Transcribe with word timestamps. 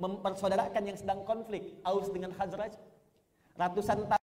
mempersaudarakan 0.00 0.82
yang 0.82 0.98
sedang 0.98 1.20
konflik 1.28 1.76
Aus 1.84 2.08
dengan 2.10 2.32
Khazraj. 2.34 2.74
Ratusan 3.54 4.08
tahun 4.08 4.28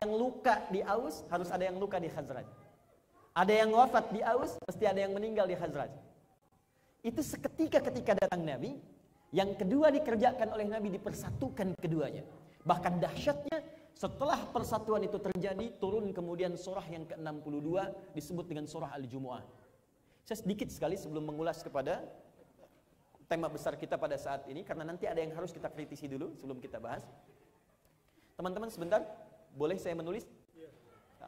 yang 0.00 0.10
luka 0.16 0.54
di 0.72 0.80
Aus 0.80 1.22
harus 1.28 1.52
ada 1.52 1.68
yang 1.68 1.76
luka 1.76 2.00
di 2.00 2.08
Khazraj. 2.08 2.48
Ada 3.36 3.52
yang 3.64 3.70
wafat 3.76 4.12
di 4.12 4.20
Aus 4.24 4.56
pasti 4.64 4.88
ada 4.88 4.98
yang 5.04 5.12
meninggal 5.12 5.44
di 5.44 5.54
Khazraj. 5.54 5.92
Itu 7.04 7.20
seketika 7.20 7.84
ketika 7.84 8.16
datang 8.16 8.42
Nabi 8.42 8.80
yang 9.32 9.52
kedua 9.52 9.92
dikerjakan 9.92 10.48
oleh 10.56 10.66
Nabi 10.68 10.88
dipersatukan 10.96 11.76
keduanya. 11.76 12.24
Bahkan 12.64 13.02
dahsyatnya 13.02 13.58
setelah 13.92 14.40
persatuan 14.48 15.04
itu 15.04 15.20
terjadi 15.20 15.76
turun 15.76 16.10
kemudian 16.16 16.56
surah 16.56 16.84
yang 16.88 17.04
ke-62 17.04 17.68
disebut 18.16 18.44
dengan 18.48 18.64
surah 18.64 18.90
Al-Jumu'ah. 18.96 19.44
Saya 20.22 20.38
sedikit 20.38 20.70
sekali 20.70 20.94
sebelum 20.94 21.26
mengulas 21.26 21.60
kepada 21.60 22.06
tema 23.32 23.48
besar 23.48 23.80
kita 23.80 23.96
pada 23.96 24.20
saat 24.20 24.44
ini 24.44 24.60
karena 24.60 24.84
nanti 24.84 25.08
ada 25.08 25.16
yang 25.16 25.32
harus 25.32 25.56
kita 25.56 25.72
kritisi 25.72 26.04
dulu 26.04 26.36
sebelum 26.36 26.60
kita 26.60 26.76
bahas. 26.76 27.00
Teman-teman 28.36 28.68
sebentar, 28.68 29.00
boleh 29.56 29.80
saya 29.80 29.96
menulis? 29.96 30.28
Ya. 30.52 30.68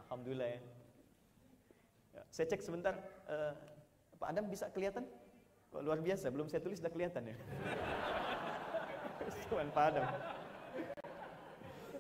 Alhamdulillah 0.05 0.53
ya. 0.53 0.61
ya. 2.13 2.23
Saya 2.29 2.45
cek 2.53 2.61
sebentar, 2.61 2.93
uh, 3.25 3.57
Pak 4.21 4.37
Adam 4.37 4.45
bisa 4.53 4.69
kelihatan? 4.69 5.09
Kok 5.73 5.81
luar 5.81 6.05
biasa, 6.05 6.29
belum 6.29 6.45
saya 6.53 6.61
tulis 6.61 6.77
sudah 6.77 6.93
kelihatan 6.93 7.25
ya. 7.25 7.37
cuman 9.49 9.67
Pak 9.73 9.85
Adam. 9.97 10.05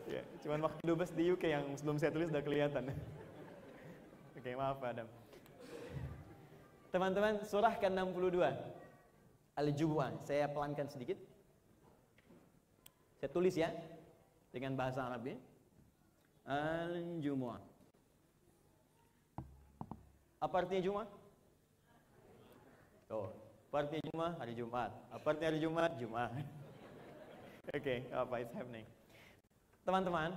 ya, 0.04 0.20
cuman 0.44 0.58
waktu 0.68 0.80
dubes 0.84 1.10
di 1.16 1.32
UK 1.32 1.48
yang 1.48 1.64
sebelum 1.80 1.96
saya 1.96 2.12
tulis 2.12 2.28
sudah 2.28 2.44
kelihatan. 2.44 2.92
Oke, 4.36 4.52
maaf 4.52 4.76
Pak 4.84 5.00
Adam. 5.00 5.08
Teman-teman, 6.92 7.40
surah 7.48 7.72
ke-62 7.80 8.83
Al-Jumu'ah. 9.54 10.22
Saya 10.26 10.50
pelankan 10.50 10.90
sedikit. 10.90 11.18
Saya 13.18 13.30
tulis 13.30 13.54
ya 13.54 13.70
dengan 14.50 14.74
bahasa 14.74 15.06
Arab 15.06 15.26
ya. 15.26 15.38
Al-Jumu'ah. 16.44 17.74
Apa 20.44 20.60
artinya 20.60 20.84
Jumat? 20.84 21.08
Oh, 23.08 23.32
apa 23.72 23.76
artinya 23.80 24.04
Jumat? 24.12 24.32
Hari 24.36 24.52
Jumat. 24.52 24.90
Apa 25.08 25.26
artinya 25.32 25.48
hari 25.48 25.60
Jumat? 25.64 25.90
Jumat. 25.96 26.30
Oke, 27.72 27.80
okay, 27.80 27.98
apa 28.12 28.44
is 28.44 28.52
happening? 28.52 28.84
Teman-teman, 29.88 30.36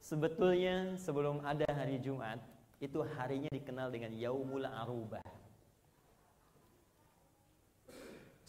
sebetulnya 0.00 0.96
sebelum 0.96 1.44
ada 1.44 1.68
hari 1.76 2.00
Jumat, 2.00 2.40
itu 2.80 3.04
harinya 3.04 3.52
dikenal 3.52 3.92
dengan 3.92 4.16
Yaumul 4.16 4.64
Arubah. 4.64 5.20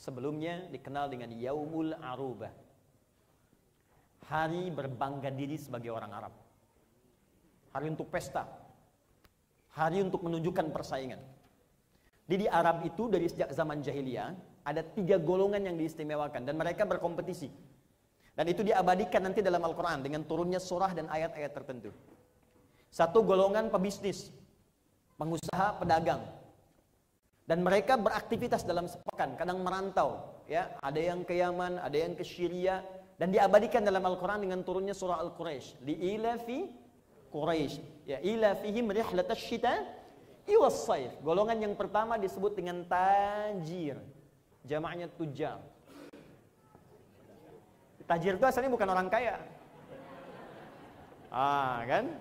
Sebelumnya 0.04 0.68
dikenal 0.68 1.08
dengan 1.08 1.32
Yaumul 1.32 1.96
Arubah. 1.96 2.52
Hari 4.28 4.68
berbangga 4.68 5.32
diri 5.32 5.56
sebagai 5.56 5.96
orang 5.96 6.12
Arab. 6.12 6.34
Hari 7.72 7.88
untuk 7.88 8.12
pesta. 8.12 8.44
Hari 9.80 10.04
untuk 10.04 10.28
menunjukkan 10.28 10.76
persaingan. 10.76 11.24
Jadi 12.28 12.36
di 12.36 12.48
Arab 12.52 12.84
itu 12.84 13.08
dari 13.08 13.32
sejak 13.32 13.56
zaman 13.56 13.80
jahiliyah 13.80 14.36
ada 14.68 14.84
tiga 14.84 15.16
golongan 15.16 15.72
yang 15.72 15.80
diistimewakan 15.80 16.44
dan 16.44 16.60
mereka 16.60 16.84
berkompetisi. 16.84 17.48
Dan 18.36 18.52
itu 18.52 18.60
diabadikan 18.60 19.24
nanti 19.24 19.40
dalam 19.40 19.64
Al-Quran 19.64 20.04
dengan 20.04 20.28
turunnya 20.28 20.60
surah 20.60 20.92
dan 20.92 21.08
ayat-ayat 21.08 21.52
tertentu. 21.56 21.96
Satu 22.92 23.24
golongan 23.24 23.72
pebisnis, 23.72 24.36
pengusaha, 25.16 25.80
pedagang, 25.80 26.28
dan 27.44 27.60
mereka 27.60 28.00
beraktivitas 28.00 28.64
dalam 28.64 28.88
sepekan, 28.88 29.36
kadang 29.36 29.60
merantau, 29.60 30.40
ya. 30.48 30.72
Ada 30.80 31.00
yang 31.14 31.28
ke 31.28 31.36
Yaman, 31.36 31.80
ada 31.84 31.98
yang 31.98 32.16
ke 32.16 32.24
Syria 32.24 32.80
dan 33.20 33.36
diabadikan 33.36 33.84
dalam 33.84 34.04
Al-Qur'an 34.04 34.40
dengan 34.40 34.64
turunnya 34.64 34.96
surah 34.96 35.20
Al-Quraisy. 35.20 35.84
Li 35.84 35.96
ilafi 36.16 36.72
Quraisy. 37.30 38.08
Ya, 38.08 38.24
ilafihim 38.24 38.90
rihlatash 38.96 39.44
syita 39.44 39.84
iwas. 40.48 40.88
Golongan 41.20 41.60
yang 41.60 41.74
pertama 41.76 42.16
disebut 42.16 42.56
dengan 42.56 42.88
tajir. 42.88 44.00
Jamaknya 44.64 45.12
tujar. 45.12 45.60
Tajir 48.04 48.36
itu 48.36 48.46
asalnya 48.48 48.72
bukan 48.72 48.88
orang 48.88 49.08
kaya. 49.08 49.40
Ah, 51.32 51.84
kan? 51.88 52.14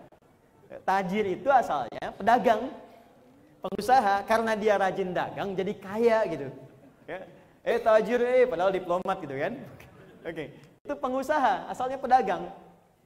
Tajir 0.87 1.27
itu 1.29 1.51
asalnya 1.53 2.17
pedagang 2.17 2.73
pengusaha 3.63 4.27
karena 4.27 4.53
dia 4.59 4.75
rajin 4.75 5.15
dagang 5.15 5.55
jadi 5.55 5.73
kaya 5.79 6.19
gitu. 6.27 6.49
Ya. 7.07 7.23
Eh 7.63 7.79
tajir 7.79 8.19
eh 8.19 8.45
padahal 8.51 8.75
diplomat 8.75 9.17
gitu 9.23 9.35
kan. 9.39 9.55
Oke. 10.27 10.35
Okay. 10.35 10.49
Itu 10.83 10.99
pengusaha, 10.99 11.71
asalnya 11.71 11.99
pedagang. 12.03 12.51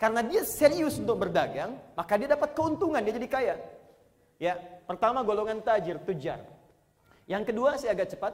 Karena 0.01 0.25
dia 0.25 0.45
serius 0.45 0.97
untuk 0.97 1.21
berdagang, 1.21 1.77
maka 1.93 2.17
dia 2.17 2.29
dapat 2.29 2.57
keuntungan, 2.57 3.01
dia 3.05 3.17
jadi 3.17 3.29
kaya. 3.29 3.55
Ya, 4.37 4.61
pertama 4.85 5.25
golongan 5.25 5.61
tajir, 5.65 6.01
tujar. 6.05 6.41
Yang 7.29 7.53
kedua 7.53 7.77
saya 7.81 7.97
agak 7.97 8.13
cepat, 8.13 8.33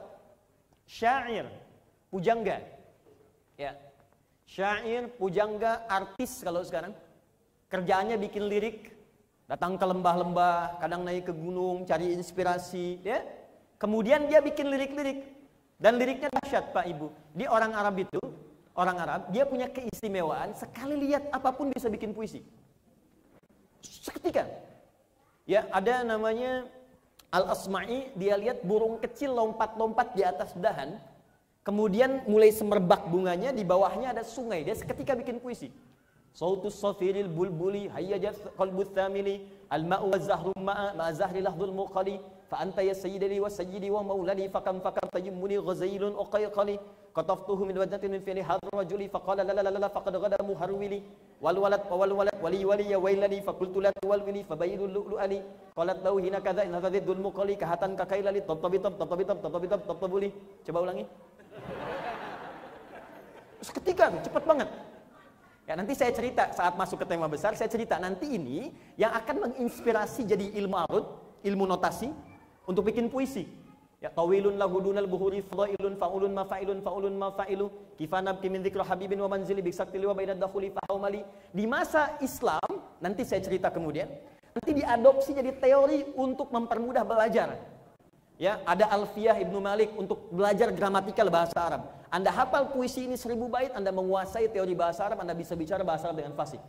syair, 0.87 1.47
pujangga. 2.11 2.59
Ya. 3.55 3.75
Syair, 4.47 5.07
pujangga, 5.15 5.87
artis 5.87 6.43
kalau 6.43 6.63
sekarang. 6.63 6.91
Kerjaannya 7.71 8.19
bikin 8.19 8.47
lirik, 8.47 8.91
Datang 9.43 9.75
ke 9.75 9.85
lembah-lembah, 9.85 10.79
kadang 10.79 11.03
naik 11.03 11.27
ke 11.27 11.33
gunung, 11.35 11.83
cari 11.83 12.15
inspirasi, 12.15 13.03
ya. 13.03 13.19
Kemudian 13.75 14.31
dia 14.31 14.39
bikin 14.39 14.71
lirik-lirik. 14.71 15.27
Dan 15.75 15.99
liriknya 15.99 16.31
dahsyat, 16.31 16.71
Pak 16.71 16.87
Ibu. 16.87 17.11
Di 17.35 17.43
orang 17.43 17.75
Arab 17.75 17.99
itu, 17.99 18.21
orang 18.71 18.97
Arab, 19.03 19.21
dia 19.35 19.43
punya 19.43 19.67
keistimewaan, 19.67 20.55
sekali 20.55 20.95
lihat 20.95 21.27
apa 21.35 21.51
pun 21.51 21.69
bisa 21.75 21.91
bikin 21.91 22.15
puisi. 22.15 22.39
Seketika. 23.83 24.47
Ya, 25.43 25.67
ada 25.75 26.07
namanya 26.07 26.63
Al-Asma'i, 27.33 28.15
dia 28.15 28.39
lihat 28.39 28.63
burung 28.63 28.95
kecil 29.03 29.35
lompat-lompat 29.35 30.15
di 30.15 30.23
atas 30.23 30.55
dahan, 30.55 30.95
kemudian 31.67 32.23
mulai 32.31 32.53
semerbak 32.53 33.11
bunganya, 33.11 33.51
di 33.51 33.67
bawahnya 33.67 34.15
ada 34.15 34.23
sungai, 34.23 34.63
dia 34.63 34.77
seketika 34.77 35.19
bikin 35.19 35.43
puisi. 35.43 35.67
Sautus 36.33 36.81
safiril 36.81 37.29
bulbuli 37.29 37.85
hayyajat 37.93 38.57
qalbu 38.57 38.83
thamili 38.97 39.45
al-ma'u 39.69 40.09
ma 40.97 41.07
zahri 41.13 41.45
muqali 41.79 42.17
fa 42.49 42.57
anta 42.65 42.81
ya 42.81 42.95
wa 43.45 43.49
sayyidi 43.57 43.93
wa 43.93 44.01
maulani 44.01 44.49
fa 44.49 44.61
kam 44.65 44.81
fakam 44.81 45.05
tajimmuni 45.13 45.61
ghazailun 45.67 46.17
min 47.69 47.77
wajhatin 47.81 48.09
min 48.15 48.21
fi'li 48.25 48.41
hadha 48.49 48.69
rajuli 48.73 49.07
la 49.13 49.53
la 49.57 49.61
la 49.61 49.79
la 49.85 49.89
faqad 49.95 50.17
muharwili 50.49 50.99
wal 51.45 51.57
walad 51.63 51.85
wal 52.01 52.13
walad 52.19 52.37
wali 52.45 52.61
wali 52.69 52.85
ya 52.93 52.97
wailani 53.05 53.37
fa 53.47 53.53
qultu 53.59 53.77
la 53.85 53.91
tuwalwini 54.01 54.41
fa 54.49 54.55
bayyidul 54.61 54.89
lu'lu'ani 54.97 55.37
qalat 55.77 56.01
lahu 56.05 56.17
hina 56.17 56.41
kadha 56.47 56.65
in 56.65 56.73
hadha 56.77 56.89
dhul 57.09 57.21
muqali 57.27 57.55
kahatan 57.61 57.93
kakailali 58.01 58.41
tabtabitab 58.49 58.97
tabtabitab 59.01 59.37
tabtabitab 59.45 59.85
tabtabuli 59.89 60.29
coba 60.65 60.81
ulangi. 60.85 61.05
Seketika 63.61 64.09
cepat 64.25 64.43
banget. 64.49 64.69
Ya, 65.63 65.79
nanti 65.79 65.95
saya 65.95 66.11
cerita 66.11 66.51
saat 66.51 66.75
masuk 66.75 66.99
ke 66.99 67.05
tema 67.07 67.31
besar, 67.31 67.55
saya 67.55 67.71
cerita 67.71 67.95
nanti 67.95 68.35
ini 68.35 68.75
yang 68.99 69.15
akan 69.15 69.47
menginspirasi 69.47 70.27
jadi 70.27 70.51
ilmu 70.59 70.75
arut, 70.75 71.05
ilmu 71.39 71.63
notasi 71.63 72.11
untuk 72.67 72.91
bikin 72.91 73.07
puisi. 73.07 73.47
Ya, 74.03 74.11
tawilun 74.11 74.59
lahu 74.59 74.83
dunal 74.83 75.07
buhuri 75.07 75.39
fadailun 75.39 75.95
faulun 75.95 76.35
mafailun 76.35 76.83
faulun 76.83 77.15
mafailu 77.15 77.71
kifanab 77.95 78.43
kimin 78.43 78.59
dzikra 78.59 78.83
habibin 78.83 79.15
wa 79.23 79.31
manzili 79.31 79.63
bisaktili 79.63 80.03
wa 80.03 80.11
bainad 80.11 80.35
dakhuli 80.35 80.75
fahaumali. 80.75 81.23
Di 81.55 81.63
masa 81.63 82.19
Islam, 82.19 82.99
nanti 82.99 83.23
saya 83.23 83.39
cerita 83.39 83.71
kemudian, 83.71 84.11
nanti 84.51 84.83
diadopsi 84.83 85.31
jadi 85.31 85.55
teori 85.55 86.11
untuk 86.19 86.51
mempermudah 86.51 87.07
belajar. 87.07 87.55
Ya, 88.35 88.59
ada 88.67 88.91
Alfiyah 88.91 89.39
Ibnu 89.39 89.63
Malik 89.63 89.95
untuk 89.95 90.27
belajar 90.27 90.75
gramatikal 90.75 91.31
bahasa 91.31 91.55
Arab. 91.55 92.02
Anda 92.13 92.29
hafal 92.29 92.69
puisi 92.69 93.09
ini 93.09 93.17
seribu 93.17 93.49
bait, 93.49 93.73
Anda 93.73 93.89
menguasai 93.89 94.53
teori 94.53 94.77
bahasa 94.77 95.09
Arab, 95.09 95.25
Anda 95.25 95.33
bisa 95.33 95.57
bicara 95.57 95.81
bahasa 95.81 96.13
Arab 96.13 96.21
dengan 96.21 96.37
fasih. 96.37 96.61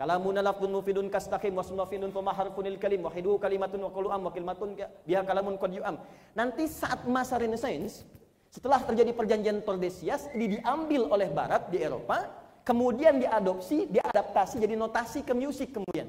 Kalamun 0.00 0.40
lafdun 0.40 0.72
mufidun 0.72 1.12
kastaqim 1.12 1.52
wa 1.52 1.60
sunnafinun 1.60 2.08
fa 2.08 2.24
maharfunil 2.24 2.80
kalim 2.80 3.04
wa 3.04 3.12
hidu 3.12 3.36
kalimatun 3.36 3.84
wa 3.84 3.92
am 4.16 4.24
wa 4.24 4.32
kalimatun 4.32 4.80
biha 5.04 5.28
kalamun 5.28 5.60
qad 5.60 5.76
yu'am. 5.76 6.00
Nanti 6.32 6.64
saat 6.64 7.04
masa 7.04 7.36
Renaissance, 7.36 8.08
setelah 8.48 8.80
terjadi 8.80 9.12
perjanjian 9.12 9.60
Tordesillas, 9.60 10.32
ini 10.32 10.56
diambil 10.56 11.12
oleh 11.12 11.28
barat 11.36 11.68
di 11.68 11.84
Eropa, 11.84 12.24
kemudian 12.64 13.20
diadopsi, 13.20 13.92
diadaptasi 13.92 14.56
jadi 14.56 14.72
notasi 14.72 15.20
ke 15.20 15.36
musik 15.36 15.76
kemudian. 15.76 16.08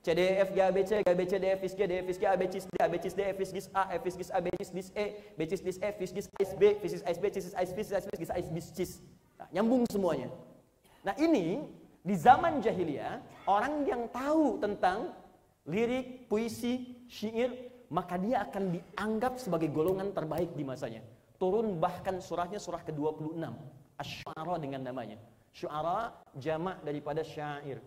C 0.00 0.16
D 0.16 0.20
F 0.40 0.56
G 0.56 0.60
A 0.64 0.72
B 0.72 0.80
C 0.80 1.04
G 1.04 1.12
B 1.12 1.28
C 1.28 1.36
D 1.36 1.46
F 1.52 1.60
G 1.60 1.80
D 1.84 1.92
F 2.00 2.08
G 2.08 2.24
A 2.24 2.32
B 2.32 2.48
C 2.48 2.64
D 2.64 2.76
A 2.80 2.88
B 2.88 3.04
C 3.04 3.12
D 3.12 3.20
F 3.20 3.36
G 3.36 3.56
A 3.76 3.82
F 3.92 4.04
G 4.08 4.20
A 4.32 4.40
B 4.40 4.48
C 4.64 4.72
D 4.72 4.80
E 4.96 5.04
B 5.36 5.40
C 5.44 5.52
D 5.60 5.68
F 5.68 5.76
G 5.76 5.84
A 5.84 5.92
B 5.92 6.06
C 6.08 6.12
D 6.16 6.64
A 6.64 6.72
B 6.80 6.88
C 6.88 6.96
D 6.96 7.04
A 7.04 7.12
B 7.20 7.28
C 7.28 7.36
D 7.36 7.52
A 7.52 7.64
B 7.68 7.78
C 7.84 7.92
D 7.92 8.32
A 8.32 8.40
B 8.40 8.56
C 8.64 8.78
nah, 9.36 9.48
nyambung 9.52 9.84
semuanya. 9.92 10.32
Nah 11.04 11.12
ini 11.20 11.60
di 12.00 12.16
zaman 12.16 12.64
jahiliyah 12.64 13.44
orang 13.44 13.84
yang 13.84 14.08
tahu 14.08 14.56
tentang 14.56 15.12
lirik, 15.68 16.32
puisi, 16.32 17.04
syair 17.04 17.52
maka 17.92 18.16
dia 18.16 18.40
akan 18.48 18.72
dianggap 18.72 19.36
sebagai 19.36 19.68
golongan 19.68 20.16
terbaik 20.16 20.56
di 20.56 20.64
masanya. 20.64 21.04
turun 21.40 21.80
bahkan 21.80 22.20
surahnya 22.20 22.60
surah 22.60 22.84
ke-26 22.84 23.40
Asy-Syu'ara 23.96 24.56
dengan 24.60 24.84
namanya. 24.84 25.16
Syu'ara 25.56 26.12
jamak 26.36 26.84
daripada 26.84 27.24
syair. 27.24 27.80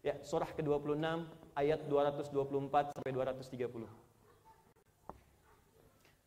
Ya, 0.00 0.16
surah 0.24 0.48
ke-26 0.56 1.45
ayat 1.56 1.88
224 1.88 2.92
sampai 2.92 3.12
230. 3.16 3.88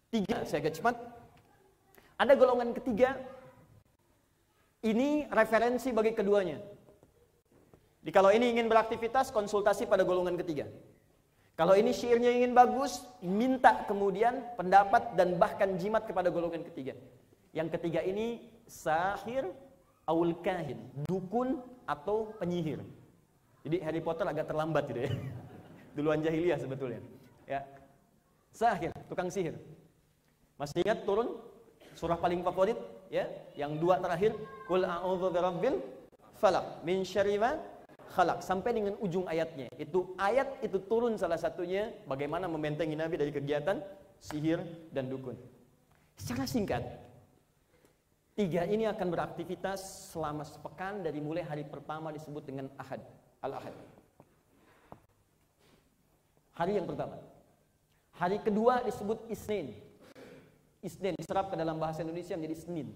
Tiga, 0.09 0.37
saya 0.43 0.57
agak 0.65 0.73
cepat. 0.73 0.95
Ada 2.17 2.33
golongan 2.33 2.73
ketiga. 2.73 3.13
Ini 4.81 5.29
referensi 5.29 5.93
bagi 5.93 6.17
keduanya. 6.17 6.57
Jadi 8.01 8.11
kalau 8.15 8.33
ini 8.33 8.57
ingin 8.57 8.65
beraktivitas, 8.65 9.29
konsultasi 9.29 9.85
pada 9.85 10.01
golongan 10.01 10.33
ketiga. 10.39 10.65
Kalau 11.59 11.75
ini 11.75 11.91
syairnya 11.91 12.31
ingin 12.31 12.55
bagus, 12.55 13.03
minta 13.19 13.83
kemudian 13.83 14.39
pendapat 14.55 15.19
dan 15.19 15.35
bahkan 15.35 15.75
jimat 15.75 16.07
kepada 16.07 16.31
golongan 16.31 16.63
ketiga. 16.63 16.95
Yang 17.51 17.75
ketiga 17.75 17.99
ini 17.99 18.39
sahir 18.63 19.43
awul 20.07 20.31
kahin, 20.39 20.79
dukun 21.11 21.59
atau 21.83 22.31
penyihir. 22.39 22.79
Jadi 23.69 23.85
Harry 23.85 24.01
Potter 24.01 24.25
agak 24.25 24.49
terlambat 24.49 24.89
gitu 24.89 25.05
ya. 25.05 25.13
Duluan 25.95 26.25
jahiliyah 26.25 26.57
sebetulnya. 26.57 27.05
Ya. 27.45 27.61
Sahir, 28.49 28.89
tukang 29.05 29.29
sihir. 29.29 29.53
Masih 30.57 30.81
ingat 30.81 31.05
turun 31.05 31.37
surah 31.93 32.17
paling 32.17 32.41
favorit 32.41 32.81
ya, 33.13 33.29
yang 33.53 33.77
dua 33.77 34.01
terakhir, 34.01 34.33
Qul 34.65 34.89
a'udzu 34.89 35.29
birabbil 35.29 35.77
falaq 36.41 36.81
min 36.81 37.05
syarri 37.05 37.37
khalaq 38.09 38.41
sampai 38.41 38.73
dengan 38.73 38.97
ujung 39.05 39.29
ayatnya. 39.29 39.69
Itu 39.77 40.17
ayat 40.17 40.65
itu 40.65 40.81
turun 40.89 41.13
salah 41.21 41.37
satunya 41.37 41.93
bagaimana 42.09 42.49
membentengi 42.49 42.97
Nabi 42.97 43.21
dari 43.21 43.29
kegiatan 43.29 43.77
sihir 44.17 44.89
dan 44.89 45.13
dukun. 45.13 45.37
Secara 46.17 46.49
singkat, 46.49 46.83
tiga 48.33 48.65
ini 48.65 48.89
akan 48.89 49.07
beraktivitas 49.13 50.09
selama 50.11 50.41
sepekan 50.41 51.05
dari 51.05 51.21
mulai 51.21 51.45
hari 51.45 51.63
pertama 51.63 52.09
disebut 52.11 52.43
dengan 52.43 52.67
Ahad, 52.75 52.99
Al-Ahad. 53.39 53.75
Hari 56.59 56.75
yang 56.75 56.87
pertama. 56.87 57.15
Hari 58.19 58.43
kedua 58.43 58.83
disebut 58.83 59.31
Isnin. 59.31 59.71
Isnin 60.83 61.15
diserap 61.15 61.47
ke 61.47 61.55
dalam 61.55 61.79
bahasa 61.79 62.03
Indonesia 62.03 62.35
menjadi 62.35 62.57
Senin. 62.59 62.87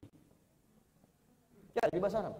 Ya, 1.72 1.88
di 1.88 2.00
bahasa 2.04 2.20
Arab. 2.28 2.36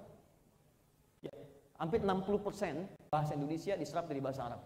Ya, 1.24 1.32
hampir 1.80 2.04
60% 2.04 2.92
bahasa 3.08 3.32
Indonesia 3.40 3.80
diserap 3.80 4.12
dari 4.12 4.20
bahasa 4.20 4.52
Arab. 4.52 4.62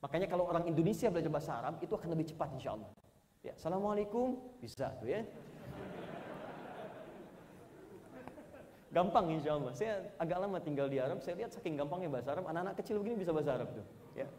Makanya 0.00 0.28
kalau 0.28 0.48
orang 0.48 0.64
Indonesia 0.64 1.12
belajar 1.12 1.32
bahasa 1.32 1.52
Arab 1.60 1.74
itu 1.84 1.92
akan 1.92 2.08
lebih 2.16 2.32
cepat 2.32 2.48
insya 2.56 2.76
Allah. 2.76 2.88
Ya, 3.44 3.52
Assalamualaikum 3.52 4.40
bisa 4.64 4.88
tuh 4.96 5.12
ya. 5.12 5.20
Gampang 8.94 9.26
insya 9.34 9.58
Allah. 9.58 9.74
Saya 9.74 10.06
agak 10.22 10.38
lama 10.38 10.62
tinggal 10.62 10.86
di 10.86 11.02
Arab, 11.02 11.18
saya 11.18 11.34
lihat 11.34 11.50
saking 11.50 11.74
gampangnya 11.74 12.06
bahasa 12.06 12.30
Arab, 12.38 12.46
anak-anak 12.46 12.78
kecil 12.78 13.02
begini 13.02 13.26
bisa 13.26 13.34
bahasa 13.34 13.58
Arab 13.58 13.74
tuh. 13.74 13.86
Ya. 14.14 14.30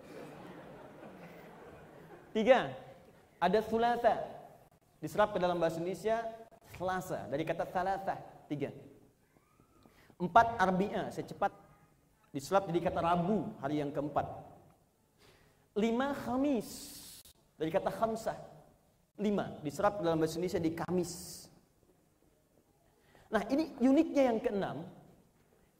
Tiga, 2.32 2.72
ada 3.36 3.60
sulasa. 3.68 4.16
Diserap 5.04 5.36
ke 5.36 5.44
dalam 5.44 5.60
bahasa 5.60 5.84
Indonesia, 5.84 6.24
selasa. 6.80 7.28
Dari 7.28 7.44
kata 7.44 7.68
salasa, 7.68 8.16
tiga. 8.48 8.72
Empat, 10.16 10.56
arbi'a, 10.56 11.12
secepat. 11.12 11.52
Diserap 12.32 12.72
jadi 12.72 12.80
kata 12.88 13.04
rabu, 13.04 13.52
hari 13.60 13.84
yang 13.84 13.92
keempat. 13.92 14.24
Lima, 15.76 16.16
khamis. 16.16 16.72
Dari 17.60 17.68
kata 17.72 17.92
khamsah. 17.92 18.40
Lima, 19.20 19.60
diserap 19.64 20.00
dalam 20.00 20.20
bahasa 20.20 20.40
Indonesia 20.40 20.64
di 20.64 20.72
kamis. 20.72 21.45
Nah 23.36 23.44
ini 23.52 23.68
uniknya 23.84 24.32
yang 24.32 24.40
keenam, 24.40 24.88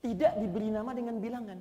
tidak 0.04 0.36
diberi 0.44 0.68
nama 0.76 0.92
dengan 0.92 1.24
bilangan. 1.24 1.60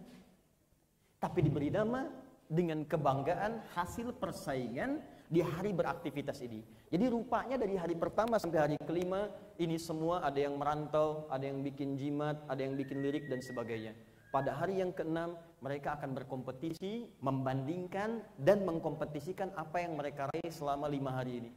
Tapi 1.22 1.38
diberi 1.38 1.70
nama 1.70 2.10
dengan 2.50 2.82
kebanggaan 2.82 3.62
hasil 3.78 4.10
persaingan 4.18 4.98
di 5.30 5.38
hari 5.38 5.70
beraktivitas 5.70 6.42
ini. 6.42 6.66
Jadi 6.90 7.06
rupanya 7.06 7.54
dari 7.54 7.78
hari 7.78 7.94
pertama 7.94 8.42
sampai 8.42 8.58
hari 8.58 8.76
kelima 8.82 9.30
ini 9.54 9.78
semua 9.78 10.18
ada 10.26 10.34
yang 10.34 10.58
merantau, 10.58 11.30
ada 11.30 11.46
yang 11.46 11.62
bikin 11.62 11.94
jimat, 11.94 12.42
ada 12.50 12.58
yang 12.58 12.74
bikin 12.74 12.98
lirik 12.98 13.30
dan 13.30 13.38
sebagainya. 13.38 13.94
Pada 14.34 14.50
hari 14.50 14.82
yang 14.82 14.90
keenam 14.90 15.38
mereka 15.62 15.94
akan 15.94 16.10
berkompetisi, 16.10 17.06
membandingkan 17.22 18.18
dan 18.42 18.66
mengkompetisikan 18.66 19.54
apa 19.54 19.78
yang 19.78 19.94
mereka 19.94 20.26
raih 20.26 20.50
selama 20.50 20.90
lima 20.90 21.14
hari 21.22 21.38
ini. 21.38 21.50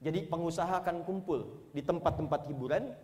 Jadi 0.00 0.30
pengusaha 0.30 0.80
akan 0.80 1.02
kumpul 1.04 1.68
di 1.76 1.82
tempat-tempat 1.84 2.46
hiburan, 2.48 2.94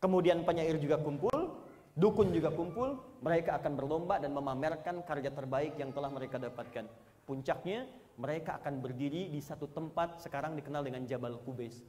Kemudian 0.00 0.48
penyair 0.48 0.80
juga 0.80 0.96
kumpul, 0.96 1.60
dukun 1.92 2.32
juga 2.32 2.48
kumpul, 2.48 2.96
mereka 3.20 3.60
akan 3.60 3.76
berlomba 3.76 4.16
dan 4.16 4.32
memamerkan 4.32 5.04
karya 5.04 5.28
terbaik 5.28 5.76
yang 5.76 5.92
telah 5.92 6.08
mereka 6.08 6.40
dapatkan. 6.40 6.88
Puncaknya, 7.28 7.84
mereka 8.16 8.56
akan 8.56 8.80
berdiri 8.80 9.28
di 9.28 9.44
satu 9.44 9.68
tempat 9.68 10.24
sekarang 10.24 10.56
dikenal 10.56 10.88
dengan 10.88 11.04
Jabal 11.04 11.36
Kubais. 11.44 11.84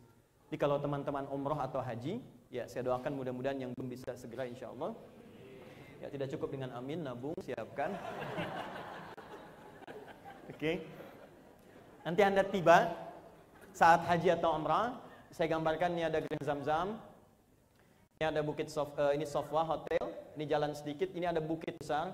Jadi 0.51 0.60
kalau 0.60 0.84
teman-teman 0.84 1.24
umroh 1.32 1.56
atau 1.56 1.80
haji, 1.80 2.20
ya 2.51 2.68
saya 2.68 2.91
doakan 2.91 3.15
mudah-mudahan 3.15 3.63
yang 3.63 3.72
belum 3.72 3.88
bisa 3.88 4.12
segera 4.20 4.44
insya 4.44 4.68
Allah. 4.75 4.91
Ya 6.03 6.12
tidak 6.12 6.36
cukup 6.36 6.51
dengan 6.51 6.75
amin, 6.75 7.08
nabung, 7.08 7.39
siapkan. 7.39 7.96
Oke. 10.51 10.60
Okay. 10.60 10.75
Nanti 12.03 12.22
Anda 12.27 12.44
tiba 12.44 12.91
saat 13.72 14.03
haji 14.03 14.36
atau 14.36 14.60
umrah, 14.60 15.00
saya 15.32 15.48
gambarkan 15.48 15.96
ini 15.96 16.03
ada 16.03 16.20
Grand 16.20 16.44
Zam-Zam, 16.44 17.00
ini 18.22 18.30
ada 18.30 18.46
bukit 18.46 18.70
sof, 18.70 18.94
uh, 19.01 19.18
ini 19.18 19.25
Sofwa 19.25 19.66
Hotel, 19.66 19.98
ini 20.38 20.46
jalan 20.46 20.78
sedikit, 20.78 21.10
ini 21.18 21.25
ada 21.25 21.42
bukit 21.42 21.74
besar. 21.82 22.13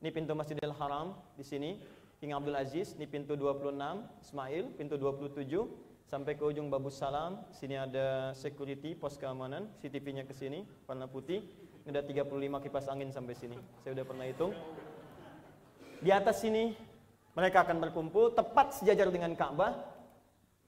Ini 0.00 0.08
pintu 0.08 0.32
Masjidil 0.32 0.72
Haram 0.80 1.12
di 1.36 1.44
sini, 1.44 1.76
King 2.16 2.32
Abdul 2.32 2.56
Aziz, 2.56 2.96
ini 2.96 3.04
pintu 3.04 3.36
26, 3.36 3.76
Ismail, 4.24 4.64
pintu 4.80 4.96
27 4.96 5.44
sampai 6.08 6.40
ke 6.40 6.44
ujung 6.44 6.72
Babus 6.72 6.96
Salam. 6.96 7.44
Sini 7.52 7.76
ada 7.76 8.32
security, 8.32 8.96
pos 8.96 9.20
keamanan, 9.20 9.68
CCTV-nya 9.76 10.24
ke 10.24 10.32
sini, 10.32 10.64
warna 10.88 11.04
putih. 11.04 11.44
Ini 11.84 11.92
ada 11.92 12.00
35 12.00 12.64
kipas 12.64 12.88
angin 12.88 13.12
sampai 13.12 13.36
sini. 13.36 13.60
Saya 13.84 13.92
udah 13.92 14.04
pernah 14.08 14.24
hitung. 14.24 14.56
Di 16.00 16.16
atas 16.16 16.40
sini 16.40 16.72
mereka 17.36 17.60
akan 17.68 17.76
berkumpul 17.84 18.32
tepat 18.32 18.80
sejajar 18.80 19.12
dengan 19.12 19.36
Ka'bah 19.36 19.84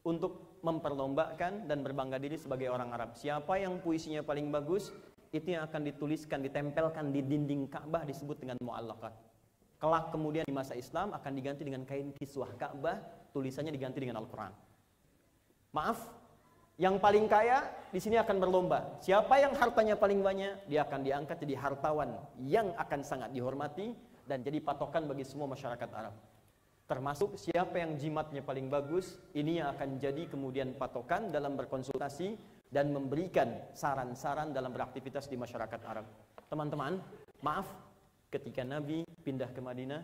untuk 0.04 0.47
memperlombakan 0.60 1.66
dan 1.70 1.82
berbangga 1.82 2.18
diri 2.18 2.36
sebagai 2.38 2.70
orang 2.70 2.90
Arab. 2.94 3.14
Siapa 3.14 3.58
yang 3.58 3.78
puisinya 3.82 4.22
paling 4.22 4.50
bagus, 4.50 4.90
itu 5.30 5.54
yang 5.54 5.68
akan 5.68 5.84
dituliskan, 5.84 6.40
ditempelkan 6.40 7.12
di 7.12 7.20
dinding 7.20 7.68
Ka'bah 7.68 8.04
disebut 8.08 8.40
dengan 8.40 8.56
mu'allaqat. 8.64 9.12
Kelak 9.78 10.10
kemudian 10.10 10.42
di 10.48 10.54
masa 10.54 10.74
Islam 10.74 11.14
akan 11.14 11.32
diganti 11.36 11.62
dengan 11.62 11.86
kain 11.86 12.10
kiswah 12.16 12.50
Ka'bah, 12.58 12.98
tulisannya 13.30 13.70
diganti 13.70 14.02
dengan 14.02 14.18
Al-Quran. 14.18 14.50
Maaf, 15.70 16.00
yang 16.78 16.96
paling 17.02 17.26
kaya 17.26 17.66
di 17.90 17.98
sini 17.98 18.16
akan 18.18 18.38
berlomba. 18.38 18.98
Siapa 19.02 19.38
yang 19.38 19.54
hartanya 19.58 19.98
paling 19.98 20.22
banyak, 20.22 20.70
dia 20.70 20.86
akan 20.86 21.02
diangkat 21.02 21.42
jadi 21.42 21.54
hartawan 21.58 22.14
yang 22.42 22.70
akan 22.78 23.02
sangat 23.02 23.30
dihormati 23.34 23.92
dan 24.26 24.46
jadi 24.46 24.62
patokan 24.62 25.04
bagi 25.10 25.26
semua 25.26 25.50
masyarakat 25.50 25.90
Arab. 25.90 26.14
Termasuk 26.88 27.36
siapa 27.36 27.84
yang 27.84 28.00
jimatnya 28.00 28.40
paling 28.40 28.72
bagus, 28.72 29.20
ini 29.36 29.60
yang 29.60 29.76
akan 29.76 30.00
jadi 30.00 30.24
kemudian 30.24 30.72
patokan 30.72 31.28
dalam 31.28 31.52
berkonsultasi 31.52 32.32
dan 32.72 32.88
memberikan 32.96 33.60
saran-saran 33.76 34.56
dalam 34.56 34.72
beraktivitas 34.72 35.28
di 35.28 35.36
masyarakat 35.36 35.80
Arab. 35.84 36.08
Teman-teman, 36.48 36.96
maaf 37.44 37.68
ketika 38.32 38.64
Nabi 38.64 39.04
pindah 39.20 39.52
ke 39.52 39.60
Madinah, 39.60 40.00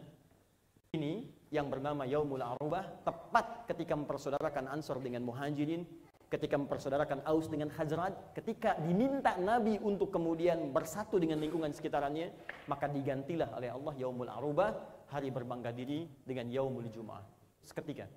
ini 0.93 1.25
yang 1.49 1.73
bernama 1.73 2.05
Yaumul 2.05 2.45
Arubah, 2.45 3.01
tepat 3.01 3.65
ketika 3.65 3.97
mempersaudarakan 3.97 4.69
Ansor 4.69 5.01
dengan 5.01 5.25
Muhajirin, 5.25 5.89
ketika 6.29 6.61
mempersaudarakan 6.61 7.25
Aus 7.25 7.49
dengan 7.49 7.73
Hazrat, 7.81 8.37
ketika 8.37 8.77
diminta 8.85 9.41
Nabi 9.41 9.81
untuk 9.81 10.13
kemudian 10.13 10.69
bersatu 10.69 11.17
dengan 11.17 11.41
lingkungan 11.41 11.73
sekitarnya, 11.73 12.29
maka 12.69 12.93
digantilah 12.93 13.57
oleh 13.57 13.73
Allah 13.73 13.95
Yaumul 13.97 14.29
Arubah 14.29 14.71
hari 15.15 15.31
berbangga 15.31 15.71
diri 15.71 16.11
dengan 16.27 16.51
yaumul 16.51 16.91
Jum'ah. 16.91 17.23
Seketika. 17.63 18.11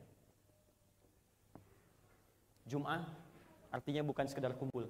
Jum'ah 2.65 3.05
artinya 3.69 4.01
bukan 4.01 4.25
sekedar 4.25 4.57
kumpul. 4.57 4.89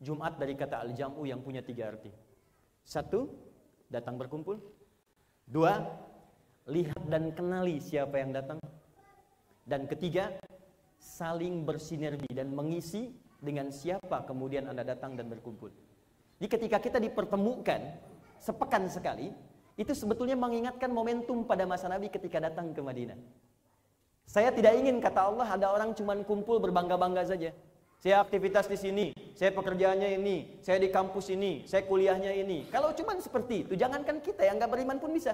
Jumat 0.00 0.40
dari 0.40 0.56
kata 0.56 0.80
al-jam'u 0.80 1.28
yang 1.28 1.44
punya 1.44 1.60
tiga 1.60 1.92
arti. 1.92 2.08
Satu, 2.80 3.28
datang 3.92 4.16
berkumpul. 4.16 4.56
Dua, 5.44 5.76
lihat 6.64 7.04
dan 7.10 7.36
kenali 7.36 7.76
siapa 7.82 8.16
yang 8.16 8.32
datang. 8.32 8.56
Dan 9.68 9.84
ketiga, 9.84 10.32
saling 10.96 11.68
bersinergi 11.68 12.32
dan 12.32 12.56
mengisi 12.56 13.12
dengan 13.44 13.68
siapa 13.68 14.24
kemudian 14.24 14.72
Anda 14.72 14.88
datang 14.88 15.20
dan 15.20 15.28
berkumpul. 15.28 15.68
Jadi 16.40 16.48
ketika 16.48 16.80
kita 16.80 16.96
dipertemukan 16.96 18.00
sepekan 18.40 18.88
sekali, 18.88 19.28
itu 19.80 19.96
sebetulnya 19.96 20.36
mengingatkan 20.36 20.92
momentum 20.92 21.40
pada 21.48 21.64
masa 21.64 21.88
Nabi 21.88 22.12
ketika 22.12 22.36
datang 22.36 22.76
ke 22.76 22.84
Madinah. 22.84 23.16
Saya 24.28 24.52
tidak 24.52 24.76
ingin 24.76 25.00
kata 25.00 25.32
Allah 25.32 25.48
ada 25.48 25.72
orang 25.72 25.96
cuma 25.96 26.12
kumpul 26.20 26.60
berbangga-bangga 26.60 27.24
saja. 27.24 27.56
Saya 28.00 28.20
aktivitas 28.20 28.68
di 28.68 28.76
sini, 28.76 29.06
saya 29.32 29.56
pekerjaannya 29.56 30.20
ini, 30.20 30.60
saya 30.60 30.76
di 30.76 30.92
kampus 30.92 31.32
ini, 31.32 31.64
saya 31.64 31.84
kuliahnya 31.88 32.32
ini. 32.36 32.68
Kalau 32.68 32.92
cuma 32.92 33.16
seperti 33.16 33.64
itu, 33.64 33.72
jangankan 33.72 34.20
kita 34.20 34.44
yang 34.44 34.60
nggak 34.60 34.72
beriman 34.72 35.00
pun 35.00 35.16
bisa. 35.16 35.32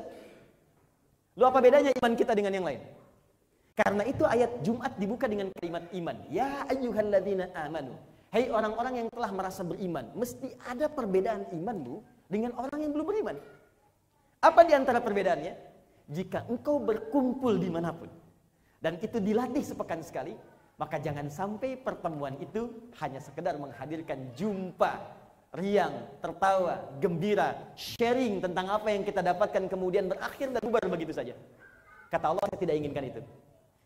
Lu 1.34 1.42
apa 1.42 1.58
bedanya 1.58 1.90
iman 1.94 2.14
kita 2.14 2.32
dengan 2.32 2.54
yang 2.54 2.66
lain? 2.66 2.80
Karena 3.76 4.02
itu 4.08 4.24
ayat 4.24 4.62
Jumat 4.64 4.94
dibuka 4.96 5.28
dengan 5.28 5.52
kalimat 5.58 5.84
iman. 5.90 6.16
Ya 6.32 6.64
ayyuhalladzina 6.70 7.52
amanu. 7.52 7.98
Hai 8.30 8.48
orang-orang 8.50 9.04
yang 9.04 9.08
telah 9.12 9.30
merasa 9.30 9.62
beriman, 9.62 10.10
mesti 10.16 10.54
ada 10.66 10.90
perbedaan 10.90 11.46
imanmu 11.52 12.02
dengan 12.26 12.56
orang 12.58 12.78
yang 12.82 12.90
belum 12.96 13.06
beriman. 13.06 13.36
Apa 14.46 14.62
di 14.62 14.78
antara 14.78 15.02
perbedaannya? 15.02 15.54
Jika 16.06 16.46
engkau 16.46 16.78
berkumpul 16.78 17.58
di 17.58 17.66
mana 17.66 17.90
pun, 17.90 18.06
dan 18.78 18.94
itu 19.02 19.18
dilatih 19.18 19.66
sepekan 19.66 20.06
sekali, 20.06 20.38
maka 20.78 21.02
jangan 21.02 21.26
sampai 21.26 21.74
pertemuan 21.74 22.38
itu 22.38 22.70
hanya 23.02 23.18
sekedar 23.18 23.58
menghadirkan 23.58 24.30
jumpa, 24.38 25.02
riang, 25.50 26.06
tertawa, 26.22 26.78
gembira, 27.02 27.58
sharing 27.74 28.38
tentang 28.38 28.70
apa 28.70 28.86
yang 28.94 29.02
kita 29.02 29.18
dapatkan 29.18 29.66
kemudian 29.66 30.06
berakhir 30.06 30.54
dan 30.54 30.62
bubar 30.62 30.86
begitu 30.86 31.10
saja. 31.10 31.34
Kata 32.06 32.30
Allah, 32.30 32.46
saya 32.46 32.60
tidak 32.62 32.78
inginkan 32.78 33.02
itu. 33.02 33.22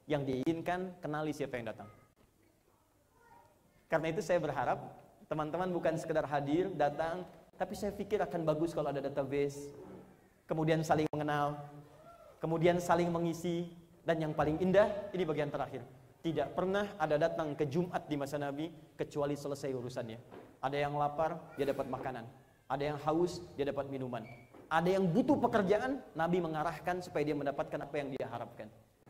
Yang 0.05 0.23
diinginkan, 0.29 0.93
kenali 1.01 1.33
siapa 1.33 1.57
yang 1.57 1.73
datang. 1.73 1.89
Karena 3.89 4.13
itu 4.13 4.21
saya 4.21 4.37
berharap 4.37 4.77
teman-teman 5.25 5.73
bukan 5.73 5.97
sekedar 5.97 6.29
hadir, 6.29 6.69
datang, 6.77 7.25
tapi 7.57 7.73
saya 7.73 7.97
pikir 7.97 8.21
akan 8.21 8.45
bagus 8.45 8.77
kalau 8.77 8.93
ada 8.93 9.01
database, 9.01 9.73
kemudian 10.51 10.83
saling 10.83 11.07
mengenal, 11.15 11.55
kemudian 12.43 12.83
saling 12.83 13.07
mengisi, 13.07 13.71
dan 14.03 14.19
yang 14.19 14.35
paling 14.35 14.59
indah, 14.59 14.91
ini 15.15 15.23
bagian 15.23 15.55
terakhir 15.55 15.87
tidak 16.21 16.53
pernah 16.53 16.85
ada 17.01 17.17
datang 17.17 17.57
ke 17.57 17.65
Jumat 17.65 18.05
di 18.05 18.17
masa 18.17 18.37
Nabi 18.37 18.69
kecuali 18.97 19.33
selesai 19.37 19.73
urusannya. 19.73 20.19
Ada 20.61 20.77
yang 20.77 20.93
lapar, 21.01 21.41
dia 21.57 21.65
dapat 21.65 21.89
makanan. 21.89 22.29
Ada 22.69 22.93
yang 22.93 22.99
haus, 23.09 23.41
dia 23.57 23.65
dapat 23.65 23.89
minuman. 23.89 24.21
Ada 24.69 25.01
yang 25.01 25.09
butuh 25.09 25.41
pekerjaan, 25.41 25.99
Nabi 26.13 26.45
mengarahkan 26.45 27.01
supaya 27.01 27.25
dia 27.25 27.35
mendapatkan 27.35 27.81
apa 27.81 27.95
yang 27.97 28.13
dia 28.13 28.29
harapkan. 28.29 28.69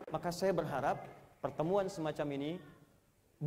Maka 0.09 0.31
saya 0.31 0.55
berharap 0.55 1.03
pertemuan 1.43 1.91
semacam 1.91 2.27
ini 2.39 2.51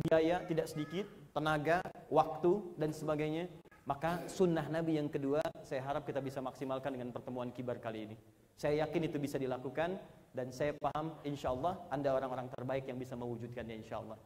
biaya 0.05 0.45
tidak 0.45 0.69
sedikit, 0.69 1.09
tenaga, 1.33 1.81
waktu 2.13 2.61
dan 2.77 2.93
sebagainya. 2.93 3.49
Maka 3.85 4.25
sunnah 4.25 4.65
Nabi 4.65 4.97
yang 4.97 5.05
kedua, 5.13 5.45
saya 5.61 5.85
harap 5.85 6.09
kita 6.09 6.17
bisa 6.17 6.41
maksimalkan 6.41 6.97
dengan 6.97 7.13
pertemuan 7.13 7.53
kibar 7.53 7.77
kali 7.77 8.09
ini. 8.09 8.15
Saya 8.57 8.81
yakin 8.81 9.13
itu 9.13 9.21
bisa 9.21 9.37
dilakukan 9.37 10.01
dan 10.33 10.49
saya 10.49 10.73
paham 10.73 11.13
insya 11.21 11.53
Allah 11.53 11.77
Anda 11.93 12.17
orang-orang 12.17 12.49
terbaik 12.49 12.89
yang 12.89 12.97
bisa 12.97 13.13
mewujudkannya 13.13 13.75
insya 13.77 14.01
Allah. 14.01 14.17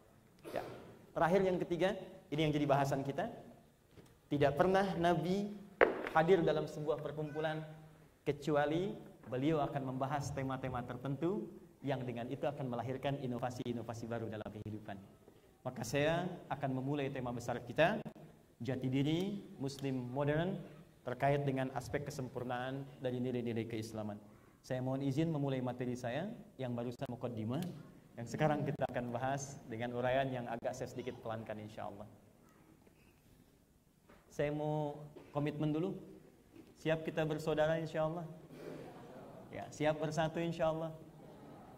Ya. 0.55 0.63
Terakhir 1.11 1.41
yang 1.43 1.59
ketiga, 1.59 1.91
ini 2.31 2.47
yang 2.47 2.53
jadi 2.55 2.65
bahasan 2.71 3.03
kita. 3.03 3.27
Tidak 4.31 4.55
pernah 4.55 4.95
Nabi 4.95 5.51
hadir 6.15 6.39
dalam 6.39 6.63
sebuah 6.63 7.03
perkumpulan 7.03 7.59
kecuali 8.23 8.95
beliau 9.27 9.59
akan 9.59 9.91
membahas 9.91 10.31
tema-tema 10.31 10.87
tertentu 10.87 11.51
yang 11.83 11.99
dengan 12.07 12.31
itu 12.31 12.47
akan 12.47 12.63
melahirkan 12.71 13.19
inovasi-inovasi 13.19 14.07
baru 14.07 14.31
dalam 14.31 14.47
kehidupan. 14.47 14.95
Maka 15.67 15.83
saya 15.83 16.31
akan 16.47 16.79
memulai 16.79 17.11
tema 17.11 17.35
besar 17.35 17.59
kita, 17.59 17.99
jati 18.59 18.87
diri 18.91 19.19
Muslim 19.59 20.11
modern 20.11 20.59
terkait 21.07 21.47
dengan 21.47 21.71
aspek 21.73 22.03
kesempurnaan 22.05 22.83
dari 22.99 23.23
nilai-nilai 23.23 23.65
keislaman. 23.65 24.19
Saya 24.59 24.83
mohon 24.83 24.99
izin 24.99 25.31
memulai 25.31 25.63
materi 25.63 25.95
saya 25.95 26.27
yang 26.59 26.75
barusan 26.75 27.07
mukaddimah 27.07 27.63
yang 28.19 28.27
sekarang 28.27 28.67
kita 28.67 28.83
akan 28.91 29.15
bahas 29.15 29.63
dengan 29.71 29.95
uraian 29.95 30.27
yang 30.27 30.43
agak 30.51 30.75
saya 30.75 30.91
sedikit 30.91 31.15
pelankan 31.23 31.55
insya 31.55 31.87
Allah. 31.87 32.03
Saya 34.27 34.51
mau 34.51 34.99
komitmen 35.31 35.71
dulu. 35.71 35.95
Siap 36.83 37.07
kita 37.07 37.23
bersaudara 37.23 37.79
insya 37.79 38.11
Allah? 38.11 38.27
Ya, 39.55 39.63
siap 39.71 40.03
bersatu 40.03 40.43
insya 40.43 40.67
Allah? 40.67 40.91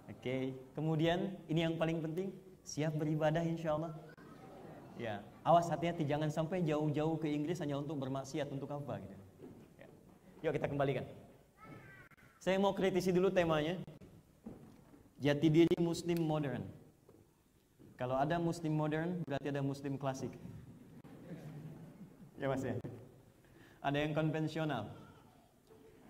Oke, 0.10 0.18
okay. 0.18 0.44
kemudian 0.74 1.38
ini 1.46 1.62
yang 1.62 1.78
paling 1.78 2.02
penting, 2.02 2.34
siap 2.66 2.98
beribadah 2.98 3.46
insya 3.46 3.78
Allah? 3.78 3.94
Ya, 5.00 5.24
awas 5.48 5.72
hati-hati 5.72 6.04
jangan 6.04 6.28
sampai 6.28 6.64
jauh-jauh 6.66 7.16
ke 7.20 7.32
Inggris 7.32 7.60
hanya 7.64 7.80
untuk 7.80 7.98
bermaksiat 8.02 8.52
untuk 8.52 8.70
apa 8.72 9.00
gitu. 9.00 9.16
Ya. 9.80 9.88
Yuk 10.48 10.52
kita 10.58 10.68
kembalikan. 10.68 11.06
Saya 12.42 12.58
mau 12.58 12.74
kritisi 12.74 13.14
dulu 13.14 13.30
temanya. 13.30 13.78
Jati 15.22 15.48
diri 15.54 15.78
muslim 15.78 16.18
modern. 16.26 16.66
Kalau 17.94 18.18
ada 18.18 18.42
muslim 18.42 18.74
modern, 18.74 19.22
berarti 19.30 19.54
ada 19.54 19.62
muslim 19.62 19.94
klasik. 19.94 20.34
Ya 22.42 22.50
mas 22.50 22.66
ya. 22.66 22.74
Ada 23.86 24.02
yang 24.02 24.18
konvensional. 24.18 24.90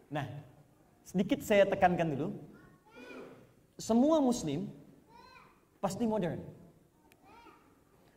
Nah, 0.07 0.23
sedikit 1.03 1.43
saya 1.43 1.67
tekankan 1.67 2.15
dulu. 2.15 2.27
Semua 3.75 4.23
muslim 4.23 4.71
pasti 5.83 6.07
modern. 6.07 6.39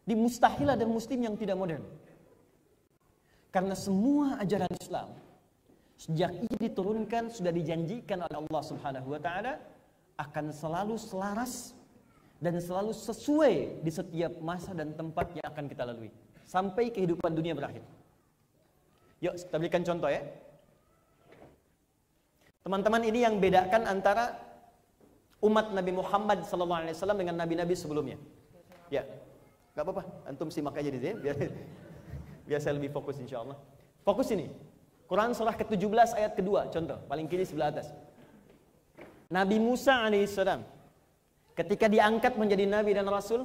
Di 0.05 0.13
mustahil 0.13 0.69
ada 0.69 0.85
muslim 0.85 1.25
yang 1.25 1.35
tidak 1.35 1.57
modern. 1.57 1.85
Karena 3.49 3.73
semua 3.73 4.37
ajaran 4.43 4.69
Islam 4.77 5.09
Sejak 5.95 6.35
ini 6.35 6.57
diturunkan 6.59 7.31
sudah 7.31 7.55
dijanjikan 7.55 8.27
oleh 8.27 8.37
Allah 8.37 8.63
Subhanahu 8.67 9.15
wa 9.15 9.21
taala 9.23 9.63
akan 10.19 10.51
selalu 10.51 10.99
selaras 10.99 11.75
dan 12.43 12.59
selalu 12.59 12.91
sesuai 12.91 13.81
di 13.81 13.91
setiap 13.95 14.37
masa 14.43 14.75
dan 14.75 14.93
tempat 14.93 15.33
yang 15.39 15.47
akan 15.47 15.65
kita 15.71 15.87
lalui 15.87 16.11
sampai 16.45 16.91
kehidupan 16.91 17.33
dunia 17.33 17.55
berakhir. 17.55 17.81
Yuk, 19.23 19.39
kita 19.39 19.57
berikan 19.57 19.81
contoh 19.87 20.11
ya. 20.11 20.21
Teman-teman 22.67 23.03
ini 23.07 23.25
yang 23.25 23.39
bedakan 23.39 23.87
antara 23.87 24.35
umat 25.41 25.73
Nabi 25.73 25.93
Muhammad 25.95 26.43
SAW 26.45 27.17
dengan 27.17 27.37
nabi-nabi 27.39 27.73
sebelumnya. 27.73 28.19
Ya, 28.93 29.09
nggak 29.75 29.85
apa-apa, 29.85 30.03
antum 30.31 30.49
simak 30.55 30.79
aja 30.79 30.87
di 30.87 31.03
sini 31.03 31.15
biar 31.19 31.37
biar 32.47 32.61
saya 32.63 32.79
lebih 32.79 32.95
fokus 32.95 33.19
insya 33.19 33.43
Allah. 33.43 33.59
Fokus 34.07 34.31
ini. 34.31 34.47
Quran 35.05 35.37
surah 35.37 35.53
ke-17 35.61 36.17
ayat 36.17 36.33
kedua, 36.33 36.73
contoh, 36.73 36.97
paling 37.11 37.29
kiri 37.29 37.45
sebelah 37.45 37.69
atas. 37.75 37.93
Nabi 39.29 39.61
Musa 39.61 40.01
alaihissalam 40.01 40.65
ketika 41.59 41.87
diangkat 41.91 42.41
menjadi 42.41 42.65
nabi 42.65 42.97
dan 42.97 43.05
rasul, 43.05 43.45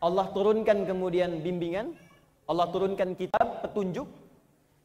Allah 0.00 0.26
turunkan 0.32 0.88
kemudian 0.88 1.40
bimbingan, 1.44 1.92
Allah 2.48 2.66
turunkan 2.72 3.12
kitab, 3.12 3.60
petunjuk, 3.60 4.08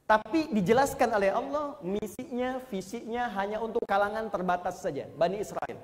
tapi 0.10 0.50
dijelaskan 0.50 1.10
oleh 1.16 1.30
Allah 1.30 1.78
misinya, 1.86 2.58
visinya 2.68 3.30
hanya 3.38 3.62
untuk 3.62 3.84
kalangan 3.86 4.26
terbatas 4.32 4.82
saja, 4.82 5.06
Bani 5.14 5.38
Israel. 5.44 5.78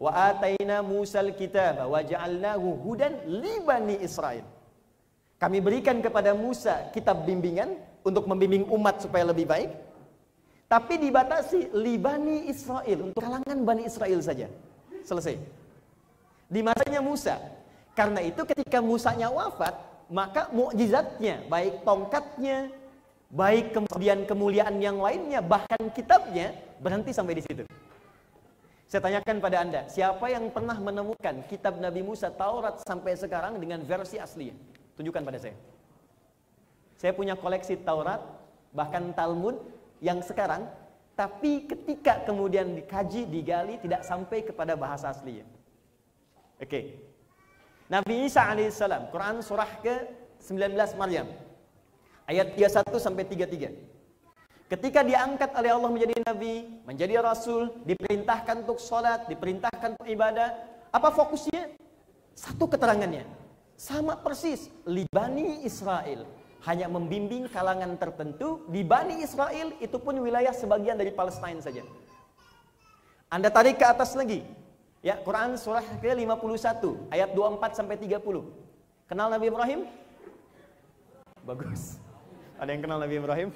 Wa 0.00 0.32
ataina 0.32 0.80
Musal 0.80 1.36
kitab 1.36 1.84
wa 1.84 2.00
ja'alnahu 2.00 2.80
hudan 2.80 3.20
li 3.28 3.60
Bani 3.60 4.00
Israel. 4.00 4.48
Kami 5.36 5.60
berikan 5.60 6.00
kepada 6.00 6.32
Musa 6.32 6.88
kitab 6.96 7.28
bimbingan 7.28 7.76
untuk 8.00 8.24
membimbing 8.24 8.64
umat 8.72 9.04
supaya 9.04 9.28
lebih 9.28 9.44
baik. 9.44 9.70
Tapi 10.72 11.02
dibatasi 11.02 11.76
libani 11.76 12.48
Israel 12.48 13.12
untuk 13.12 13.20
kalangan 13.20 13.58
Bani 13.60 13.84
Israel 13.84 14.20
saja. 14.24 14.48
Selesai. 15.04 15.36
Di 16.48 16.60
masanya 16.64 17.00
Musa. 17.04 17.36
Karena 17.92 18.24
itu 18.24 18.40
ketika 18.48 18.78
Musanya 18.80 19.28
wafat, 19.28 19.74
maka 20.08 20.48
mukjizatnya, 20.54 21.44
baik 21.50 21.82
tongkatnya, 21.82 22.70
baik 23.34 23.74
kemudian 23.74 24.24
kemuliaan 24.24 24.78
yang 24.78 25.02
lainnya, 25.02 25.42
bahkan 25.42 25.90
kitabnya 25.90 26.54
berhenti 26.78 27.10
sampai 27.10 27.36
di 27.36 27.42
situ. 27.44 27.64
Saya 28.90 29.06
tanyakan 29.06 29.38
pada 29.38 29.62
Anda, 29.62 29.86
siapa 29.86 30.26
yang 30.34 30.50
pernah 30.50 30.74
menemukan 30.74 31.46
kitab 31.46 31.78
Nabi 31.78 32.02
Musa 32.02 32.26
Taurat 32.26 32.82
sampai 32.82 33.14
sekarang 33.14 33.62
dengan 33.62 33.86
versi 33.86 34.18
asli? 34.18 34.50
Tunjukkan 34.98 35.22
pada 35.22 35.38
saya. 35.38 35.54
Saya 36.98 37.14
punya 37.14 37.38
koleksi 37.38 37.78
Taurat, 37.86 38.18
bahkan 38.74 39.14
Talmud 39.14 39.62
yang 40.02 40.18
sekarang, 40.26 40.66
tapi 41.14 41.70
ketika 41.70 42.26
kemudian 42.26 42.74
dikaji, 42.82 43.30
digali, 43.30 43.78
tidak 43.78 44.02
sampai 44.02 44.42
kepada 44.42 44.74
bahasa 44.74 45.14
aslinya. 45.14 45.46
Oke. 46.58 46.66
Okay. 46.66 46.84
Nabi 47.86 48.26
Isa 48.26 48.42
alaihissalam, 48.42 49.14
Quran 49.14 49.38
surah 49.38 49.70
ke-19 49.86 50.74
Maryam. 50.98 51.30
Ayat 52.26 52.58
31 52.58 52.98
sampai 52.98 53.22
33. 53.22 53.70
Ketika 54.70 55.02
diangkat 55.02 55.50
oleh 55.58 55.74
Allah 55.74 55.90
menjadi 55.90 56.14
nabi, 56.22 56.62
menjadi 56.86 57.18
rasul, 57.18 57.74
diperintahkan 57.82 58.62
untuk 58.62 58.78
sholat, 58.78 59.26
diperintahkan 59.26 59.98
untuk 59.98 60.06
ibadah, 60.06 60.54
apa 60.94 61.10
fokusnya? 61.10 61.74
Satu 62.38 62.70
keterangannya. 62.70 63.26
Sama 63.74 64.14
persis, 64.14 64.70
Libani 64.86 65.66
Israel 65.66 66.22
hanya 66.70 66.86
membimbing 66.86 67.50
kalangan 67.50 67.98
tertentu 67.98 68.62
di 68.70 68.86
Bani 68.86 69.18
Israel 69.26 69.74
itu 69.82 69.96
pun 69.98 70.14
wilayah 70.22 70.54
sebagian 70.54 70.94
dari 70.94 71.10
Palestina 71.10 71.58
saja. 71.58 71.82
Anda 73.26 73.50
tarik 73.50 73.74
ke 73.74 73.86
atas 73.90 74.14
lagi. 74.14 74.46
Ya, 75.02 75.18
Quran 75.18 75.58
surah 75.58 75.82
ke-51 75.98 77.10
ayat 77.10 77.34
24 77.34 77.74
sampai 77.74 77.98
30. 77.98 78.22
Kenal 79.10 79.34
Nabi 79.34 79.50
Ibrahim? 79.50 79.80
Bagus. 81.42 81.98
Ada 82.60 82.70
yang 82.70 82.82
kenal 82.86 83.02
Nabi 83.02 83.18
Ibrahim? 83.18 83.50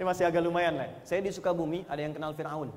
Ini 0.00 0.08
masih 0.08 0.24
agak 0.24 0.40
lumayan 0.40 0.80
lah. 0.80 0.88
Saya 1.04 1.20
di 1.20 1.28
Sukabumi, 1.28 1.84
ada 1.84 2.00
yang 2.00 2.16
kenal 2.16 2.32
Fir'aun. 2.32 2.72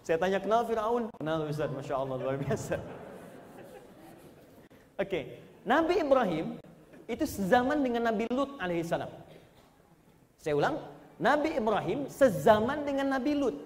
Saya 0.00 0.16
tanya 0.16 0.40
kenal 0.40 0.64
Fir'aun? 0.64 1.12
Kenal 1.20 1.44
Ustaz, 1.44 1.68
Masya 1.68 1.92
Allah, 2.00 2.16
luar 2.16 2.40
biasa. 2.40 2.80
Oke, 4.96 5.04
okay. 5.04 5.22
Nabi 5.68 6.00
Ibrahim 6.00 6.56
itu 7.04 7.28
sezaman 7.28 7.84
dengan 7.84 8.08
Nabi 8.08 8.24
Lut 8.32 8.56
alaihissalam. 8.56 9.12
Saya 10.40 10.56
ulang, 10.56 10.80
Nabi 11.20 11.60
Ibrahim 11.60 12.08
sezaman 12.08 12.88
dengan 12.88 13.12
Nabi 13.12 13.36
Lut. 13.36 13.60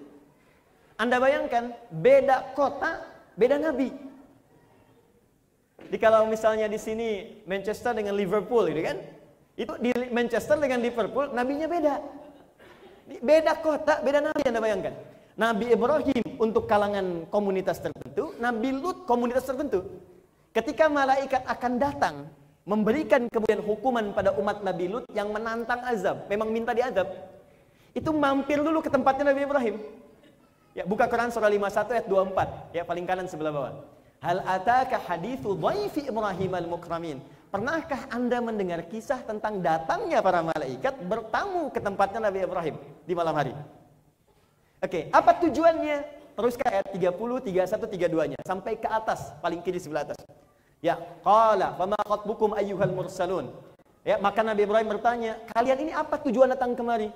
Anda 0.99 1.15
bayangkan, 1.15 1.79
beda 1.95 2.51
kota, 2.59 3.07
beda 3.39 3.55
Nabi. 3.55 3.95
Jadi 5.79 5.95
kalau 5.95 6.27
misalnya 6.27 6.67
di 6.67 6.75
sini 6.75 7.39
Manchester 7.47 7.95
dengan 7.95 8.19
Liverpool, 8.19 8.67
gitu 8.67 8.83
kan? 8.83 8.99
Itu 9.59 9.75
di 9.75 9.91
Manchester 9.91 10.55
dengan 10.55 10.79
Liverpool, 10.79 11.35
nabinya 11.35 11.67
beda. 11.67 11.99
Beda 13.19 13.59
kota, 13.59 13.99
beda 13.99 14.23
nabi 14.23 14.41
Anda 14.47 14.61
bayangkan. 14.63 14.95
Nabi 15.35 15.65
Ibrahim 15.75 16.23
untuk 16.39 16.63
kalangan 16.63 17.27
komunitas 17.27 17.83
tertentu, 17.83 18.31
Nabi 18.39 18.71
Lut 18.71 19.03
komunitas 19.03 19.43
tertentu. 19.43 19.83
Ketika 20.55 20.87
malaikat 20.87 21.43
akan 21.43 21.73
datang 21.75 22.15
memberikan 22.63 23.27
kemudian 23.27 23.59
hukuman 23.59 24.15
pada 24.15 24.31
umat 24.39 24.63
Nabi 24.63 24.87
Lut 24.87 25.05
yang 25.11 25.27
menantang 25.35 25.83
azab, 25.83 26.31
memang 26.31 26.55
minta 26.55 26.71
diazab. 26.71 27.07
Itu 27.91 28.15
mampir 28.15 28.63
dulu 28.63 28.79
ke 28.79 28.87
tempatnya 28.87 29.35
Nabi 29.35 29.43
Ibrahim. 29.43 29.75
Ya, 30.71 30.87
buka 30.87 31.11
Quran 31.11 31.35
surah 31.35 31.51
51 31.51 31.99
ayat 31.99 32.07
24, 32.07 32.77
ya 32.79 32.83
paling 32.87 33.03
kanan 33.03 33.27
sebelah 33.27 33.51
bawah. 33.51 33.73
Hal 34.23 34.39
ataka 34.43 35.03
hadithu 35.03 35.55
dhaifi 35.59 36.07
Ibrahim 36.07 36.51
al-mukramin. 36.55 37.19
Pernahkah 37.49 38.05
Anda 38.13 38.37
mendengar 38.45 38.85
kisah 38.85 39.25
tentang 39.25 39.57
datangnya 39.65 40.21
para 40.21 40.45
malaikat 40.45 41.01
bertamu 41.01 41.73
ke 41.73 41.81
tempatnya 41.81 42.29
Nabi 42.29 42.45
Ibrahim 42.45 42.77
di 43.09 43.13
malam 43.17 43.33
hari? 43.33 43.57
Oke, 44.85 45.09
apa 45.09 45.33
tujuannya? 45.41 45.97
Terus 46.37 46.53
ke 46.53 46.63
ayat 46.69 46.93
30, 46.93 47.09
31, 47.49 47.89
32-nya 47.89 48.39
sampai 48.45 48.77
ke 48.77 48.85
atas, 48.85 49.33
paling 49.41 49.65
kiri 49.65 49.81
sebelah 49.81 50.05
atas. 50.05 50.21
Ya, 50.77 50.95
qala 51.25 51.73
fama 51.73 51.97
khatbukum 52.05 52.53
ayyuhal 52.53 52.93
mursalun. 52.93 53.49
Ya, 54.05 54.21
maka 54.21 54.45
Nabi 54.45 54.69
Ibrahim 54.69 54.87
bertanya, 54.95 55.41
kalian 55.49 55.89
ini 55.89 55.91
apa 55.91 56.21
tujuan 56.21 56.53
datang 56.53 56.77
kemari? 56.77 57.09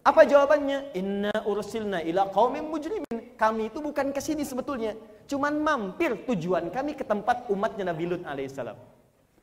Apa 0.00 0.24
jawabannya? 0.24 0.96
Inna 0.96 1.44
ursilna 1.44 2.00
ila 2.08 2.32
qaumin 2.32 2.66
mujrimin. 2.66 3.36
Kami 3.36 3.68
itu 3.68 3.84
bukan 3.84 4.16
ke 4.16 4.18
sini 4.24 4.42
sebetulnya, 4.48 4.96
cuman 5.28 5.60
mampir 5.60 6.24
tujuan 6.24 6.72
kami 6.72 6.96
ke 6.96 7.04
tempat 7.04 7.46
umatnya 7.52 7.92
Nabi 7.92 8.16
Lut 8.16 8.24
alaihissalam. 8.24 8.97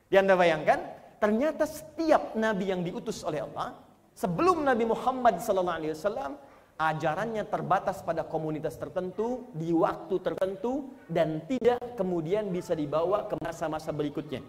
Di 0.06 0.15
Anda 0.22 0.38
bayangkan, 0.38 0.80
ternyata 1.18 1.65
setiap 1.65 2.38
nabi 2.38 2.70
yang 2.70 2.86
diutus 2.86 3.26
oleh 3.26 3.41
Allah 3.41 3.74
sebelum 4.13 4.62
Nabi 4.62 4.86
Muhammad 4.86 5.41
wasallam 5.41 6.38
ajarannya 6.76 7.48
terbatas 7.48 8.04
pada 8.04 8.28
komunitas 8.28 8.76
tertentu 8.76 9.48
di 9.56 9.72
waktu 9.72 10.15
tertentu 10.20 10.91
dan 11.08 11.41
tidak 11.48 11.96
kemudian 11.96 12.52
bisa 12.52 12.76
dibawa 12.76 13.26
ke 13.26 13.36
masa-masa 13.39 13.96
berikutnya. 13.96 14.44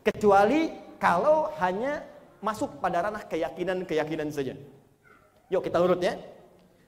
Kecuali 0.00 0.72
kalau 0.96 1.52
hanya 1.60 2.02
masuk 2.40 2.80
pada 2.80 3.04
ranah 3.06 3.22
keyakinan-keyakinan 3.28 4.32
saja. 4.32 4.56
Yuk 5.52 5.62
kita 5.64 5.78
urut 5.80 6.00
ya. 6.00 6.16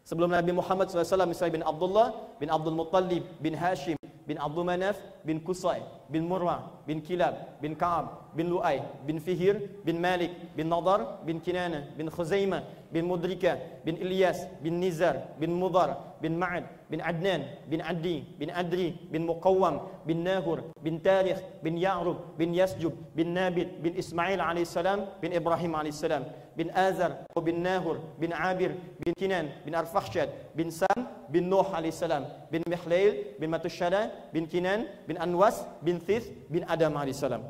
Sebelum 0.01 0.33
Nabi 0.33 0.51
Muhammad 0.57 0.88
SAW 0.88 1.29
misalnya 1.29 1.61
bin 1.61 1.64
Abdullah 1.64 2.37
bin 2.40 2.49
Abdul 2.49 2.75
Muttalib 2.75 3.23
bin 3.38 3.53
Hashim 3.53 4.01
bin 4.28 4.37
Abdul 4.37 4.64
Manaf 4.64 4.96
bin 5.24 5.40
Qusay 5.40 5.83
bin 6.09 6.26
Murrah 6.28 6.85
bin 6.88 7.00
Kilab 7.00 7.62
bin 7.62 7.74
Ka'ab 7.74 8.35
bin 8.37 8.50
Lu'ay 8.50 8.83
bin 9.06 9.18
Fihir 9.18 9.56
bin 9.87 10.00
Malik 10.00 10.30
bin 10.56 10.70
Nadar 10.70 11.22
bin 11.26 11.40
Kinana 11.40 11.90
bin 11.98 12.06
Khuzaimah 12.11 12.62
bin 12.90 13.06
Mudrika 13.06 13.59
bin 13.87 13.96
Ilyas 13.96 14.46
bin 14.64 14.80
Nizar 14.80 15.38
bin 15.40 15.54
Mudar 15.54 16.18
bin 16.22 16.35
Ma'ad 16.38 16.64
bin 16.90 16.98
Adnan 17.00 17.46
bin 17.70 17.80
Adi 17.80 18.26
bin 18.38 18.50
Adri 18.50 18.98
bin 19.12 19.22
Muqawwam 19.26 19.87
bin 20.06 20.24
Nahur 20.26 20.74
bin 20.83 20.98
Tarikh 20.98 21.38
bin 21.62 21.78
Ya'rub 21.78 22.35
bin 22.38 22.52
Yasjub 22.52 22.92
bin 23.14 23.35
Nabit 23.35 23.78
bin 23.78 23.94
Ismail 23.94 24.42
alaihissalam 24.42 25.22
bin 25.22 25.30
Ibrahim 25.33 25.74
alaihissalam 25.74 26.24
bin 26.56 26.70
Azar 26.70 27.24
bin 27.40 27.62
Nahur 27.62 28.00
bin 28.20 28.30
Abir 28.34 28.74
bin 29.00 29.12
Kinan 29.16 29.50
bin 29.66 29.74
Arfakhshad 29.74 30.30
bin 30.54 30.70
Sam 30.70 31.08
bin 31.30 31.48
Nuh 31.50 31.66
alaihissalam 31.66 32.50
bin 32.52 32.62
Mihlail 32.66 33.36
bin 33.38 33.48
Matushada 33.50 34.10
bin 34.34 34.46
Kinan 34.46 34.86
bin 35.06 35.16
Anwas 35.16 35.64
bin 35.80 35.98
Thith 35.98 36.28
bin 36.50 36.66
Adam 36.66 36.96
alaihissalam 36.96 37.42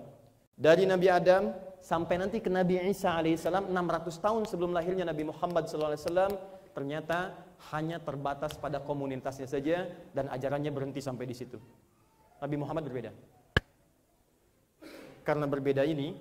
dari 0.55 0.85
Nabi 0.85 1.09
Adam 1.09 1.57
sampai 1.81 2.21
nanti 2.21 2.39
ke 2.45 2.53
Nabi 2.53 2.77
Isa 2.89 3.17
alaihissalam 3.17 3.73
600 3.73 4.21
tahun 4.21 4.43
sebelum 4.45 4.71
lahirnya 4.77 5.09
Nabi 5.09 5.25
Muhammad 5.25 5.67
SAW 5.67 6.37
ternyata 6.71 7.35
hanya 7.73 8.01
terbatas 8.01 8.57
pada 8.57 8.81
komunitasnya 8.81 9.49
saja 9.49 9.91
dan 10.17 10.31
ajarannya 10.31 10.71
berhenti 10.73 11.03
sampai 11.03 11.29
di 11.29 11.37
situ. 11.37 11.59
Nabi 12.41 12.57
Muhammad 12.57 12.89
berbeda. 12.89 13.13
Karena 15.21 15.45
berbeda 15.45 15.85
ini, 15.85 16.17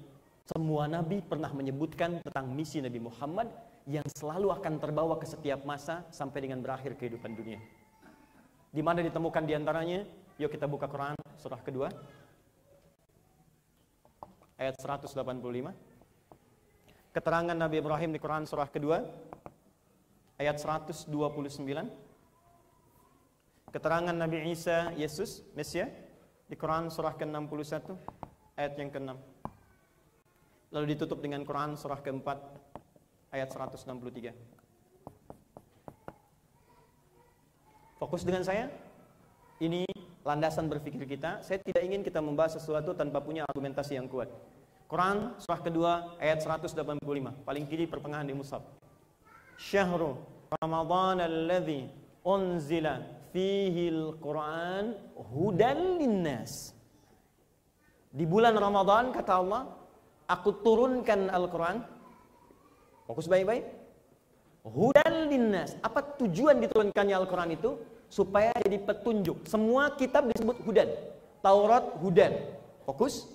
semua 0.49 0.89
nabi 0.89 1.21
pernah 1.21 1.53
menyebutkan 1.53 2.25
tentang 2.25 2.49
misi 2.49 2.81
Nabi 2.81 2.97
Muhammad 2.97 3.53
yang 3.85 4.05
selalu 4.17 4.49
akan 4.49 4.81
terbawa 4.81 5.21
ke 5.21 5.29
setiap 5.29 5.61
masa 5.61 6.09
sampai 6.09 6.49
dengan 6.49 6.65
berakhir 6.65 6.97
kehidupan 6.97 7.37
dunia. 7.37 7.61
Di 8.73 8.81
mana 8.81 9.05
ditemukan 9.05 9.45
di 9.45 9.53
antaranya? 9.53 10.09
Yuk 10.41 10.49
kita 10.49 10.65
buka 10.65 10.89
Quran 10.89 11.13
surah 11.37 11.61
kedua 11.61 11.93
ayat 14.57 14.73
185. 14.81 15.13
Keterangan 17.13 17.57
Nabi 17.57 17.75
Ibrahim 17.81 18.09
di 18.09 18.19
Quran 18.21 18.49
surah 18.49 18.69
kedua 18.73 19.05
ayat 20.41 20.57
129. 20.57 21.13
Keterangan 23.69 24.17
Nabi 24.17 24.49
Isa 24.49 24.89
Yesus 24.97 25.45
Mesia 25.53 25.85
di 26.49 26.57
Quran 26.57 26.89
surah 26.89 27.13
ke-61 27.13 27.93
ayat 28.57 28.73
yang 28.81 28.89
ke-6. 28.89 29.38
Lalu 30.69 30.93
ditutup 30.93 31.17
dengan 31.17 31.41
Quran 31.41 31.73
surah 31.73 31.97
ke-4 31.97 32.27
ayat 33.33 33.49
163. 33.49 34.33
Fokus 37.97 38.21
dengan 38.21 38.45
saya. 38.45 38.69
Ini 39.59 39.83
landasan 40.23 40.71
berpikir 40.71 41.03
kita. 41.03 41.43
Saya 41.43 41.59
tidak 41.59 41.83
ingin 41.83 41.99
kita 42.05 42.23
membahas 42.23 42.55
sesuatu 42.55 42.95
tanpa 42.95 43.19
punya 43.19 43.43
argumentasi 43.49 43.99
yang 43.99 44.07
kuat. 44.07 44.31
Quran 44.89 45.37
surah 45.37 45.61
kedua 45.61 45.91
ayat 46.17 46.41
185, 46.41 47.01
paling 47.45 47.65
kiri 47.69 47.85
pertengahan 47.85 48.25
di 48.25 48.33
mushaf. 48.33 48.65
Syahrul 49.59 50.17
Ramadan 50.63 51.21
alladhi 51.21 51.85
unzila 52.25 53.03
fihi 53.29 53.93
al-Quran 53.93 54.97
hudan 55.29 56.01
linnas. 56.01 56.73
Di 58.09 58.25
bulan 58.25 58.57
Ramadan 58.57 59.13
kata 59.13 59.33
Allah, 59.37 59.78
aku 60.29 60.61
turunkan 60.61 61.33
Al-Quran. 61.33 61.81
Fokus 63.09 63.25
baik-baik. 63.25 63.65
Hudan 64.61 65.33
linnas. 65.33 65.73
Apa 65.81 66.05
tujuan 66.21 66.61
diturunkannya 66.61 67.15
Al-Quran 67.17 67.57
itu? 67.57 67.81
Supaya 68.13 68.53
jadi 68.61 68.77
petunjuk. 68.77 69.49
Semua 69.49 69.89
kitab 69.97 70.29
disebut 70.29 70.61
hudan. 70.61 70.89
Taurat 71.41 71.97
hudan. 71.97 72.37
Fokus. 72.85 73.25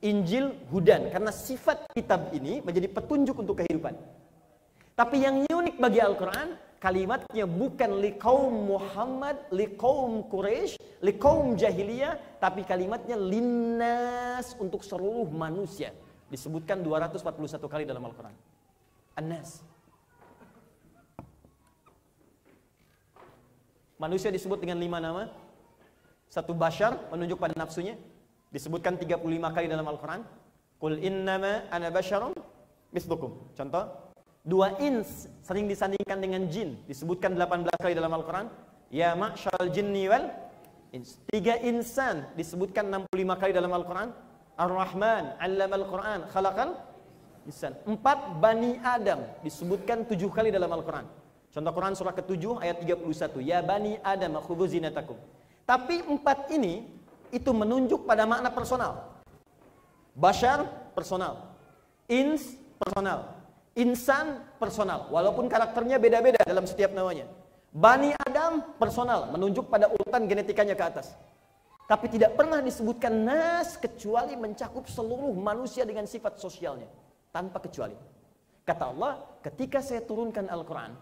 Injil 0.00 0.56
hudan 0.72 1.12
karena 1.12 1.28
sifat 1.28 1.84
kitab 1.92 2.32
ini 2.32 2.64
menjadi 2.64 2.88
petunjuk 2.88 3.36
untuk 3.36 3.60
kehidupan. 3.60 3.92
Tapi 4.96 5.16
yang 5.20 5.44
unik 5.44 5.76
bagi 5.76 6.00
Al-Quran, 6.00 6.56
kalimatnya 6.80 7.44
bukan 7.44 8.00
kaum 8.16 8.64
Muhammad, 8.64 9.52
kaum 9.76 10.24
Quraisy, 10.24 10.80
kaum 11.20 11.52
jahiliyah, 11.52 12.16
tapi 12.40 12.64
kalimatnya 12.64 13.20
linnas 13.20 14.56
untuk 14.56 14.80
seluruh 14.80 15.28
manusia. 15.28 15.92
Disebutkan 16.30 16.86
241 16.86 17.58
kali 17.66 17.84
dalam 17.84 18.06
Al-Quran. 18.06 18.34
Anas. 19.18 19.66
Manusia 23.98 24.32
disebut 24.32 24.62
dengan 24.62 24.78
lima 24.80 25.02
nama. 25.02 25.28
Satu 26.30 26.54
bashar 26.54 26.96
menunjuk 27.10 27.36
pada 27.36 27.52
nafsunya. 27.58 27.98
Disebutkan 28.54 28.96
35 28.96 29.20
kali 29.52 29.66
dalam 29.66 29.84
Al-Quran. 29.84 30.22
Qul 30.80 30.96
innama 31.02 31.68
ana 31.68 31.90
basyarum 31.92 32.32
mislukum. 32.94 33.36
Contoh. 33.52 33.90
Dua 34.40 34.72
ins 34.80 35.28
sering 35.44 35.68
disandingkan 35.68 36.16
dengan 36.16 36.48
jin. 36.48 36.80
Disebutkan 36.88 37.36
18 37.36 37.76
kali 37.76 37.92
dalam 37.92 38.14
Al-Quran. 38.14 38.48
Ya 38.88 39.12
ma'syal 39.18 39.68
jinni 39.68 40.08
wal 40.08 40.32
ins. 40.96 41.20
Tiga 41.28 41.60
insan 41.60 42.24
disebutkan 42.38 42.88
65 42.88 43.36
kali 43.36 43.52
dalam 43.52 43.68
Al-Quran. 43.74 44.29
Ar-Rahman, 44.60 45.40
allama 45.40 45.74
Al-Quran, 45.80 46.20
khalaqal 46.28 46.70
insan. 47.48 47.72
Empat 47.88 48.36
Bani 48.36 48.76
Adam 48.84 49.24
disebutkan 49.40 50.04
tujuh 50.04 50.28
kali 50.28 50.52
dalam 50.52 50.68
Al-Quran. 50.68 51.08
Contoh 51.50 51.72
Quran 51.72 51.96
surah 51.96 52.14
ke-7 52.14 52.60
ayat 52.60 52.76
31. 52.84 53.40
Ya 53.40 53.64
Bani 53.64 53.96
Adam 54.04 54.36
khudhu 54.44 54.68
zinatakum. 54.68 55.16
Tapi 55.64 56.04
empat 56.04 56.52
ini 56.52 56.86
itu 57.32 57.50
menunjuk 57.50 58.04
pada 58.04 58.28
makna 58.28 58.52
personal. 58.52 59.18
Bashar 60.14 60.68
personal. 60.92 61.56
Ins 62.06 62.54
personal. 62.76 63.40
Insan 63.74 64.44
personal. 64.60 65.08
Walaupun 65.08 65.48
karakternya 65.48 65.96
beda-beda 65.96 66.42
dalam 66.44 66.68
setiap 66.68 66.92
namanya. 66.92 67.24
Bani 67.70 68.10
Adam 68.26 68.76
personal, 68.82 69.30
menunjuk 69.30 69.70
pada 69.70 69.86
urutan 69.86 70.26
genetikanya 70.26 70.74
ke 70.74 70.84
atas. 70.90 71.14
Tapi 71.90 72.06
tidak 72.06 72.38
pernah 72.38 72.62
disebutkan 72.62 73.10
nas 73.10 73.74
kecuali 73.74 74.38
mencakup 74.38 74.86
seluruh 74.86 75.34
manusia 75.34 75.82
dengan 75.82 76.06
sifat 76.06 76.38
sosialnya. 76.38 76.86
Tanpa 77.34 77.58
kecuali. 77.58 77.98
Kata 78.62 78.94
Allah, 78.94 79.18
ketika 79.42 79.82
saya 79.82 79.98
turunkan 80.06 80.46
Al-Quran, 80.46 80.94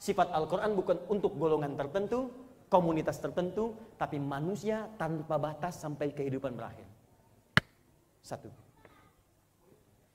sifat 0.00 0.32
Al-Quran 0.32 0.72
bukan 0.72 0.96
untuk 1.12 1.36
golongan 1.36 1.76
tertentu, 1.76 2.32
komunitas 2.72 3.20
tertentu, 3.20 3.76
tapi 4.00 4.16
manusia 4.16 4.88
tanpa 4.96 5.36
batas 5.36 5.76
sampai 5.76 6.08
kehidupan 6.16 6.56
berakhir. 6.56 6.88
Satu. 8.24 8.48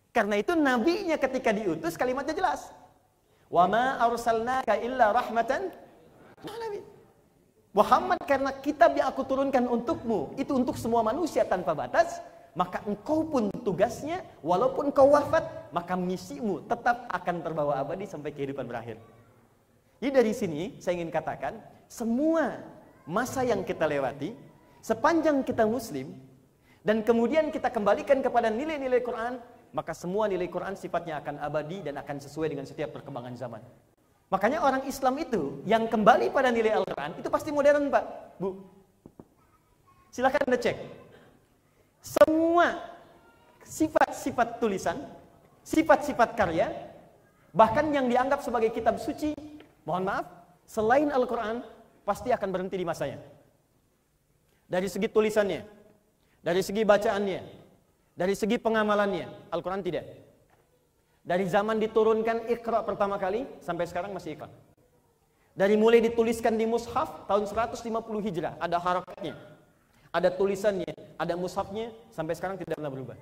Karena 0.09 0.41
itu 0.41 0.57
nabinya 0.57 1.21
ketika 1.21 1.53
diutus 1.53 1.93
kalimatnya 2.01 2.33
jelas. 2.33 2.73
Wa 3.45 3.69
ma 3.69 4.01
arsalnaka 4.01 4.73
illa 4.81 5.13
rahmatan 5.13 5.69
alamin. 6.49 7.00
Muhammad 7.71 8.19
karena 8.27 8.51
kitab 8.59 8.99
yang 8.99 9.07
aku 9.07 9.23
turunkan 9.23 9.63
untukmu 9.63 10.35
itu 10.35 10.51
untuk 10.51 10.75
semua 10.75 10.99
manusia 11.07 11.47
tanpa 11.47 11.71
batas, 11.71 12.19
maka 12.51 12.83
engkau 12.83 13.23
pun 13.23 13.47
tugasnya 13.63 14.27
walaupun 14.43 14.91
kau 14.91 15.15
wafat, 15.15 15.71
maka 15.71 15.95
misimu 15.95 16.67
tetap 16.67 17.07
akan 17.07 17.39
terbawa 17.39 17.79
abadi 17.79 18.03
sampai 18.03 18.35
kehidupan 18.35 18.67
berakhir. 18.67 18.99
Jadi 20.03 20.11
dari 20.11 20.33
sini 20.35 20.61
saya 20.83 20.99
ingin 20.99 21.15
katakan, 21.15 21.63
semua 21.87 22.59
masa 23.07 23.47
yang 23.47 23.63
kita 23.63 23.87
lewati, 23.87 24.35
sepanjang 24.83 25.39
kita 25.47 25.63
muslim, 25.63 26.11
dan 26.83 26.99
kemudian 27.07 27.55
kita 27.55 27.71
kembalikan 27.71 28.19
kepada 28.19 28.51
nilai-nilai 28.51 28.99
Quran, 28.99 29.39
maka 29.71 29.95
semua 29.95 30.27
nilai 30.27 30.51
Quran 30.51 30.75
sifatnya 30.75 31.23
akan 31.23 31.39
abadi 31.39 31.87
dan 31.87 31.95
akan 32.03 32.19
sesuai 32.19 32.51
dengan 32.51 32.67
setiap 32.67 32.91
perkembangan 32.91 33.39
zaman. 33.39 33.63
Makanya 34.31 34.63
orang 34.63 34.87
Islam 34.87 35.19
itu 35.19 35.59
yang 35.67 35.91
kembali 35.91 36.31
pada 36.31 36.55
nilai 36.55 36.71
Al-Quran 36.71 37.19
itu 37.19 37.27
pasti 37.27 37.51
modern 37.51 37.91
Pak, 37.91 38.05
Bu. 38.39 38.63
Silahkan 40.07 40.47
Anda 40.47 40.55
cek. 40.55 40.77
Semua 41.99 42.79
sifat-sifat 43.67 44.63
tulisan, 44.63 45.03
sifat-sifat 45.67 46.39
karya, 46.39 46.71
bahkan 47.51 47.91
yang 47.91 48.07
dianggap 48.07 48.39
sebagai 48.39 48.71
kitab 48.71 49.03
suci, 49.03 49.35
mohon 49.83 50.07
maaf, 50.07 50.23
selain 50.63 51.11
Al-Quran, 51.11 51.67
pasti 52.07 52.31
akan 52.31 52.49
berhenti 52.55 52.79
di 52.79 52.87
masanya. 52.87 53.19
Dari 54.71 54.87
segi 54.87 55.11
tulisannya, 55.11 55.67
dari 56.39 56.63
segi 56.63 56.87
bacaannya, 56.87 57.41
dari 58.15 58.31
segi 58.31 58.55
pengamalannya, 58.55 59.51
Al-Quran 59.51 59.83
tidak. 59.83 60.07
Dari 61.21 61.45
zaman 61.45 61.77
diturunkan 61.77 62.49
Iqra 62.49 62.81
pertama 62.81 63.21
kali, 63.21 63.45
sampai 63.61 63.85
sekarang 63.85 64.09
masih 64.09 64.33
Iqra. 64.33 64.49
Dari 65.53 65.77
mulai 65.77 66.01
dituliskan 66.01 66.57
di 66.57 66.65
mushaf 66.65 67.29
tahun 67.29 67.45
150 67.45 67.85
Hijrah, 68.25 68.57
ada 68.57 68.81
harakatnya, 68.81 69.37
ada 70.09 70.29
tulisannya, 70.33 70.89
ada 71.19 71.33
mushafnya, 71.37 71.93
sampai 72.09 72.33
sekarang 72.33 72.57
tidak 72.57 72.79
pernah 72.79 72.89
berubah. 72.89 73.17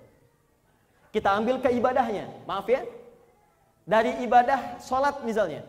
Kita 1.10 1.34
ambil 1.36 1.58
ke 1.60 1.74
ibadahnya, 1.74 2.30
maaf 2.46 2.70
ya. 2.70 2.86
Dari 3.84 4.22
ibadah 4.22 4.78
sholat 4.80 5.26
misalnya, 5.26 5.66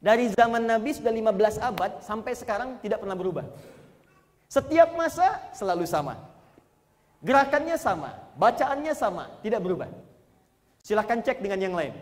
dari 0.00 0.32
zaman 0.32 0.64
Nabi 0.64 0.96
sudah 0.96 1.12
15 1.12 1.60
abad 1.60 1.90
sampai 2.00 2.32
sekarang 2.32 2.80
tidak 2.80 3.04
pernah 3.04 3.18
berubah. 3.18 3.44
Setiap 4.48 4.96
masa 4.96 5.52
selalu 5.52 5.84
sama. 5.84 6.16
Gerakannya 7.20 7.76
sama, 7.76 8.16
bacaannya 8.38 8.96
sama, 8.96 9.28
tidak 9.44 9.60
berubah. 9.60 9.92
Silahkan 10.88 11.20
cek 11.20 11.44
dengan 11.44 11.60
yang 11.60 11.76
lain. 11.76 11.92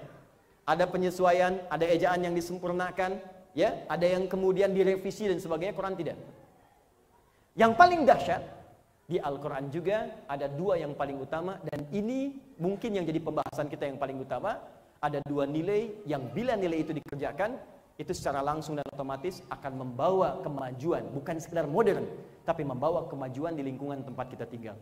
Ada 0.63 0.87
penyesuaian, 0.87 1.59
ada 1.67 1.83
ejaan 1.91 2.23
yang 2.23 2.31
disempurnakan, 2.39 3.19
ya, 3.51 3.83
ada 3.91 4.07
yang 4.07 4.31
kemudian 4.31 4.71
direvisi 4.71 5.27
dan 5.27 5.43
sebagainya. 5.43 5.75
Quran 5.75 5.99
tidak. 5.99 6.15
Yang 7.59 7.73
paling 7.75 8.07
dahsyat 8.07 8.47
di 9.11 9.19
Al-Quran 9.19 9.75
juga 9.75 10.07
ada 10.31 10.47
dua 10.47 10.79
yang 10.79 10.95
paling 10.95 11.19
utama 11.19 11.59
dan 11.67 11.83
ini 11.91 12.39
mungkin 12.63 12.95
yang 12.95 13.03
jadi 13.03 13.19
pembahasan 13.19 13.67
kita 13.67 13.91
yang 13.91 13.99
paling 13.99 14.23
utama. 14.23 14.63
Ada 15.03 15.19
dua 15.27 15.51
nilai 15.51 16.07
yang 16.07 16.23
bila 16.31 16.55
nilai 16.55 16.87
itu 16.87 16.95
dikerjakan 16.95 17.59
itu 17.99 18.15
secara 18.15 18.39
langsung 18.39 18.79
dan 18.79 18.87
otomatis 18.87 19.43
akan 19.51 19.83
membawa 19.83 20.39
kemajuan 20.47 21.11
bukan 21.11 21.43
sekedar 21.43 21.67
modern 21.67 22.07
tapi 22.47 22.63
membawa 22.63 23.11
kemajuan 23.11 23.59
di 23.59 23.67
lingkungan 23.67 24.07
tempat 24.07 24.31
kita 24.31 24.47
tinggal. 24.47 24.79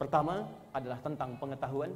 Pertama 0.00 0.48
adalah 0.72 0.96
tentang 1.04 1.36
pengetahuan. 1.36 1.92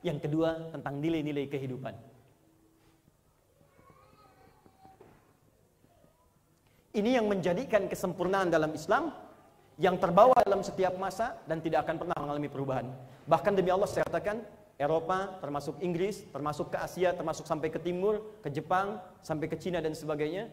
Yang 0.00 0.28
kedua 0.28 0.72
tentang 0.72 0.96
nilai-nilai 0.96 1.46
kehidupan. 1.48 1.94
Ini 6.90 7.22
yang 7.22 7.30
menjadikan 7.30 7.86
kesempurnaan 7.86 8.50
dalam 8.50 8.74
Islam 8.74 9.14
yang 9.78 9.96
terbawa 9.96 10.34
dalam 10.42 10.60
setiap 10.60 10.98
masa 10.98 11.38
dan 11.46 11.62
tidak 11.62 11.86
akan 11.86 12.02
pernah 12.02 12.16
mengalami 12.18 12.48
perubahan. 12.50 12.86
Bahkan 13.30 13.52
demi 13.54 13.70
Allah 13.70 13.86
saya 13.86 14.02
katakan 14.04 14.42
Eropa, 14.80 15.38
termasuk 15.38 15.78
Inggris, 15.84 16.24
termasuk 16.32 16.72
ke 16.72 16.80
Asia, 16.80 17.12
termasuk 17.12 17.44
sampai 17.44 17.68
ke 17.68 17.78
timur, 17.78 18.40
ke 18.40 18.48
Jepang, 18.48 18.98
sampai 19.20 19.46
ke 19.46 19.56
Cina 19.60 19.78
dan 19.78 19.92
sebagainya, 19.92 20.48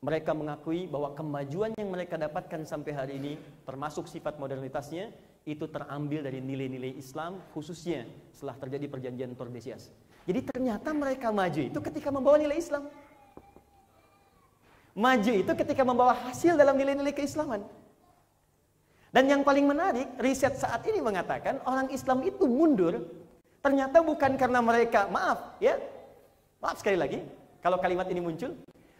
mereka 0.00 0.32
mengakui 0.32 0.88
bahwa 0.88 1.12
kemajuan 1.12 1.74
yang 1.74 1.90
mereka 1.90 2.14
dapatkan 2.14 2.62
sampai 2.64 2.92
hari 2.94 3.12
ini 3.18 3.32
termasuk 3.66 4.06
sifat 4.06 4.38
modernitasnya 4.38 5.10
itu 5.48 5.64
terambil 5.64 6.20
dari 6.20 6.44
nilai-nilai 6.44 6.92
Islam 7.00 7.40
khususnya 7.56 8.04
setelah 8.36 8.60
terjadi 8.60 8.86
perjanjian 8.92 9.32
Tordesillas. 9.32 9.88
Jadi 10.28 10.44
ternyata 10.44 10.92
mereka 10.92 11.32
maju 11.32 11.60
itu 11.64 11.78
ketika 11.80 12.12
membawa 12.12 12.36
nilai 12.36 12.60
Islam. 12.60 12.84
Maju 14.92 15.32
itu 15.32 15.52
ketika 15.56 15.82
membawa 15.88 16.12
hasil 16.28 16.52
dalam 16.60 16.76
nilai-nilai 16.76 17.16
keislaman. 17.16 17.64
Dan 19.08 19.24
yang 19.24 19.40
paling 19.40 19.64
menarik, 19.64 20.04
riset 20.20 20.60
saat 20.60 20.84
ini 20.84 21.00
mengatakan 21.00 21.64
orang 21.64 21.88
Islam 21.88 22.20
itu 22.28 22.44
mundur 22.44 23.08
ternyata 23.64 24.04
bukan 24.04 24.36
karena 24.36 24.60
mereka, 24.60 25.08
maaf 25.08 25.56
ya, 25.64 25.80
maaf 26.60 26.76
sekali 26.76 27.00
lagi, 27.00 27.24
kalau 27.64 27.80
kalimat 27.80 28.04
ini 28.12 28.20
muncul, 28.20 28.52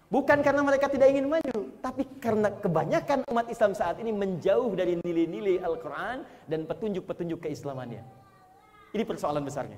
Bukan 0.08 0.40
karena 0.40 0.64
mereka 0.64 0.88
tidak 0.88 1.12
ingin 1.12 1.28
maju, 1.28 1.68
tapi 1.84 2.08
karena 2.16 2.48
kebanyakan 2.48 3.28
umat 3.28 3.44
Islam 3.52 3.76
saat 3.76 4.00
ini 4.00 4.08
menjauh 4.08 4.72
dari 4.72 4.96
nilai-nilai 5.04 5.60
Al-Quran 5.60 6.24
dan 6.48 6.64
petunjuk-petunjuk 6.64 7.44
keislamannya. 7.44 8.00
Ini 8.96 9.04
persoalan 9.04 9.44
besarnya. 9.44 9.76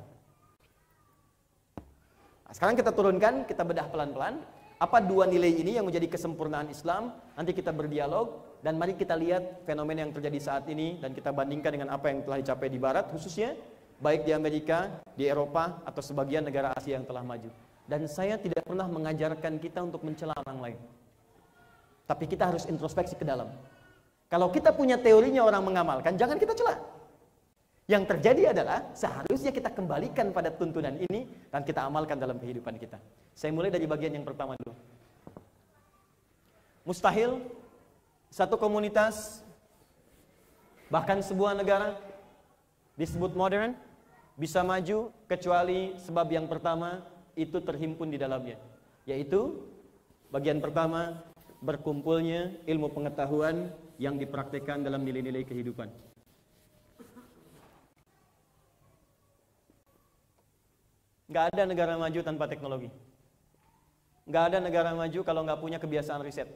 Nah, 2.46 2.54
sekarang 2.54 2.78
kita 2.78 2.94
turunkan, 2.94 3.42
kita 3.42 3.66
bedah 3.66 3.90
pelan-pelan. 3.90 4.38
Apa 4.78 5.02
dua 5.02 5.26
nilai 5.26 5.50
ini 5.50 5.76
yang 5.76 5.84
menjadi 5.84 6.06
kesempurnaan 6.06 6.70
Islam? 6.70 7.10
Nanti 7.34 7.50
kita 7.50 7.74
berdialog 7.74 8.58
dan 8.62 8.78
mari 8.78 8.94
kita 8.94 9.18
lihat 9.18 9.66
fenomena 9.66 10.06
yang 10.06 10.14
terjadi 10.14 10.38
saat 10.40 10.64
ini 10.70 11.02
dan 11.02 11.10
kita 11.10 11.34
bandingkan 11.34 11.74
dengan 11.74 11.90
apa 11.90 12.06
yang 12.08 12.22
telah 12.22 12.38
dicapai 12.38 12.70
di 12.70 12.78
Barat 12.80 13.10
khususnya 13.12 13.58
baik 14.00 14.24
di 14.24 14.32
Amerika, 14.32 15.04
di 15.12 15.28
Eropa 15.28 15.84
atau 15.84 16.00
sebagian 16.00 16.46
negara 16.46 16.72
Asia 16.72 16.96
yang 16.96 17.04
telah 17.04 17.20
maju. 17.20 17.69
Dan 17.90 18.06
saya 18.06 18.38
tidak 18.38 18.62
pernah 18.62 18.86
mengajarkan 18.86 19.58
kita 19.58 19.82
untuk 19.82 20.06
mencela 20.06 20.30
orang 20.46 20.58
lain. 20.62 20.78
Tapi 22.06 22.30
kita 22.30 22.54
harus 22.54 22.62
introspeksi 22.70 23.18
ke 23.18 23.26
dalam. 23.26 23.50
Kalau 24.30 24.46
kita 24.54 24.70
punya 24.70 24.94
teorinya 24.94 25.42
orang 25.42 25.66
mengamalkan, 25.66 26.14
jangan 26.14 26.38
kita 26.38 26.54
cela. 26.54 26.78
Yang 27.90 28.14
terjadi 28.14 28.54
adalah 28.54 28.86
seharusnya 28.94 29.50
kita 29.50 29.74
kembalikan 29.74 30.30
pada 30.30 30.54
tuntunan 30.54 30.94
ini 31.10 31.26
dan 31.50 31.66
kita 31.66 31.82
amalkan 31.82 32.22
dalam 32.22 32.38
kehidupan 32.38 32.78
kita. 32.78 33.02
Saya 33.34 33.50
mulai 33.50 33.74
dari 33.74 33.90
bagian 33.90 34.14
yang 34.14 34.22
pertama 34.22 34.54
dulu. 34.62 34.70
Mustahil 36.86 37.42
satu 38.30 38.54
komunitas 38.54 39.42
bahkan 40.86 41.18
sebuah 41.18 41.58
negara 41.58 41.98
disebut 42.94 43.34
modern 43.34 43.74
bisa 44.38 44.62
maju 44.62 45.10
kecuali 45.26 45.98
sebab 45.98 46.30
yang 46.30 46.46
pertama 46.46 47.02
itu 47.40 47.56
terhimpun 47.64 48.12
di 48.12 48.20
dalamnya 48.20 48.60
yaitu 49.08 49.64
bagian 50.28 50.60
pertama 50.60 51.24
berkumpulnya 51.64 52.60
ilmu 52.68 52.92
pengetahuan 52.92 53.72
yang 53.96 54.20
dipraktikkan 54.20 54.84
dalam 54.84 55.00
nilai-nilai 55.04 55.44
kehidupan 55.48 55.88
Nggak 61.30 61.54
ada 61.54 61.62
negara 61.62 61.94
maju 61.94 62.20
tanpa 62.26 62.50
teknologi. 62.50 62.90
Nggak 64.26 64.44
ada 64.50 64.58
negara 64.58 64.90
maju 64.98 65.20
kalau 65.22 65.46
nggak 65.46 65.60
punya 65.62 65.78
kebiasaan 65.78 66.26
riset. 66.26 66.50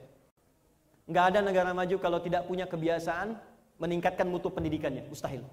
Nggak 1.07 1.25
ada 1.31 1.41
negara 1.47 1.71
maju 1.71 1.97
kalau 2.03 2.19
tidak 2.19 2.43
punya 2.51 2.67
kebiasaan 2.67 3.39
meningkatkan 3.79 4.27
mutu 4.27 4.51
pendidikannya. 4.51 5.07
Mustahil. 5.07 5.47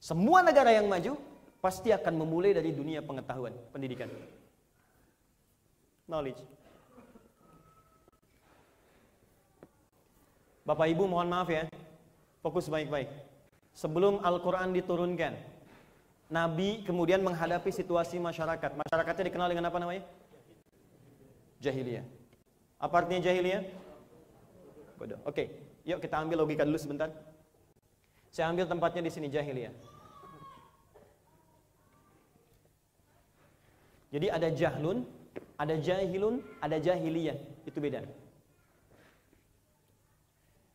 Semua 0.00 0.40
negara 0.40 0.72
yang 0.72 0.88
maju 0.88 1.20
pasti 1.66 1.90
akan 1.90 2.14
memulai 2.22 2.54
dari 2.54 2.70
dunia 2.70 3.02
pengetahuan, 3.02 3.50
pendidikan. 3.74 4.06
Knowledge. 6.06 6.38
Bapak 10.62 10.86
Ibu 10.94 11.10
mohon 11.10 11.26
maaf 11.26 11.50
ya. 11.50 11.66
Fokus 12.38 12.70
baik-baik. 12.70 13.10
Sebelum 13.74 14.22
Al-Quran 14.22 14.70
diturunkan, 14.78 15.34
Nabi 16.30 16.86
kemudian 16.86 17.18
menghadapi 17.26 17.74
situasi 17.74 18.22
masyarakat. 18.22 18.70
Masyarakatnya 18.78 19.26
dikenal 19.26 19.50
dengan 19.50 19.66
apa 19.66 19.78
namanya? 19.82 20.06
Jahiliyah. 21.58 22.06
Apa 22.78 23.02
artinya 23.02 23.26
jahiliyah? 23.26 23.66
Bodoh. 25.02 25.18
Oke, 25.26 25.50
yuk 25.82 25.98
kita 25.98 26.14
ambil 26.22 26.46
logika 26.46 26.62
dulu 26.62 26.78
sebentar. 26.78 27.10
Saya 28.30 28.54
ambil 28.54 28.70
tempatnya 28.70 29.02
di 29.02 29.10
sini 29.10 29.26
jahiliyah. 29.26 29.95
Jadi 34.14 34.26
ada 34.30 34.48
jahlun, 34.54 35.02
ada 35.58 35.74
jahilun, 35.76 36.38
ada 36.62 36.76
jahiliyah. 36.78 37.38
Itu 37.66 37.78
beda. 37.82 38.06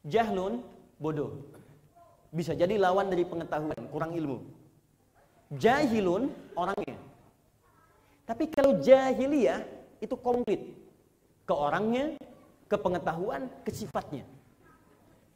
Jahlun 0.04 0.60
bodoh. 1.00 1.39
Bisa 2.32 2.56
jadi 2.56 2.80
lawan 2.80 3.12
dari 3.12 3.28
pengetahuan, 3.28 3.82
kurang 3.91 4.15
ilmu. 4.15 4.39
Jahilun 5.52 6.32
orangnya. 6.56 6.96
Tapi 8.24 8.48
kalau 8.48 8.80
jahiliyah 8.80 9.63
itu 10.00 10.15
komplit. 10.15 10.62
Ke 11.44 11.54
orangnya, 11.56 12.15
ke 12.72 12.78
pengetahuan, 12.80 13.52
ke 13.67 13.72
sifatnya. 13.76 14.24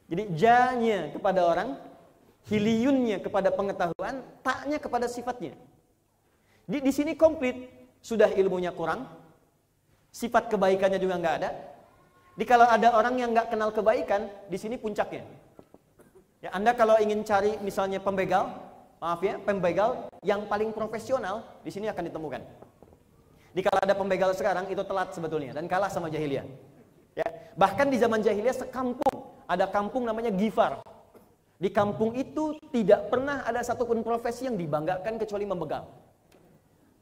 Jadi 0.08 0.22
janya 0.38 1.12
kepada 1.12 1.44
orang, 1.44 1.76
hiliyunnya 2.48 3.20
kepada 3.20 3.50
pengetahuan, 3.52 4.22
taknya 4.40 4.78
kepada 4.78 5.10
sifatnya. 5.10 5.52
Di, 6.64 6.78
di 6.80 6.92
sini 6.94 7.18
komplit 7.18 7.85
sudah 8.06 8.30
ilmunya 8.38 8.70
kurang, 8.70 9.10
sifat 10.14 10.46
kebaikannya 10.46 11.02
juga 11.02 11.18
nggak 11.18 11.36
ada. 11.42 11.50
Di 12.38 12.46
kalau 12.46 12.70
ada 12.70 12.94
orang 12.94 13.18
yang 13.18 13.34
nggak 13.34 13.50
kenal 13.50 13.74
kebaikan, 13.74 14.30
di 14.46 14.54
sini 14.54 14.78
puncaknya. 14.78 15.26
Ya, 16.38 16.54
Anda 16.54 16.70
kalau 16.78 16.94
ingin 17.02 17.26
cari 17.26 17.58
misalnya 17.58 17.98
pembegal, 17.98 18.54
maaf 19.02 19.18
ya, 19.26 19.42
pembegal 19.42 20.06
yang 20.22 20.46
paling 20.46 20.70
profesional 20.70 21.42
di 21.66 21.74
sini 21.74 21.90
akan 21.90 22.06
ditemukan. 22.06 22.42
Di 23.50 23.64
kalau 23.64 23.80
ada 23.82 23.96
pembegal 23.96 24.30
sekarang 24.36 24.70
itu 24.70 24.84
telat 24.86 25.10
sebetulnya 25.10 25.56
dan 25.56 25.66
kalah 25.66 25.90
sama 25.90 26.06
jahiliyah. 26.06 26.46
Ya, 27.16 27.26
bahkan 27.58 27.90
di 27.90 27.98
zaman 27.98 28.22
jahiliyah 28.22 28.54
sekampung 28.54 29.16
ada 29.50 29.66
kampung 29.66 30.06
namanya 30.06 30.30
Gifar. 30.30 30.78
Di 31.56 31.72
kampung 31.72 32.12
itu 32.14 32.54
tidak 32.68 33.08
pernah 33.08 33.40
ada 33.48 33.64
satupun 33.64 34.04
profesi 34.04 34.44
yang 34.44 34.60
dibanggakan 34.60 35.16
kecuali 35.16 35.48
membegal. 35.48 36.05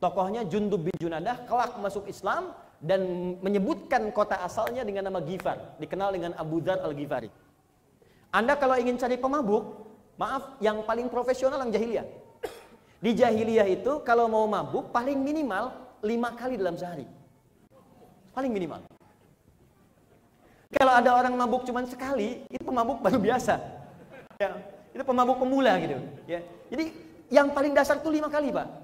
Tokohnya 0.05 0.45
Jundub 0.45 0.85
bin 0.85 0.93
Junadah 1.01 1.49
kelak 1.49 1.81
masuk 1.81 2.05
Islam 2.13 2.53
dan 2.77 3.01
menyebutkan 3.41 4.13
kota 4.13 4.37
asalnya 4.45 4.85
dengan 4.85 5.09
nama 5.09 5.25
Gifar, 5.25 5.81
dikenal 5.81 6.13
dengan 6.13 6.37
Abu 6.37 6.61
Dhar 6.61 6.85
al-Ghifari. 6.85 7.33
Anda 8.29 8.61
kalau 8.61 8.77
ingin 8.77 9.01
cari 9.01 9.17
pemabuk, 9.17 9.65
maaf, 10.21 10.61
yang 10.61 10.85
paling 10.85 11.09
profesional 11.09 11.57
yang 11.65 11.73
jahiliyah. 11.73 12.05
Di 13.01 13.17
jahiliyah 13.17 13.65
itu 13.65 14.05
kalau 14.05 14.29
mau 14.29 14.45
mabuk 14.45 14.93
paling 14.93 15.17
minimal 15.17 15.73
lima 16.05 16.37
kali 16.37 16.61
dalam 16.61 16.77
sehari. 16.77 17.09
Paling 18.37 18.53
minimal. 18.53 18.85
Kalau 20.69 20.93
ada 21.01 21.17
orang 21.17 21.33
mabuk 21.33 21.65
cuma 21.65 21.81
sekali, 21.89 22.45
itu 22.53 22.61
pemabuk 22.61 23.01
baru 23.01 23.17
biasa. 23.17 23.57
Ya, 24.37 24.53
itu 24.93 25.01
pemabuk 25.01 25.41
pemula 25.41 25.81
gitu. 25.81 25.97
Ya. 26.29 26.45
Jadi 26.69 26.93
yang 27.33 27.57
paling 27.57 27.73
dasar 27.73 28.05
itu 28.05 28.13
lima 28.13 28.29
kali, 28.29 28.53
Pak. 28.53 28.84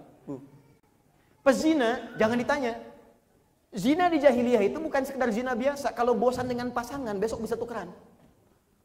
Pezina, 1.40 2.12
jangan 2.20 2.37
ditanya. 2.37 2.72
Zina 3.70 4.11
di 4.11 4.18
jahiliyah 4.18 4.66
itu 4.66 4.83
bukan 4.83 5.07
sekedar 5.07 5.31
zina 5.31 5.55
biasa. 5.55 5.94
Kalau 5.94 6.18
bosan 6.18 6.50
dengan 6.50 6.74
pasangan, 6.74 7.14
besok 7.16 7.46
bisa 7.46 7.55
tukeran. 7.55 7.87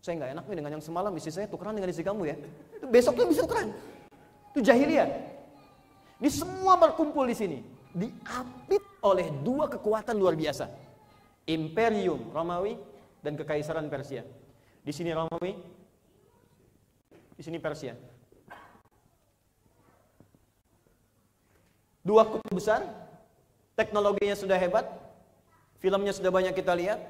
Saya 0.06 0.22
nggak 0.22 0.32
enak 0.38 0.46
nih 0.46 0.58
dengan 0.62 0.72
yang 0.78 0.84
semalam 0.86 1.10
istri 1.18 1.34
saya 1.34 1.50
tukeran 1.50 1.74
dengan 1.74 1.90
istri 1.90 2.06
kamu 2.06 2.30
ya. 2.30 2.38
Itu 2.78 2.86
besoknya 2.86 3.26
bisa 3.26 3.42
tukeran. 3.50 3.74
Itu 4.54 4.62
jahiliyah. 4.62 5.10
Di 6.22 6.30
semua 6.30 6.78
berkumpul 6.78 7.26
di 7.26 7.34
sini. 7.34 7.58
Diapit 7.96 8.84
oleh 9.02 9.34
dua 9.42 9.66
kekuatan 9.66 10.14
luar 10.14 10.38
biasa. 10.38 10.70
Imperium 11.50 12.30
Romawi 12.30 12.78
dan 13.26 13.34
kekaisaran 13.34 13.90
Persia. 13.90 14.22
Di 14.86 14.94
sini 14.94 15.10
Romawi, 15.10 15.58
di 17.34 17.42
sini 17.42 17.58
Persia. 17.58 17.98
Dua 22.06 22.22
kutub 22.22 22.54
besar, 22.54 22.86
teknologinya 23.74 24.38
sudah 24.38 24.62
hebat, 24.62 24.86
filmnya 25.82 26.14
sudah 26.14 26.30
banyak 26.30 26.54
kita 26.54 26.78
lihat. 26.78 27.02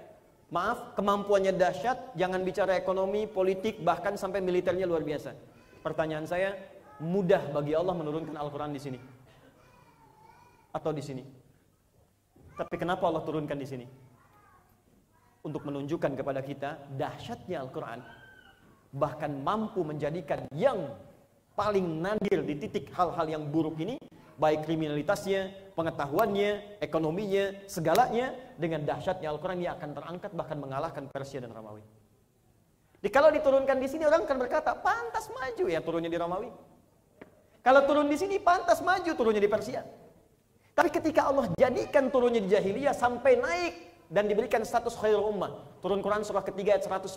Maaf, 0.48 0.96
kemampuannya 0.96 1.52
dahsyat, 1.52 2.16
jangan 2.16 2.40
bicara 2.48 2.80
ekonomi, 2.80 3.28
politik, 3.28 3.84
bahkan 3.84 4.16
sampai 4.16 4.40
militernya 4.40 4.88
luar 4.88 5.04
biasa. 5.04 5.36
Pertanyaan 5.84 6.24
saya, 6.24 6.56
mudah 7.04 7.44
bagi 7.52 7.76
Allah 7.76 7.92
menurunkan 7.92 8.40
Al-Quran 8.40 8.72
di 8.72 8.80
sini? 8.80 9.00
Atau 10.72 10.96
di 10.96 11.04
sini? 11.04 11.28
Tapi 12.56 12.76
kenapa 12.80 13.04
Allah 13.04 13.26
turunkan 13.28 13.60
di 13.60 13.68
sini? 13.68 13.84
Untuk 15.44 15.68
menunjukkan 15.68 16.16
kepada 16.16 16.40
kita 16.40 16.88
dahsyatnya 16.96 17.60
Al-Quran. 17.68 18.00
Bahkan 18.96 19.44
mampu 19.44 19.84
menjadikan 19.84 20.48
yang 20.56 20.96
paling 21.52 22.00
nadir 22.00 22.48
di 22.48 22.56
titik 22.64 22.96
hal-hal 22.96 23.28
yang 23.28 23.44
buruk 23.52 23.76
ini 23.84 24.00
baik 24.36 24.68
kriminalitasnya, 24.68 25.52
pengetahuannya, 25.76 26.80
ekonominya, 26.84 27.68
segalanya 27.68 28.36
dengan 28.60 28.84
dahsyatnya 28.84 29.28
Al-Quran 29.32 29.60
dia 29.64 29.72
akan 29.76 29.90
terangkat 29.96 30.32
bahkan 30.36 30.58
mengalahkan 30.60 31.04
Persia 31.12 31.44
dan 31.44 31.52
Romawi. 31.52 31.84
Jadi 33.00 33.12
kalau 33.14 33.30
diturunkan 33.30 33.78
di 33.78 33.88
sini 33.92 34.04
orang 34.08 34.26
akan 34.26 34.38
berkata 34.42 34.74
pantas 34.74 35.30
maju 35.30 35.66
ya 35.70 35.80
turunnya 35.84 36.10
di 36.10 36.18
Romawi. 36.18 36.50
Kalau 37.62 37.82
turun 37.86 38.10
di 38.10 38.18
sini 38.18 38.38
pantas 38.42 38.82
maju 38.82 39.12
turunnya 39.14 39.42
di 39.42 39.50
Persia. 39.50 39.82
Tapi 40.76 40.90
ketika 40.92 41.32
Allah 41.32 41.48
jadikan 41.56 42.12
turunnya 42.12 42.44
di 42.44 42.50
jahiliyah 42.52 42.92
sampai 42.92 43.40
naik 43.40 43.74
dan 44.12 44.28
diberikan 44.30 44.62
status 44.62 44.94
khairul 45.00 45.32
ummah. 45.32 45.80
Turun 45.80 46.04
Quran 46.04 46.22
surah 46.26 46.44
ketiga 46.44 46.76
ayat 46.76 46.86
110. 46.86 47.16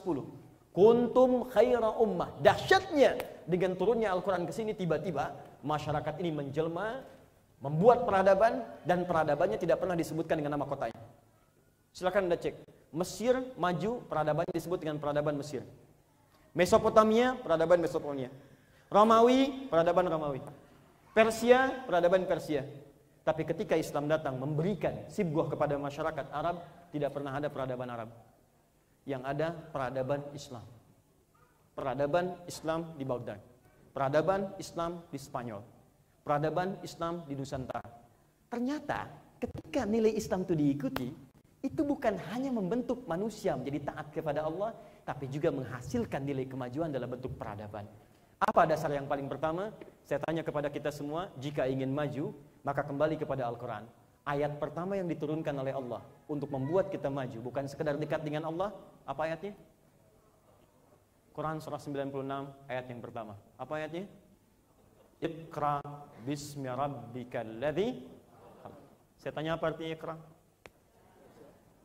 Kuntum 0.73 1.49
khaira 1.51 1.91
ummah. 1.99 2.37
Dahsyatnya 2.39 3.19
dengan 3.49 3.75
turunnya 3.75 4.15
Al-Quran 4.15 4.45
ke 4.47 4.53
sini 4.53 4.77
tiba-tiba 4.77 5.35
masyarakat 5.63 6.15
ini 6.23 6.31
menjelma, 6.31 7.03
membuat 7.59 8.07
peradaban 8.07 8.63
dan 8.87 9.03
peradabannya 9.03 9.59
tidak 9.59 9.83
pernah 9.83 9.99
disebutkan 9.99 10.39
dengan 10.39 10.59
nama 10.59 10.67
kotanya. 10.67 10.99
Silakan 11.91 12.31
Anda 12.31 12.39
cek. 12.39 12.55
Mesir 12.95 13.35
maju, 13.61 14.01
peradabannya 14.07 14.55
disebut 14.55 14.79
dengan 14.81 14.97
peradaban 14.97 15.37
Mesir. 15.37 15.61
Mesopotamia, 16.57 17.37
peradaban 17.37 17.83
Mesopotamia. 17.83 18.33
Romawi, 18.89 19.69
peradaban 19.69 20.09
Romawi. 20.09 20.41
Persia, 21.13 21.85
peradaban 21.85 22.25
Persia. 22.25 22.65
Tapi 23.27 23.45
ketika 23.45 23.77
Islam 23.77 24.09
datang 24.09 24.41
memberikan 24.41 25.05
sibgoh 25.13 25.53
kepada 25.53 25.77
masyarakat 25.77 26.33
Arab, 26.33 26.65
tidak 26.89 27.13
pernah 27.13 27.37
ada 27.37 27.53
peradaban 27.53 27.89
Arab. 27.93 28.09
Yang 29.05 29.23
ada 29.29 29.49
peradaban 29.53 30.25
Islam. 30.33 30.65
Peradaban 31.77 32.41
Islam 32.49 32.97
di 32.97 33.05
Baghdad 33.05 33.58
peradaban 33.99 34.55
Islam 34.63 35.03
di 35.11 35.19
Spanyol, 35.19 35.59
peradaban 36.23 36.79
Islam 36.87 37.27
di 37.27 37.35
Nusantara. 37.35 37.83
Ternyata 38.47 39.11
ketika 39.43 39.83
nilai 39.91 40.15
Islam 40.15 40.47
itu 40.47 40.55
diikuti, 40.55 41.11
itu 41.67 41.83
bukan 41.83 42.15
hanya 42.31 42.55
membentuk 42.55 43.03
manusia 43.11 43.59
menjadi 43.59 43.91
taat 43.91 44.15
kepada 44.15 44.47
Allah, 44.47 44.71
tapi 45.03 45.27
juga 45.27 45.51
menghasilkan 45.51 46.23
nilai 46.23 46.47
kemajuan 46.47 46.95
dalam 46.95 47.11
bentuk 47.11 47.35
peradaban. 47.35 47.91
Apa 48.39 48.71
dasar 48.71 48.95
yang 48.95 49.11
paling 49.11 49.27
pertama? 49.27 49.75
Saya 50.07 50.23
tanya 50.23 50.47
kepada 50.47 50.71
kita 50.71 50.95
semua, 50.95 51.27
jika 51.43 51.67
ingin 51.67 51.91
maju, 51.91 52.31
maka 52.63 52.87
kembali 52.87 53.19
kepada 53.19 53.51
Al-Quran. 53.51 53.83
Ayat 54.23 54.63
pertama 54.63 54.95
yang 54.95 55.11
diturunkan 55.11 55.59
oleh 55.59 55.75
Allah 55.75 56.07
untuk 56.31 56.55
membuat 56.55 56.95
kita 56.95 57.11
maju, 57.11 57.51
bukan 57.51 57.67
sekedar 57.67 57.99
dekat 57.99 58.23
dengan 58.23 58.47
Allah. 58.47 58.71
Apa 59.03 59.27
ayatnya? 59.27 59.59
Quran 61.39 61.63
surah 61.63 61.79
96 61.79 62.67
ayat 62.67 62.91
yang 62.91 62.99
pertama. 62.99 63.39
Apa 63.55 63.79
ayatnya? 63.79 64.11
Iqra 65.23 65.79
bismi 66.27 66.67
rabbikal 66.67 67.63
ladzi 67.63 68.03
Saya 69.23 69.31
tanya 69.31 69.55
apa 69.55 69.71
artinya 69.71 69.95
Iqra? 69.95 70.19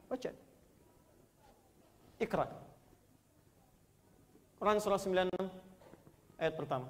Baca. 0.10 0.32
Iqra. 2.18 2.46
Quran 4.58 4.78
surah 4.82 4.98
96 4.98 5.38
ayat 6.42 6.54
pertama. 6.58 6.90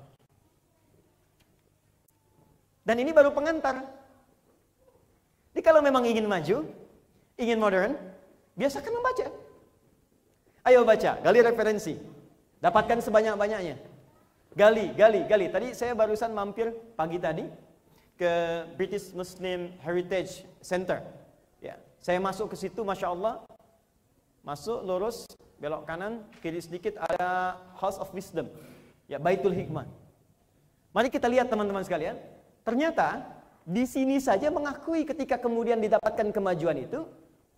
Dan 2.87 2.95
ini 3.03 3.11
baru 3.11 3.35
pengantar. 3.35 3.83
Jadi 5.51 5.59
kalau 5.67 5.83
memang 5.83 6.07
ingin 6.07 6.31
maju, 6.31 6.63
ingin 7.35 7.59
modern, 7.59 7.91
biasakan 8.55 8.95
membaca. 8.95 9.27
Ayo 10.63 10.87
baca, 10.87 11.19
gali 11.19 11.43
referensi. 11.43 12.12
Dapatkan 12.63 13.03
sebanyak-banyaknya. 13.03 13.75
Gali, 14.55 14.95
gali, 14.95 15.27
gali. 15.27 15.51
Tadi 15.51 15.75
saya 15.75 15.91
barusan 15.91 16.31
mampir 16.31 16.71
pagi 16.95 17.19
tadi 17.19 17.43
ke 18.15 18.63
British 18.79 19.11
Muslim 19.11 19.75
Heritage 19.83 20.47
Center. 20.63 21.03
Ya, 21.59 21.75
saya 21.99 22.23
masuk 22.23 22.55
ke 22.55 22.55
situ, 22.55 22.79
masya 22.87 23.11
Allah, 23.11 23.43
masuk 24.47 24.79
lurus 24.79 25.27
belok 25.59 25.83
kanan, 25.83 26.23
kiri 26.39 26.63
sedikit 26.63 26.95
ada 27.03 27.59
House 27.75 27.99
of 27.99 28.07
Wisdom. 28.15 28.47
Ya, 29.11 29.19
Baitul 29.19 29.51
Hikmah. 29.51 29.83
Mari 30.95 31.11
kita 31.11 31.27
lihat 31.27 31.51
teman-teman 31.51 31.83
sekalian. 31.83 32.15
Ternyata 32.63 33.27
di 33.67 33.83
sini 33.83 34.23
saja 34.23 34.47
mengakui 34.47 35.03
ketika 35.03 35.35
kemudian 35.35 35.83
didapatkan 35.83 36.31
kemajuan 36.31 36.79
itu, 36.79 37.03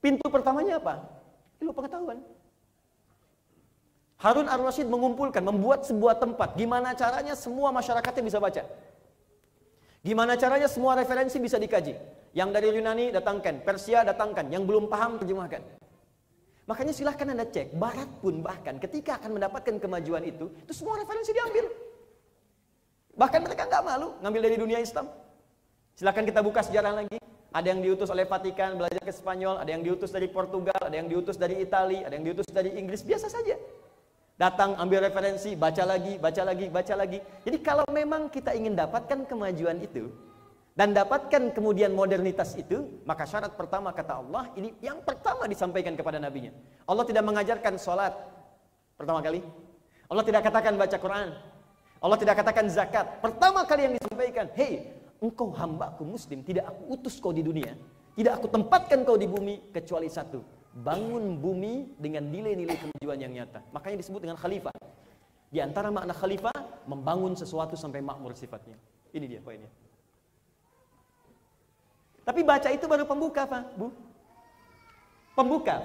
pintu 0.01 0.25
pertamanya 0.33 0.81
apa? 0.81 1.05
Ilmu 1.61 1.77
pengetahuan. 1.77 2.25
Harun 4.25 4.49
ar-Rasyid 4.49 4.89
mengumpulkan, 4.89 5.45
membuat 5.45 5.85
sebuah 5.85 6.17
tempat. 6.17 6.57
Gimana 6.57 6.97
caranya 6.97 7.37
semua 7.37 7.69
masyarakatnya 7.69 8.25
bisa 8.25 8.41
baca. 8.41 8.65
Gimana 10.01 10.33
caranya 10.33 10.65
semua 10.65 10.97
referensi 10.97 11.37
bisa 11.37 11.61
dikaji. 11.61 11.93
Yang 12.33 12.49
dari 12.49 12.73
Yunani 12.73 13.13
datangkan, 13.13 13.61
Persia 13.61 14.01
datangkan, 14.01 14.49
yang 14.49 14.65
belum 14.65 14.89
paham 14.89 15.21
terjemahkan. 15.21 15.61
Makanya 16.65 16.93
silahkan 16.97 17.29
Anda 17.29 17.45
cek, 17.45 17.77
Barat 17.77 18.09
pun 18.17 18.41
bahkan 18.41 18.81
ketika 18.81 19.21
akan 19.21 19.37
mendapatkan 19.37 19.77
kemajuan 19.77 20.25
itu, 20.25 20.49
itu 20.57 20.73
semua 20.73 20.97
referensi 20.97 21.29
diambil. 21.29 21.69
Bahkan 23.13 23.39
mereka 23.45 23.69
nggak 23.69 23.83
malu 23.85 24.17
ngambil 24.25 24.41
dari 24.41 24.57
dunia 24.57 24.81
Islam. 24.81 25.05
Silahkan 25.93 26.25
kita 26.25 26.41
buka 26.41 26.65
sejarah 26.65 26.97
lagi. 26.97 27.21
Ada 27.53 27.71
yang 27.71 27.79
diutus 27.79 28.09
oleh 28.09 28.25
Vatikan 28.25 28.75
belajar 28.75 28.99
ke 28.99 29.13
Spanyol, 29.13 29.61
ada 29.61 29.69
yang 29.69 29.85
diutus 29.85 30.09
dari 30.09 30.27
Portugal, 30.27 30.75
ada 30.81 30.91
yang 30.91 31.07
diutus 31.07 31.37
dari 31.37 31.61
Italia, 31.61 32.09
ada 32.09 32.17
yang 32.17 32.25
diutus 32.25 32.49
dari 32.51 32.73
Inggris, 32.73 33.05
biasa 33.05 33.31
saja. 33.31 33.55
Datang 34.35 34.75
ambil 34.75 35.07
referensi, 35.07 35.55
baca 35.55 35.87
lagi, 35.87 36.19
baca 36.19 36.43
lagi, 36.43 36.67
baca 36.67 36.93
lagi. 36.99 37.23
Jadi 37.47 37.57
kalau 37.63 37.87
memang 37.87 38.27
kita 38.27 38.51
ingin 38.51 38.75
dapatkan 38.75 39.23
kemajuan 39.31 39.79
itu 39.79 40.11
dan 40.75 40.91
dapatkan 40.91 41.55
kemudian 41.55 41.95
modernitas 41.95 42.51
itu, 42.59 42.99
maka 43.07 43.23
syarat 43.23 43.55
pertama 43.55 43.95
kata 43.95 44.19
Allah 44.19 44.51
ini 44.59 44.75
yang 44.83 44.99
pertama 45.07 45.47
disampaikan 45.47 45.95
kepada 45.95 46.19
nabinya. 46.19 46.51
Allah 46.83 47.07
tidak 47.07 47.23
mengajarkan 47.23 47.79
sholat 47.79 48.11
pertama 48.99 49.23
kali. 49.23 49.39
Allah 50.11 50.23
tidak 50.27 50.43
katakan 50.51 50.75
baca 50.75 50.97
Quran. 50.99 51.29
Allah 52.03 52.17
tidak 52.19 52.35
katakan 52.35 52.65
zakat. 52.67 53.05
Pertama 53.23 53.63
kali 53.63 53.87
yang 53.87 53.95
disampaikan, 53.95 54.51
hei 54.59 54.99
engkau 55.23 55.55
hambaku 55.55 56.03
muslim, 56.03 56.43
tidak 56.43 56.67
aku 56.67 56.99
utus 56.99 57.23
kau 57.23 57.31
di 57.31 57.39
dunia. 57.39 57.71
Tidak 58.19 58.35
aku 58.35 58.51
tempatkan 58.51 59.07
kau 59.07 59.15
di 59.15 59.31
bumi 59.31 59.71
kecuali 59.71 60.11
satu, 60.11 60.43
bangun 60.75 61.39
bumi 61.39 61.95
dengan 61.95 62.27
nilai-nilai 62.27 62.75
kemajuan 62.75 63.15
yang 63.15 63.31
nyata. 63.31 63.63
Makanya 63.71 64.03
disebut 64.03 64.19
dengan 64.27 64.35
khalifah. 64.35 64.75
Di 65.47 65.63
antara 65.63 65.87
makna 65.87 66.11
khalifah, 66.11 66.83
membangun 66.83 67.31
sesuatu 67.31 67.79
sampai 67.79 68.03
makmur 68.03 68.35
sifatnya. 68.35 68.75
Ini 69.15 69.25
dia 69.25 69.39
poinnya. 69.39 69.71
Tapi 72.27 72.41
baca 72.43 72.67
itu 72.73 72.83
baru 72.89 73.07
pembuka, 73.07 73.47
Pak, 73.47 73.63
Bu. 73.79 73.93
Pembuka. 75.37 75.79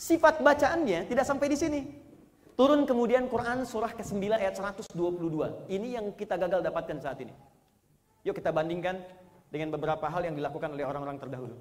Sifat 0.00 0.40
bacaannya 0.40 1.04
tidak 1.04 1.28
sampai 1.28 1.52
di 1.52 1.58
sini. 1.60 1.80
Turun 2.56 2.88
kemudian 2.88 3.28
Quran 3.28 3.68
surah 3.68 3.92
ke-9 3.92 4.36
ayat 4.36 4.56
122. 4.56 4.96
Ini 5.68 6.00
yang 6.00 6.06
kita 6.16 6.40
gagal 6.40 6.64
dapatkan 6.64 6.96
saat 7.00 7.20
ini. 7.20 7.32
Yuk 8.24 8.36
kita 8.36 8.52
bandingkan 8.52 9.00
dengan 9.48 9.72
beberapa 9.72 10.08
hal 10.08 10.24
yang 10.24 10.36
dilakukan 10.36 10.72
oleh 10.72 10.84
orang-orang 10.84 11.16
terdahulu. 11.20 11.56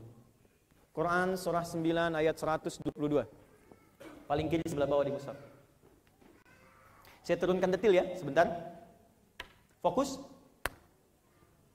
Quran 0.99 1.39
surah 1.39 1.63
9 1.63 2.11
ayat 2.11 2.35
122. 2.35 2.91
Paling 4.27 4.47
kiri 4.51 4.67
sebelah 4.67 4.83
bawah 4.83 5.07
di 5.07 5.15
mushaf. 5.15 5.39
Saya 7.23 7.39
turunkan 7.39 7.71
detil 7.71 7.95
ya, 7.95 8.03
sebentar. 8.19 8.51
Fokus. 9.79 10.19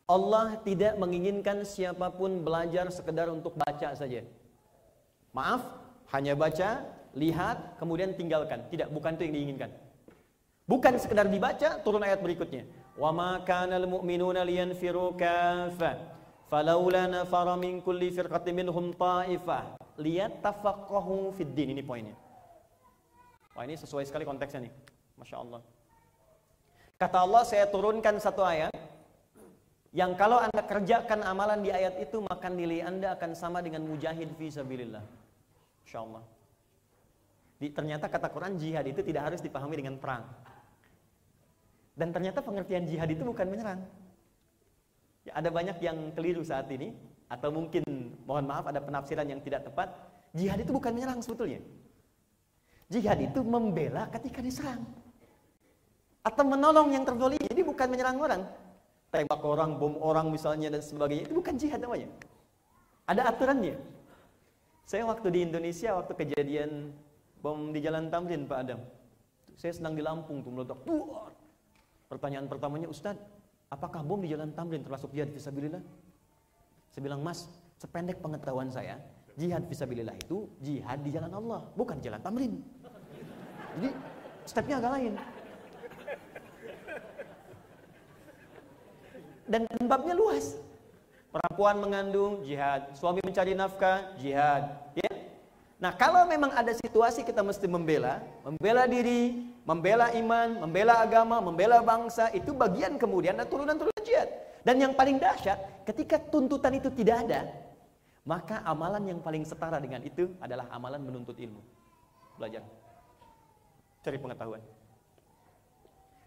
Allah 0.04 0.60
tidak 0.60 1.00
menginginkan 1.00 1.64
siapa 1.64 2.12
pun 2.12 2.44
belajar 2.44 2.92
sekedar 2.92 3.32
untuk 3.32 3.56
baca 3.56 3.96
saja. 3.96 4.20
Maaf, 5.32 5.72
hanya 6.12 6.36
baca, 6.36 6.84
lihat, 7.16 7.80
kemudian 7.80 8.12
tinggalkan. 8.12 8.68
Tidak, 8.68 8.92
bukan 8.92 9.16
itu 9.16 9.24
yang 9.24 9.34
diinginkan. 9.40 9.70
Bukan 10.68 11.00
sekedar 11.00 11.32
dibaca, 11.32 11.80
turun 11.80 12.04
ayat 12.04 12.20
berikutnya. 12.20 12.68
Wa 13.00 13.08
ma 13.08 13.40
kana 13.40 13.80
al-mu'minuna 13.80 14.44
liyanfiru 14.44 15.16
Falaula 16.54 17.10
nafara 17.10 17.58
min 17.58 17.82
kulli 17.82 18.14
firqatin 18.14 18.54
minhum 18.54 18.94
ta'ifah 18.94 19.74
liyatafaqahu 19.98 21.34
fid 21.34 21.50
din. 21.50 21.74
Ini 21.74 21.82
poinnya. 21.82 22.14
Wah, 23.58 23.66
ini 23.66 23.74
sesuai 23.74 24.06
sekali 24.06 24.22
konteksnya 24.22 24.62
nih. 24.62 24.72
Masya 25.18 25.42
Allah. 25.42 25.58
Kata 26.94 27.26
Allah, 27.26 27.42
saya 27.42 27.66
turunkan 27.66 28.22
satu 28.22 28.46
ayat 28.46 28.70
yang 29.90 30.14
kalau 30.14 30.38
Anda 30.38 30.62
kerjakan 30.62 31.26
amalan 31.26 31.58
di 31.58 31.74
ayat 31.74 31.98
itu, 31.98 32.22
maka 32.22 32.46
nilai 32.46 32.86
Anda 32.86 33.18
akan 33.18 33.34
sama 33.34 33.58
dengan 33.58 33.82
mujahid 33.90 34.30
fi 34.38 34.46
sabilillah. 34.46 35.02
Masya 35.82 35.98
Allah. 36.06 36.22
Di, 37.58 37.66
ternyata 37.74 38.06
kata 38.06 38.30
Quran 38.30 38.54
jihad 38.62 38.86
itu 38.86 39.02
tidak 39.02 39.26
harus 39.26 39.42
dipahami 39.42 39.74
dengan 39.74 39.98
perang. 39.98 40.22
Dan 41.98 42.14
ternyata 42.14 42.46
pengertian 42.46 42.86
jihad 42.86 43.10
itu 43.10 43.26
bukan 43.26 43.42
menyerang. 43.50 43.82
Ya, 45.24 45.32
ada 45.40 45.48
banyak 45.48 45.80
yang 45.80 46.12
keliru 46.12 46.44
saat 46.44 46.68
ini 46.68 46.92
atau 47.32 47.48
mungkin 47.48 47.82
mohon 48.28 48.44
maaf 48.44 48.68
ada 48.68 48.80
penafsiran 48.84 49.24
yang 49.24 49.40
tidak 49.40 49.64
tepat. 49.64 49.88
Jihad 50.36 50.60
itu 50.60 50.70
bukan 50.76 50.92
menyerang 50.92 51.24
sebetulnya. 51.24 51.64
Jihad 52.92 53.18
itu 53.24 53.40
membela 53.40 54.04
ketika 54.12 54.44
diserang. 54.44 54.84
Atau 56.20 56.44
menolong 56.44 56.92
yang 56.92 57.08
tergolong. 57.08 57.40
Jadi 57.40 57.64
bukan 57.64 57.88
menyerang 57.88 58.20
orang. 58.20 58.42
Tembak 59.08 59.40
orang, 59.46 59.78
bom 59.80 59.96
orang 60.04 60.28
misalnya 60.28 60.68
dan 60.68 60.82
sebagainya. 60.84 61.24
Itu 61.30 61.38
bukan 61.38 61.54
jihad 61.56 61.80
namanya. 61.80 62.10
Ada 63.08 63.32
aturannya. 63.32 63.76
Saya 64.84 65.08
waktu 65.08 65.28
di 65.32 65.40
Indonesia, 65.48 65.96
waktu 65.96 66.12
kejadian 66.12 66.92
bom 67.40 67.72
di 67.72 67.80
Jalan 67.80 68.12
Tamrin 68.12 68.44
Pak 68.44 68.58
Adam. 68.68 68.80
Saya 69.56 69.72
sedang 69.72 69.94
di 69.96 70.02
Lampung 70.04 70.44
tuh 70.44 70.52
meledak. 70.52 70.82
Pertanyaan 72.10 72.50
pertamanya, 72.50 72.90
Ustadz, 72.90 73.22
apakah 73.74 74.06
bom 74.06 74.22
di 74.22 74.30
jalan 74.30 74.54
Tamrin 74.54 74.86
termasuk 74.86 75.10
jihad 75.10 75.34
fisabilillah? 75.34 75.82
Saya 76.94 77.02
bilang, 77.02 77.26
Mas, 77.26 77.50
sependek 77.82 78.22
pengetahuan 78.22 78.70
saya, 78.70 79.02
jihad 79.34 79.66
fisabilillah 79.66 80.14
itu 80.14 80.46
jihad 80.62 81.02
di 81.02 81.10
jalan 81.10 81.34
Allah, 81.34 81.66
bukan 81.74 81.98
jalan 81.98 82.22
Tamrin. 82.22 82.62
Jadi 83.74 83.90
stepnya 84.46 84.78
agak 84.78 84.92
lain. 84.94 85.12
Dan 89.44 89.66
babnya 89.90 90.14
luas. 90.14 90.56
Perempuan 91.34 91.82
mengandung, 91.82 92.46
jihad. 92.46 92.94
Suami 92.94 93.18
mencari 93.26 93.58
nafkah, 93.58 94.14
jihad. 94.22 94.70
Ya? 94.94 95.10
Nah, 95.82 95.90
kalau 95.90 96.22
memang 96.30 96.54
ada 96.54 96.70
situasi 96.70 97.26
kita 97.26 97.42
mesti 97.42 97.66
membela, 97.66 98.22
membela 98.46 98.86
diri, 98.86 99.42
membela 99.64 100.12
iman, 100.12 100.68
membela 100.68 101.00
agama, 101.00 101.40
membela 101.40 101.80
bangsa, 101.80 102.28
itu 102.36 102.52
bagian 102.52 103.00
kemudian 103.00 103.34
dan 103.36 103.48
turunan-turunan 103.48 104.04
jihad. 104.04 104.28
Dan 104.64 104.80
yang 104.80 104.92
paling 104.96 105.20
dahsyat, 105.20 105.84
ketika 105.88 106.20
tuntutan 106.20 106.76
itu 106.76 106.88
tidak 106.92 107.28
ada, 107.28 107.48
maka 108.24 108.64
amalan 108.64 109.04
yang 109.16 109.20
paling 109.20 109.44
setara 109.44 109.76
dengan 109.80 110.00
itu 110.04 110.32
adalah 110.40 110.68
amalan 110.72 111.04
menuntut 111.04 111.36
ilmu. 111.36 111.60
Belajar. 112.40 112.64
Cari 114.04 114.16
pengetahuan. 114.20 114.60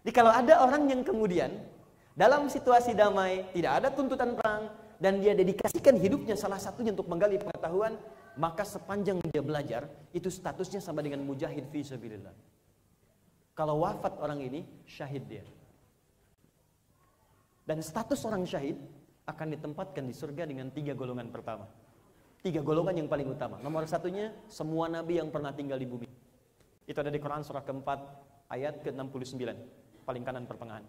Jadi 0.02 0.12
kalau 0.14 0.30
ada 0.30 0.62
orang 0.62 0.86
yang 0.86 1.02
kemudian 1.02 1.50
dalam 2.14 2.46
situasi 2.46 2.94
damai, 2.94 3.46
tidak 3.54 3.72
ada 3.82 3.88
tuntutan 3.94 4.34
perang, 4.34 4.70
dan 4.98 5.22
dia 5.22 5.34
dedikasikan 5.34 5.94
hidupnya 5.94 6.34
salah 6.34 6.58
satunya 6.58 6.90
untuk 6.90 7.06
menggali 7.06 7.38
pengetahuan, 7.38 7.94
maka 8.34 8.66
sepanjang 8.66 9.22
dia 9.30 9.42
belajar, 9.42 9.86
itu 10.10 10.26
statusnya 10.26 10.82
sama 10.82 11.02
dengan 11.02 11.22
mujahid 11.22 11.66
fi 11.70 11.86
sabilillah. 11.86 12.34
Kalau 13.58 13.82
wafat 13.82 14.14
orang 14.22 14.38
ini, 14.38 14.62
syahid 14.86 15.26
dia. 15.26 15.42
Dan 17.66 17.82
status 17.82 18.22
orang 18.22 18.46
syahid 18.46 18.78
akan 19.26 19.58
ditempatkan 19.58 20.06
di 20.06 20.14
surga 20.14 20.46
dengan 20.46 20.70
tiga 20.70 20.94
golongan 20.94 21.26
pertama. 21.34 21.66
Tiga 22.38 22.62
golongan 22.62 23.02
yang 23.02 23.10
paling 23.10 23.26
utama. 23.26 23.58
Nomor 23.58 23.82
satunya, 23.90 24.30
semua 24.46 24.86
nabi 24.86 25.18
yang 25.18 25.34
pernah 25.34 25.50
tinggal 25.50 25.74
di 25.74 25.90
bumi. 25.90 26.06
Itu 26.86 27.02
ada 27.02 27.10
di 27.10 27.18
Quran 27.18 27.42
surah 27.42 27.66
keempat, 27.66 27.98
ayat 28.46 28.78
ke-69. 28.86 29.42
Paling 30.06 30.22
kanan 30.22 30.46
pertengahan. 30.46 30.86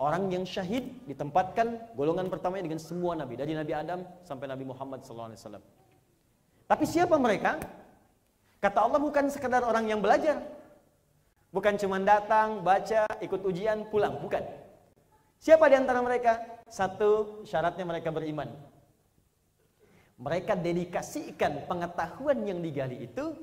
Orang 0.00 0.32
yang 0.32 0.48
syahid 0.48 0.88
ditempatkan 1.04 1.92
golongan 1.92 2.32
pertamanya 2.32 2.72
dengan 2.72 2.80
semua 2.80 3.12
nabi. 3.12 3.36
Dari 3.36 3.52
Nabi 3.52 3.76
Adam 3.76 4.00
sampai 4.24 4.48
Nabi 4.48 4.64
Muhammad 4.64 5.04
SAW. 5.04 5.60
Tapi 6.64 6.84
siapa 6.88 7.20
mereka? 7.20 7.60
Kata 8.64 8.80
Allah 8.80 8.96
bukan 8.96 9.28
sekadar 9.28 9.60
orang 9.60 9.92
yang 9.92 10.00
belajar. 10.00 10.40
Bukan 11.50 11.74
cuma 11.82 11.98
datang, 11.98 12.62
baca, 12.62 13.10
ikut 13.18 13.42
ujian, 13.42 13.90
pulang. 13.90 14.22
Bukan. 14.22 14.42
Siapa 15.42 15.66
di 15.66 15.74
antara 15.74 15.98
mereka? 15.98 16.38
Satu, 16.70 17.42
syaratnya 17.42 17.82
mereka 17.82 18.14
beriman. 18.14 18.46
Mereka 20.20 20.54
dedikasikan 20.54 21.66
pengetahuan 21.66 22.46
yang 22.46 22.62
digali 22.62 23.08
itu 23.08 23.34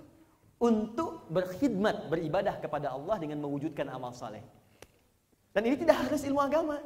untuk 0.62 1.28
berkhidmat, 1.28 2.08
beribadah 2.08 2.56
kepada 2.64 2.96
Allah 2.96 3.20
dengan 3.20 3.44
mewujudkan 3.44 3.92
amal 3.92 4.16
saleh. 4.16 4.46
Dan 5.52 5.68
ini 5.68 5.76
tidak 5.76 6.08
harus 6.08 6.24
ilmu 6.24 6.40
agama. 6.40 6.80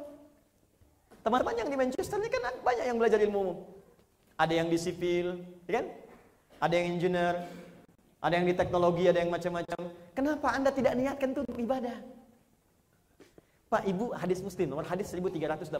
Teman-teman 1.22 1.54
yang 1.54 1.70
di 1.70 1.76
Manchester 1.78 2.18
ini 2.18 2.32
kan 2.32 2.50
banyak 2.66 2.84
yang 2.88 2.98
belajar 2.98 3.20
ilmu. 3.22 3.62
Ada 4.34 4.58
yang 4.58 4.66
di 4.66 4.78
sipil, 4.80 5.38
ya 5.70 5.78
kan? 5.78 5.86
Ada 6.58 6.74
yang 6.74 6.86
engineer, 6.98 7.36
Ada 8.22 8.38
yang 8.38 8.46
di 8.46 8.54
teknologi, 8.54 9.04
ada 9.10 9.18
yang 9.18 9.34
macam-macam. 9.34 9.80
Kenapa 10.12 10.52
Anda 10.52 10.68
tidak 10.68 10.92
niatkan 10.96 11.32
itu 11.32 11.40
untuk 11.40 11.56
ibadah? 11.56 11.96
Pak 13.72 13.88
Ibu 13.88 14.12
hadis 14.12 14.44
Muslim 14.44 14.68
nomor 14.68 14.84
hadis 14.84 15.08
1389. 15.16 15.72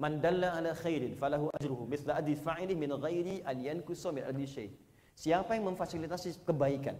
Man 0.00 0.18
dalla 0.24 0.56
ala 0.58 0.72
khairin 0.72 1.12
falahu 1.14 1.52
ajruhu 1.60 1.84
misla 1.86 2.18
adhi 2.18 2.34
fa'ili 2.34 2.74
min 2.74 2.90
ghairi 2.96 3.44
an 3.44 3.60
yankusa 3.60 4.10
min 4.10 4.24
adhi 4.24 4.48
syai. 4.48 4.68
Siapa 5.14 5.54
yang 5.54 5.70
memfasilitasi 5.70 6.42
kebaikan, 6.42 6.98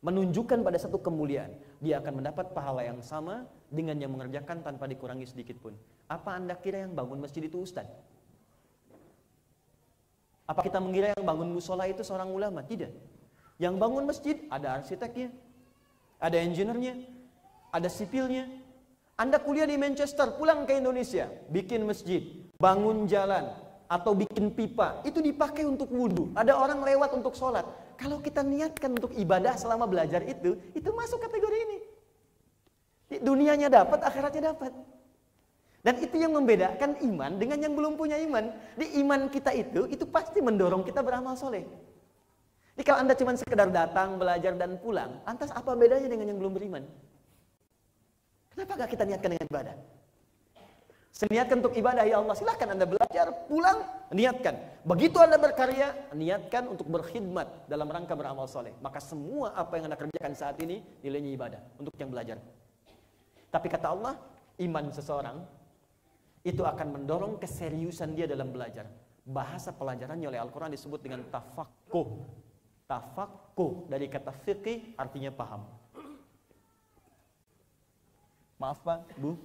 menunjukkan 0.00 0.64
pada 0.64 0.78
satu 0.80 0.96
kemuliaan, 0.96 1.52
dia 1.84 2.00
akan 2.00 2.24
mendapat 2.24 2.56
pahala 2.56 2.80
yang 2.80 3.04
sama 3.04 3.44
dengan 3.68 4.00
yang 4.00 4.14
mengerjakan 4.14 4.64
tanpa 4.64 4.88
dikurangi 4.88 5.28
sedikit 5.28 5.60
pun. 5.60 5.76
Apa 6.08 6.38
Anda 6.38 6.56
kira 6.56 6.88
yang 6.88 6.96
bangun 6.96 7.20
masjid 7.20 7.44
itu 7.44 7.60
ustaz? 7.60 7.84
Apa 10.48 10.60
kita 10.64 10.80
mengira 10.80 11.12
yang 11.12 11.24
bangun 11.24 11.52
musola 11.52 11.84
itu 11.88 12.00
seorang 12.00 12.28
ulama? 12.32 12.64
Tidak. 12.64 13.13
Yang 13.58 13.74
bangun 13.78 14.04
masjid 14.04 14.36
ada 14.50 14.82
arsiteknya, 14.82 15.30
ada 16.18 16.36
engineer-nya, 16.38 16.98
ada 17.70 17.86
sipilnya, 17.86 18.50
anda 19.14 19.38
kuliah 19.38 19.66
di 19.70 19.78
Manchester, 19.78 20.34
pulang 20.34 20.66
ke 20.66 20.74
Indonesia, 20.74 21.30
bikin 21.46 21.86
masjid, 21.86 22.22
bangun 22.58 23.06
jalan, 23.06 23.46
atau 23.86 24.10
bikin 24.10 24.50
pipa, 24.50 25.06
itu 25.06 25.22
dipakai 25.22 25.62
untuk 25.62 25.86
wudhu. 25.86 26.34
Ada 26.34 26.58
orang 26.58 26.82
lewat 26.82 27.14
untuk 27.14 27.38
sholat. 27.38 27.62
Kalau 27.94 28.18
kita 28.18 28.42
niatkan 28.42 28.90
untuk 28.90 29.14
ibadah 29.14 29.54
selama 29.54 29.86
belajar 29.86 30.18
itu, 30.26 30.58
itu 30.74 30.90
masuk 30.90 31.22
kategori 31.22 31.58
ini. 31.70 31.78
Dunianya 33.22 33.70
dapat, 33.70 34.02
akhiratnya 34.02 34.50
dapat. 34.50 34.74
Dan 35.84 36.00
itu 36.00 36.16
yang 36.16 36.34
membedakan 36.34 36.98
iman 37.06 37.38
dengan 37.38 37.60
yang 37.60 37.76
belum 37.76 37.94
punya 37.94 38.18
iman. 38.18 38.50
Di 38.74 38.98
iman 39.04 39.28
kita 39.30 39.52
itu, 39.54 39.86
itu 39.86 40.08
pasti 40.08 40.40
mendorong 40.42 40.82
kita 40.82 41.04
beramal 41.04 41.38
soleh. 41.38 41.62
Jadi 42.74 42.82
kalau 42.82 42.98
Anda 43.06 43.14
cuma 43.14 43.38
sekedar 43.38 43.70
datang, 43.70 44.18
belajar, 44.18 44.52
dan 44.58 44.74
pulang, 44.82 45.22
lantas 45.22 45.54
apa 45.54 45.78
bedanya 45.78 46.10
dengan 46.10 46.26
yang 46.34 46.38
belum 46.42 46.58
beriman? 46.58 46.82
Kenapa 48.50 48.82
gak 48.82 48.90
kita 48.90 49.06
niatkan 49.06 49.30
dengan 49.34 49.46
ibadah? 49.46 49.76
Seniatkan 51.14 51.62
untuk 51.62 51.78
ibadah 51.78 52.02
ya 52.02 52.18
Allah. 52.18 52.34
Silahkan 52.34 52.74
Anda 52.74 52.90
belajar, 52.90 53.46
pulang, 53.46 53.86
niatkan. 54.10 54.82
Begitu 54.82 55.22
Anda 55.22 55.38
berkarya, 55.38 56.10
niatkan 56.10 56.66
untuk 56.66 56.90
berkhidmat 56.90 57.70
dalam 57.70 57.86
rangka 57.86 58.18
beramal 58.18 58.50
soleh. 58.50 58.74
Maka 58.82 58.98
semua 58.98 59.54
apa 59.54 59.78
yang 59.78 59.86
Anda 59.86 59.94
kerjakan 59.94 60.34
saat 60.34 60.58
ini 60.58 60.82
nilainya 61.06 61.30
ibadah 61.38 61.60
untuk 61.78 61.94
yang 62.02 62.10
belajar. 62.10 62.42
Tapi 63.54 63.66
kata 63.70 63.94
Allah, 63.94 64.18
iman 64.58 64.90
seseorang 64.90 65.38
itu 66.42 66.66
akan 66.66 66.98
mendorong 66.98 67.38
keseriusan 67.38 68.18
dia 68.18 68.26
dalam 68.26 68.50
belajar. 68.50 68.90
Bahasa 69.22 69.70
pelajarannya 69.70 70.26
oleh 70.34 70.42
Al-Quran 70.42 70.74
disebut 70.74 70.98
dengan 70.98 71.22
tafakkuh. 71.30 72.06
Tafakkuh 72.84 73.88
dari 73.88 74.06
kata 74.12 74.32
fikih 74.44 74.92
artinya 75.00 75.32
paham. 75.32 75.64
Maaf 78.60 78.84
Pak, 78.84 79.16
Bu. 79.16 79.40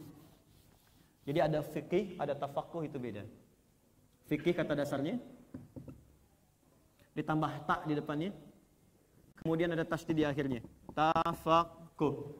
Jadi 1.23 1.39
ada 1.39 1.59
fikih, 1.61 2.19
ada 2.19 2.33
tafakuh 2.35 2.83
itu 2.83 2.97
beda. 2.99 3.23
Fikih 4.27 4.53
kata 4.53 4.73
dasarnya 4.75 5.21
ditambah 7.13 7.51
tak 7.67 7.85
di 7.85 7.93
depannya. 7.93 8.31
Kemudian 9.39 9.71
ada 9.71 9.87
tasdid 9.87 10.19
di 10.19 10.25
akhirnya. 10.27 10.59
Tafakuh. 10.91 12.33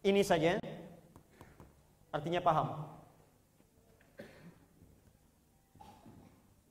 Ini 0.00 0.22
saja 0.24 0.56
artinya 2.10 2.40
paham. 2.42 2.68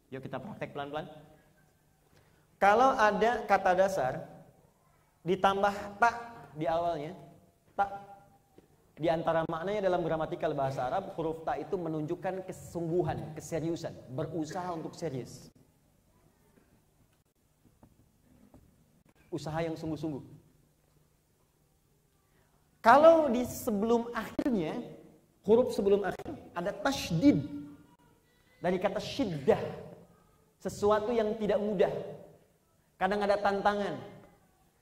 Yuk 0.10 0.26
kita 0.26 0.42
praktek 0.42 0.74
pelan-pelan. 0.74 1.06
Kalau 2.60 2.92
ada 3.00 3.48
kata 3.48 3.72
dasar 3.72 4.14
ditambah 5.24 5.72
tak 5.96 6.16
di 6.60 6.68
awalnya, 6.68 7.16
tak 7.72 7.88
di 9.00 9.08
antara 9.08 9.48
maknanya 9.48 9.88
dalam 9.88 10.04
gramatikal 10.04 10.52
bahasa 10.52 10.92
Arab, 10.92 11.16
huruf 11.16 11.48
ta 11.48 11.56
itu 11.56 11.80
menunjukkan 11.80 12.44
kesungguhan, 12.44 13.32
keseriusan, 13.32 13.96
berusaha 14.12 14.68
untuk 14.76 14.92
serius. 14.92 15.48
Usaha 19.32 19.56
yang 19.64 19.80
sungguh-sungguh. 19.80 20.20
Kalau 22.84 23.32
di 23.32 23.48
sebelum 23.48 24.12
akhirnya, 24.12 24.84
huruf 25.48 25.72
sebelum 25.72 26.04
akhir 26.04 26.36
ada 26.52 26.76
tashdid 26.76 27.40
dari 28.60 28.76
kata 28.84 29.00
syiddah, 29.00 29.64
sesuatu 30.60 31.16
yang 31.16 31.40
tidak 31.40 31.60
mudah. 31.64 32.19
Kadang 33.00 33.24
ada 33.24 33.40
tantangan, 33.40 33.96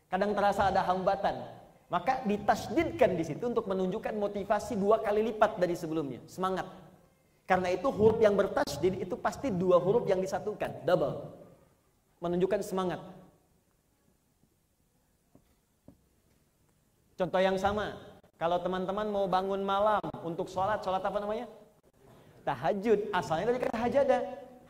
kadang 0.09 0.33
terasa 0.33 0.73
ada 0.73 0.81
hambatan, 0.81 1.37
maka 1.85 2.25
ditasdidkan 2.25 3.13
di 3.13 3.21
situ 3.21 3.45
untuk 3.45 3.69
menunjukkan 3.69 4.17
motivasi 4.17 4.73
dua 4.73 4.97
kali 5.05 5.21
lipat 5.29 5.61
dari 5.61 5.77
sebelumnya. 5.77 6.25
Semangat. 6.25 6.65
Karena 7.45 7.69
itu 7.69 7.87
huruf 7.93 8.17
yang 8.17 8.33
bertasdid 8.33 9.05
itu 9.05 9.13
pasti 9.21 9.53
dua 9.53 9.77
huruf 9.77 10.09
yang 10.09 10.17
disatukan. 10.17 10.81
Double. 10.81 11.29
Menunjukkan 12.19 12.59
semangat. 12.65 12.99
Contoh 17.15 17.37
yang 17.37 17.55
sama. 17.55 17.95
Kalau 18.41 18.57
teman-teman 18.59 19.07
mau 19.13 19.25
bangun 19.29 19.61
malam 19.61 20.01
untuk 20.25 20.49
sholat. 20.49 20.81
Sholat 20.81 21.05
apa 21.05 21.21
namanya? 21.21 21.45
Tahajud. 22.43 23.13
Asalnya 23.13 23.53
dari 23.53 23.59
kata 23.61 23.77
hajada. 23.77 24.17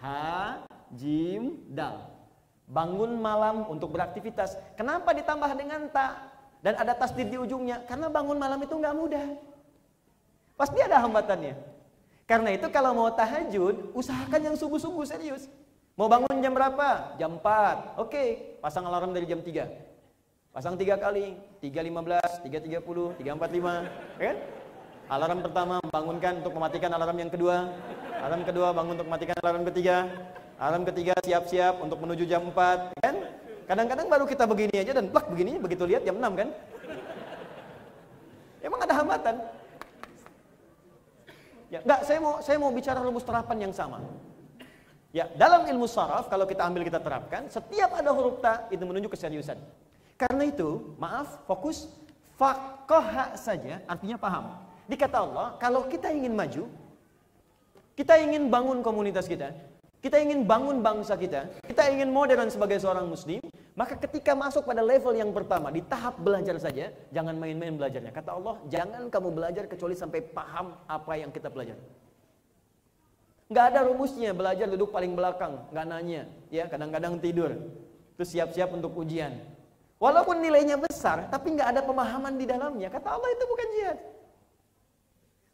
Ha, 0.04 0.62
jim, 0.94 1.64
dal. 1.72 2.17
Bangun 2.68 3.16
malam 3.18 3.64
untuk 3.72 3.96
beraktivitas. 3.96 4.60
Kenapa 4.76 5.16
ditambah 5.16 5.52
dengan 5.56 5.88
tak? 5.88 6.38
dan 6.62 6.74
ada 6.78 6.94
tasdid 6.98 7.30
di 7.30 7.38
ujungnya. 7.38 7.84
Karena 7.86 8.10
bangun 8.10 8.38
malam 8.38 8.60
itu 8.62 8.74
nggak 8.74 8.96
mudah. 8.98 9.28
Pasti 10.58 10.80
ada 10.82 11.02
hambatannya. 11.06 11.54
Karena 12.28 12.50
itu 12.52 12.68
kalau 12.74 12.92
mau 12.92 13.10
tahajud 13.14 13.96
usahakan 13.96 14.52
yang 14.52 14.56
sungguh-sungguh 14.58 15.06
serius. 15.08 15.48
Mau 15.96 16.12
bangun 16.12 16.44
jam 16.44 16.54
berapa? 16.54 17.18
Jam 17.18 17.42
4 17.42 17.98
oke 17.98 18.24
pasang 18.62 18.86
alarm 18.86 19.18
dari 19.18 19.26
jam 19.26 19.42
3 19.42 19.66
pasang 20.54 20.78
tiga 20.78 20.98
kali. 20.98 21.38
3.15 21.62 22.52
3.30 22.52 23.18
3.45 23.18 24.22
kan? 24.22 24.38
Alarm 25.08 25.40
pertama 25.40 25.76
bangunkan 25.88 26.44
untuk 26.44 26.54
mematikan 26.54 26.92
alarm 26.92 27.18
yang 27.18 27.32
kedua. 27.32 27.72
Alarm 28.22 28.44
kedua 28.44 28.76
bangun 28.76 28.94
untuk 29.00 29.08
mematikan 29.08 29.38
alarm 29.40 29.64
ketiga 29.72 30.10
alarm 30.58 30.84
ketiga 30.90 31.14
siap-siap 31.22 31.80
untuk 31.82 32.02
menuju 32.02 32.26
jam 32.26 32.44
4 32.50 32.98
kan 33.02 33.16
Kadang-kadang 33.68 34.08
baru 34.08 34.24
kita 34.24 34.48
begini 34.48 34.80
aja 34.80 34.96
dan 34.96 35.12
plak 35.12 35.28
begini 35.28 35.60
begitu 35.60 35.84
lihat 35.84 36.08
jam 36.08 36.16
6 36.16 36.40
kan. 36.40 36.50
Emang 38.64 38.80
ada 38.80 38.94
hambatan. 38.96 39.36
Ya, 41.68 41.84
enggak, 41.84 42.08
saya 42.08 42.20
mau 42.24 42.40
saya 42.40 42.58
mau 42.64 42.72
bicara 42.72 43.04
rumus 43.04 43.28
terapan 43.28 43.68
yang 43.68 43.74
sama. 43.76 44.00
Ya, 45.12 45.28
dalam 45.36 45.68
ilmu 45.68 45.84
saraf 45.84 46.32
kalau 46.32 46.48
kita 46.48 46.64
ambil 46.64 46.88
kita 46.88 47.04
terapkan, 47.04 47.52
setiap 47.52 47.92
ada 47.92 48.08
huruf 48.16 48.40
ta 48.40 48.72
itu 48.72 48.88
menunjuk 48.88 49.12
keseriusan. 49.20 49.60
Karena 50.16 50.48
itu, 50.48 50.96
maaf, 50.96 51.44
fokus 51.44 51.92
fakoha 52.40 53.36
saja 53.36 53.84
artinya 53.84 54.16
paham. 54.16 54.56
Dikata 54.88 55.20
Allah, 55.20 55.60
kalau 55.60 55.92
kita 55.92 56.08
ingin 56.08 56.32
maju, 56.32 56.72
kita 58.00 58.16
ingin 58.24 58.48
bangun 58.48 58.80
komunitas 58.80 59.28
kita, 59.28 59.52
kita 59.98 60.22
ingin 60.22 60.46
bangun 60.46 60.80
bangsa 60.86 61.18
kita, 61.18 61.50
kita 61.66 61.90
ingin 61.90 62.14
modern 62.14 62.48
sebagai 62.54 62.78
seorang 62.78 63.10
muslim, 63.10 63.42
maka 63.74 63.98
ketika 63.98 64.38
masuk 64.38 64.66
pada 64.66 64.86
level 64.86 65.14
yang 65.18 65.34
pertama, 65.34 65.74
di 65.74 65.82
tahap 65.82 66.22
belajar 66.22 66.54
saja, 66.62 66.94
jangan 67.10 67.34
main-main 67.34 67.74
belajarnya. 67.74 68.14
Kata 68.14 68.38
Allah, 68.38 68.62
jangan 68.70 69.10
kamu 69.10 69.30
belajar 69.34 69.64
kecuali 69.66 69.98
sampai 69.98 70.22
paham 70.22 70.78
apa 70.86 71.14
yang 71.18 71.34
kita 71.34 71.50
pelajari. 71.50 71.82
Nggak 73.48 73.66
ada 73.74 73.80
rumusnya, 73.90 74.32
belajar 74.38 74.68
duduk 74.70 74.94
paling 74.94 75.18
belakang, 75.18 75.66
nggak 75.74 75.86
nanya, 75.88 76.24
ya 76.54 76.70
kadang-kadang 76.70 77.18
tidur, 77.18 77.58
terus 78.20 78.30
siap-siap 78.30 78.70
untuk 78.76 78.94
ujian. 79.02 79.34
Walaupun 79.98 80.46
nilainya 80.46 80.78
besar, 80.78 81.26
tapi 81.34 81.58
nggak 81.58 81.74
ada 81.74 81.82
pemahaman 81.82 82.38
di 82.38 82.46
dalamnya. 82.46 82.94
Kata 82.94 83.18
Allah 83.18 83.30
itu 83.34 83.44
bukan 83.50 83.68
jihad. 83.74 83.98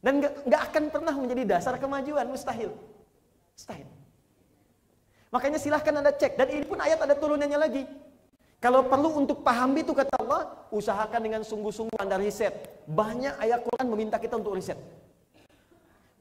Dan 0.04 0.14
nggak 0.20 0.62
akan 0.68 0.84
pernah 0.92 1.16
menjadi 1.16 1.44
dasar 1.48 1.80
kemajuan, 1.80 2.28
mustahil. 2.28 2.76
Mustahil. 3.56 4.03
Makanya 5.34 5.58
silahkan 5.58 5.90
Anda 5.98 6.14
cek. 6.14 6.38
Dan 6.38 6.48
ini 6.54 6.66
pun 6.70 6.78
ayat 6.78 7.02
ada 7.02 7.18
turunannya 7.18 7.58
lagi. 7.58 7.84
Kalau 8.62 8.86
perlu 8.86 9.18
untuk 9.18 9.42
paham 9.42 9.74
itu 9.76 9.92
kata 9.92 10.14
Allah, 10.22 10.70
usahakan 10.70 11.20
dengan 11.20 11.42
sungguh-sungguh 11.42 11.98
Anda 11.98 12.22
riset. 12.22 12.54
Banyak 12.86 13.42
ayat 13.42 13.66
Quran 13.66 13.90
meminta 13.90 14.22
kita 14.22 14.38
untuk 14.38 14.54
riset. 14.56 14.78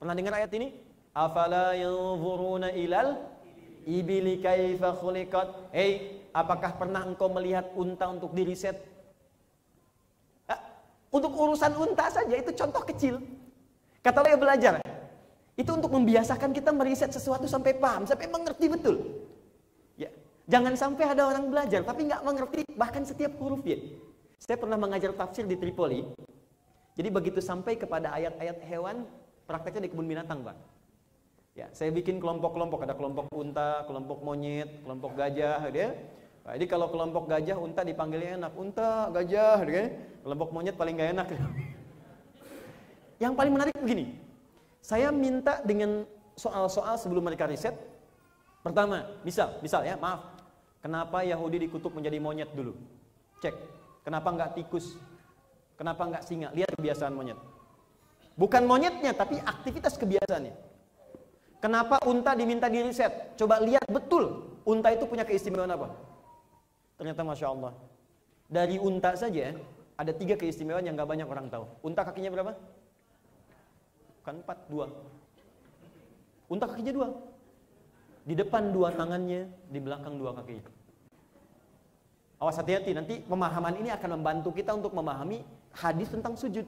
Pernah 0.01 0.17
dengar 0.17 0.41
ayat 0.41 0.51
ini? 0.57 0.75
Afala 1.13 1.77
yanzuruna 1.77 2.73
ilal 2.73 3.21
ibili 3.85 4.41
kaifa 4.41 4.97
khuliqat? 4.97 5.71
Hei, 5.77 6.25
apakah 6.33 6.75
pernah 6.81 7.05
engkau 7.05 7.29
melihat 7.31 7.69
unta 7.77 8.09
untuk 8.11 8.33
diriset? 8.33 8.81
Untuk 11.13 11.37
urusan 11.37 11.77
unta 11.77 12.09
saja 12.09 12.33
itu 12.33 12.57
contoh 12.57 12.81
kecil. 12.89 13.21
Kata 14.01 14.25
Allah 14.25 14.41
belajar. 14.41 14.81
Itu 15.63 15.79
untuk 15.79 15.95
membiasakan 15.95 16.51
kita 16.51 16.75
meriset 16.75 17.15
sesuatu 17.15 17.47
sampai 17.47 17.79
paham, 17.79 18.03
sampai 18.03 18.27
mengerti 18.27 18.67
betul. 18.67 19.23
Ya. 19.95 20.11
Jangan 20.51 20.75
sampai 20.75 21.07
ada 21.07 21.31
orang 21.31 21.47
belajar 21.47 21.87
tapi 21.87 22.11
nggak 22.11 22.23
mengerti 22.27 22.67
bahkan 22.75 23.07
setiap 23.07 23.39
huruf 23.39 23.63
ya. 23.63 23.79
Saya 24.43 24.59
pernah 24.59 24.75
mengajar 24.75 25.15
tafsir 25.15 25.47
di 25.47 25.55
Tripoli. 25.55 26.03
Jadi 26.99 27.09
begitu 27.15 27.39
sampai 27.39 27.79
kepada 27.79 28.11
ayat-ayat 28.11 28.59
hewan, 28.67 29.07
prakteknya 29.47 29.87
di 29.87 29.91
kebun 29.95 30.11
binatang, 30.11 30.43
Pak. 30.43 30.57
Ya, 31.55 31.71
saya 31.71 31.95
bikin 31.95 32.19
kelompok-kelompok, 32.19 32.83
ada 32.83 32.99
kelompok 32.99 33.31
unta, 33.33 33.87
kelompok 33.87 34.19
monyet, 34.21 34.83
kelompok 34.83 35.15
gajah, 35.15 35.63
gitu 35.71 35.79
ya. 35.79 35.91
Nah, 36.43 36.53
jadi 36.59 36.67
kalau 36.69 36.91
kelompok 36.91 37.31
gajah, 37.31 37.57
unta 37.57 37.81
dipanggilnya 37.87 38.41
enak, 38.41 38.53
unta, 38.59 39.09
gajah, 39.15 39.57
gitu 39.63 39.73
ya. 39.73 39.87
Kelompok 40.27 40.49
monyet 40.53 40.75
paling 40.75 40.95
gak 40.99 41.11
enak. 41.17 41.29
Yang 43.23 43.33
paling 43.39 43.53
menarik 43.55 43.75
begini, 43.79 44.05
saya 44.83 45.15
minta 45.15 45.63
dengan 45.63 46.05
soal-soal 46.35 46.99
sebelum 46.99 47.25
mereka 47.25 47.47
riset. 47.47 47.73
Pertama, 48.61 49.07
misal, 49.23 49.59
misal 49.63 49.83
ya, 49.87 49.95
maaf, 49.99 50.33
Kenapa 50.83 51.23
Yahudi 51.23 51.71
dikutuk 51.71 51.95
menjadi 51.95 52.19
monyet 52.19 52.51
dulu? 52.59 52.75
Cek. 53.39 53.55
Kenapa 54.03 54.35
nggak 54.35 54.59
tikus? 54.59 54.99
Kenapa 55.79 56.11
nggak 56.11 56.27
singa? 56.27 56.51
Lihat 56.51 56.75
kebiasaan 56.75 57.15
monyet. 57.15 57.39
Bukan 58.35 58.67
monyetnya, 58.67 59.15
tapi 59.15 59.39
aktivitas 59.39 59.95
kebiasaannya. 59.95 60.55
Kenapa 61.63 62.03
unta 62.03 62.35
diminta 62.35 62.67
di 62.67 62.83
riset? 62.83 63.39
Coba 63.39 63.63
lihat 63.63 63.87
betul, 63.87 64.59
unta 64.67 64.91
itu 64.91 65.07
punya 65.07 65.23
keistimewaan 65.23 65.71
apa? 65.71 65.95
Ternyata 66.99 67.23
Masya 67.23 67.47
Allah. 67.47 67.73
Dari 68.51 68.83
unta 68.83 69.15
saja, 69.15 69.55
ada 69.95 70.11
tiga 70.11 70.35
keistimewaan 70.35 70.83
yang 70.83 70.99
nggak 70.99 71.07
banyak 71.07 71.29
orang 71.31 71.47
tahu. 71.47 71.71
Unta 71.87 72.03
kakinya 72.03 72.35
berapa? 72.35 72.59
Kan 74.23 74.39
empat, 74.43 74.59
dua. 74.71 74.87
Unta 76.47 76.71
kakinya 76.71 76.95
dua. 76.95 77.09
Di 78.23 78.39
depan 78.39 78.71
dua 78.71 78.95
tangannya, 78.95 79.51
di 79.67 79.79
belakang 79.83 80.15
dua 80.15 80.31
kaki. 80.39 80.63
Awas 82.39 82.59
hati-hati, 82.59 82.95
nanti 82.95 83.15
pemahaman 83.23 83.79
ini 83.83 83.91
akan 83.91 84.19
membantu 84.19 84.55
kita 84.55 84.75
untuk 84.75 84.95
memahami 84.95 85.43
hadis 85.75 86.11
tentang 86.11 86.39
sujud. 86.39 86.67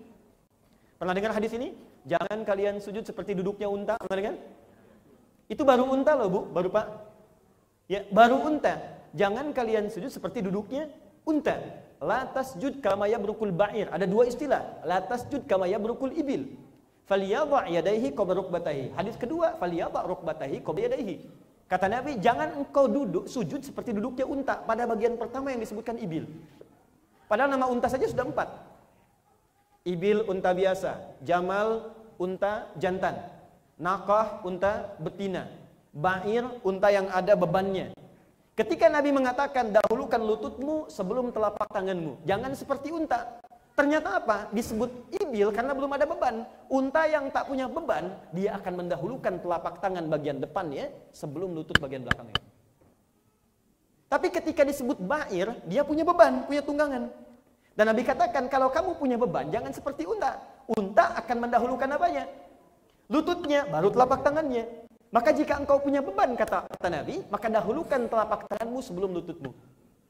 Pernah 0.99 1.15
dengar 1.15 1.35
hadis 1.35 1.55
ini? 1.55 1.75
Jangan 2.07 2.43
kalian 2.43 2.79
sujud 2.83 3.03
seperti 3.07 3.35
duduknya 3.39 3.67
unta, 3.71 3.95
pernah 3.99 4.19
dengar? 4.19 4.37
Itu 5.51 5.63
baru 5.63 5.85
unta 5.91 6.15
loh 6.15 6.29
bu, 6.31 6.41
baru 6.51 6.69
pak. 6.75 6.87
Ya, 7.87 8.03
baru 8.09 8.41
unta. 8.41 8.81
Jangan 9.15 9.55
kalian 9.55 9.93
sujud 9.93 10.11
seperti 10.11 10.43
duduknya 10.43 10.91
unta. 11.23 11.61
Latas 12.03 12.59
jud 12.59 12.83
kamaya 12.83 13.17
berukul 13.17 13.55
ba'ir. 13.55 13.89
Ada 13.89 14.05
dua 14.11 14.27
istilah. 14.27 14.83
Latas 14.85 15.25
jud 15.31 15.47
kamaya 15.47 15.79
berukul 15.79 16.11
ibil. 16.13 16.51
Faliyadha 17.05 17.69
yadaihi 17.69 18.17
qabla 18.17 18.41
rukbatahi. 18.41 18.97
Hadis 18.97 19.17
kedua, 19.21 19.61
faliyadha 19.61 20.01
rukbatahi 20.09 20.65
qabla 20.65 20.89
yadaihi. 20.89 21.17
Kata 21.69 21.89
Nabi, 21.89 22.17
jangan 22.21 22.61
engkau 22.61 22.89
duduk 22.89 23.25
sujud 23.29 23.61
seperti 23.61 23.93
duduknya 23.97 24.25
unta 24.29 24.61
pada 24.65 24.85
bagian 24.89 25.17
pertama 25.21 25.53
yang 25.53 25.61
disebutkan 25.61 25.97
ibil. 26.01 26.25
Padahal 27.29 27.53
nama 27.53 27.67
unta 27.69 27.89
saja 27.93 28.05
sudah 28.09 28.25
empat. 28.29 28.49
Ibil 29.85 30.25
unta 30.29 30.57
biasa, 30.57 31.21
Jamal 31.25 31.93
unta 32.17 32.73
jantan, 32.81 33.21
Nakah 33.77 34.41
unta 34.49 34.97
betina, 34.97 35.49
Ba'ir 35.93 36.47
unta 36.65 36.89
yang 36.89 37.09
ada 37.13 37.37
bebannya. 37.37 37.93
Ketika 38.55 38.87
Nabi 38.87 39.11
mengatakan 39.11 39.75
dahulukan 39.75 40.23
lututmu 40.23 40.87
sebelum 40.87 41.35
telapak 41.35 41.69
tanganmu, 41.75 42.23
jangan 42.25 42.55
seperti 42.55 42.95
unta. 42.95 43.43
Ternyata 43.75 44.22
apa? 44.22 44.47
Disebut 44.55 44.87
ibil 45.11 45.51
karena 45.51 45.75
belum 45.75 45.91
ada 45.99 46.07
beban. 46.07 46.47
Unta 46.70 47.11
yang 47.11 47.27
tak 47.35 47.51
punya 47.51 47.66
beban, 47.66 48.14
dia 48.31 48.55
akan 48.55 48.87
mendahulukan 48.87 49.43
telapak 49.43 49.83
tangan 49.83 50.07
bagian 50.07 50.39
depannya 50.39 50.95
sebelum 51.11 51.59
lutut 51.59 51.75
bagian 51.83 52.07
belakangnya. 52.07 52.39
Tapi 54.07 54.31
ketika 54.31 54.62
disebut 54.62 55.03
bair, 55.03 55.59
dia 55.66 55.83
punya 55.83 56.07
beban, 56.07 56.47
punya 56.47 56.62
tunggangan. 56.62 57.11
Dan 57.75 57.85
Nabi 57.91 58.07
katakan, 58.07 58.47
kalau 58.47 58.70
kamu 58.70 58.95
punya 58.95 59.18
beban, 59.18 59.51
jangan 59.51 59.75
seperti 59.75 60.07
unta. 60.07 60.39
Unta 60.79 61.18
akan 61.18 61.37
mendahulukan 61.43 61.91
apanya? 61.91 62.31
Lututnya, 63.11 63.66
baru 63.66 63.91
telapak 63.91 64.22
tangannya. 64.22 64.70
Maka 65.11 65.35
jika 65.35 65.59
engkau 65.59 65.83
punya 65.83 65.99
beban, 65.99 66.39
kata, 66.39 66.70
kata 66.70 66.89
Nabi, 66.95 67.27
maka 67.27 67.51
dahulukan 67.51 68.07
telapak 68.07 68.47
tanganmu 68.55 68.79
sebelum 68.87 69.18
lututmu. 69.18 69.51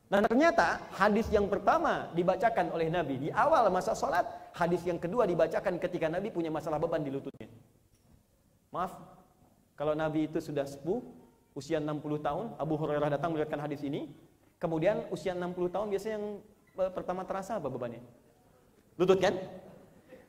Dan 0.04 0.28
ternyata 0.28 0.84
hadis 0.92 1.26
yang 1.32 1.48
pertama 1.48 2.12
dibacakan 2.12 2.70
oleh 2.76 2.92
Nabi 2.92 3.14
di 3.16 3.28
awal 3.32 3.72
masa 3.72 3.96
sholat, 3.96 4.28
hadis 4.52 4.84
yang 4.84 5.00
kedua 5.00 5.24
dibacakan 5.24 5.80
ketika 5.80 6.12
Nabi 6.12 6.28
punya 6.28 6.52
masalah 6.52 6.76
beban 6.76 7.00
di 7.00 7.08
lututnya. 7.08 7.48
Maaf, 8.68 8.92
kalau 9.74 9.96
Nabi 9.96 10.28
itu 10.28 10.38
sudah 10.44 10.68
sepuh, 10.68 11.00
usia 11.56 11.80
60 11.80 12.20
tahun, 12.20 12.46
Abu 12.60 12.74
Hurairah 12.76 13.16
datang 13.16 13.32
melihatkan 13.32 13.58
hadis 13.64 13.80
ini, 13.80 14.12
kemudian 14.60 15.08
usia 15.08 15.32
60 15.32 15.72
tahun 15.72 15.86
biasanya 15.88 16.14
yang 16.20 16.26
eh, 16.84 16.92
pertama 16.92 17.24
terasa 17.24 17.56
apa 17.56 17.72
bebannya? 17.72 18.04
Lutut 19.00 19.18
kan? 19.18 19.34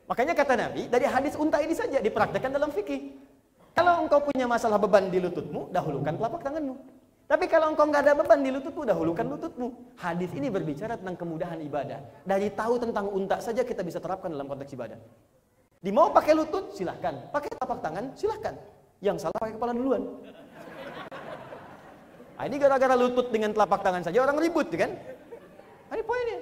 Makanya 0.08 0.34
kata 0.38 0.54
Nabi, 0.56 0.88
dari 0.88 1.06
hadis 1.06 1.36
unta 1.36 1.60
ini 1.60 1.76
saja 1.76 2.00
dipraktekkan 2.00 2.54
dalam 2.54 2.72
fikih. 2.72 3.18
Kalau 3.76 4.08
engkau 4.08 4.24
punya 4.24 4.48
masalah 4.48 4.80
beban 4.80 5.12
di 5.12 5.20
lututmu, 5.20 5.68
dahulukan 5.74 6.16
telapak 6.16 6.42
tanganmu. 6.48 6.95
Tapi 7.26 7.50
kalau 7.50 7.74
engkau 7.74 7.90
nggak 7.90 8.06
ada 8.06 8.14
beban 8.14 8.46
di 8.46 8.54
lututmu, 8.54 8.86
dahulukan 8.86 9.26
lututmu. 9.26 9.98
Hadis 9.98 10.30
ini 10.38 10.54
berbicara 10.54 10.94
tentang 10.94 11.18
kemudahan 11.18 11.58
ibadah. 11.58 11.98
Dari 12.22 12.54
tahu 12.54 12.78
tentang 12.78 13.10
unta 13.10 13.42
saja 13.42 13.66
kita 13.66 13.82
bisa 13.82 13.98
terapkan 13.98 14.30
dalam 14.30 14.46
konteks 14.46 14.70
ibadah. 14.78 14.98
Di 15.82 15.90
mau 15.90 16.14
pakai 16.14 16.38
lutut, 16.38 16.78
silahkan. 16.78 17.34
Pakai 17.34 17.50
tapak 17.58 17.82
tangan, 17.82 18.14
silahkan. 18.14 18.54
Yang 19.02 19.26
salah 19.26 19.38
pakai 19.42 19.58
kepala 19.58 19.74
duluan. 19.74 20.06
Nah, 22.36 22.44
ini 22.46 22.56
gara-gara 22.62 22.94
lutut 22.94 23.34
dengan 23.34 23.56
telapak 23.58 23.82
tangan 23.82 24.06
saja 24.06 24.22
orang 24.22 24.38
ribut, 24.38 24.70
kan? 24.76 24.94
Ini 25.90 26.04
poinnya. 26.06 26.40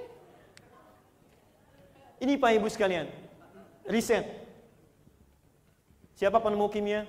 Ini 2.24 2.32
Pak 2.40 2.50
Ibu 2.56 2.68
sekalian, 2.72 3.06
riset. 3.88 4.24
Siapa 6.14 6.40
penemu 6.40 6.66
kimia? 6.70 7.04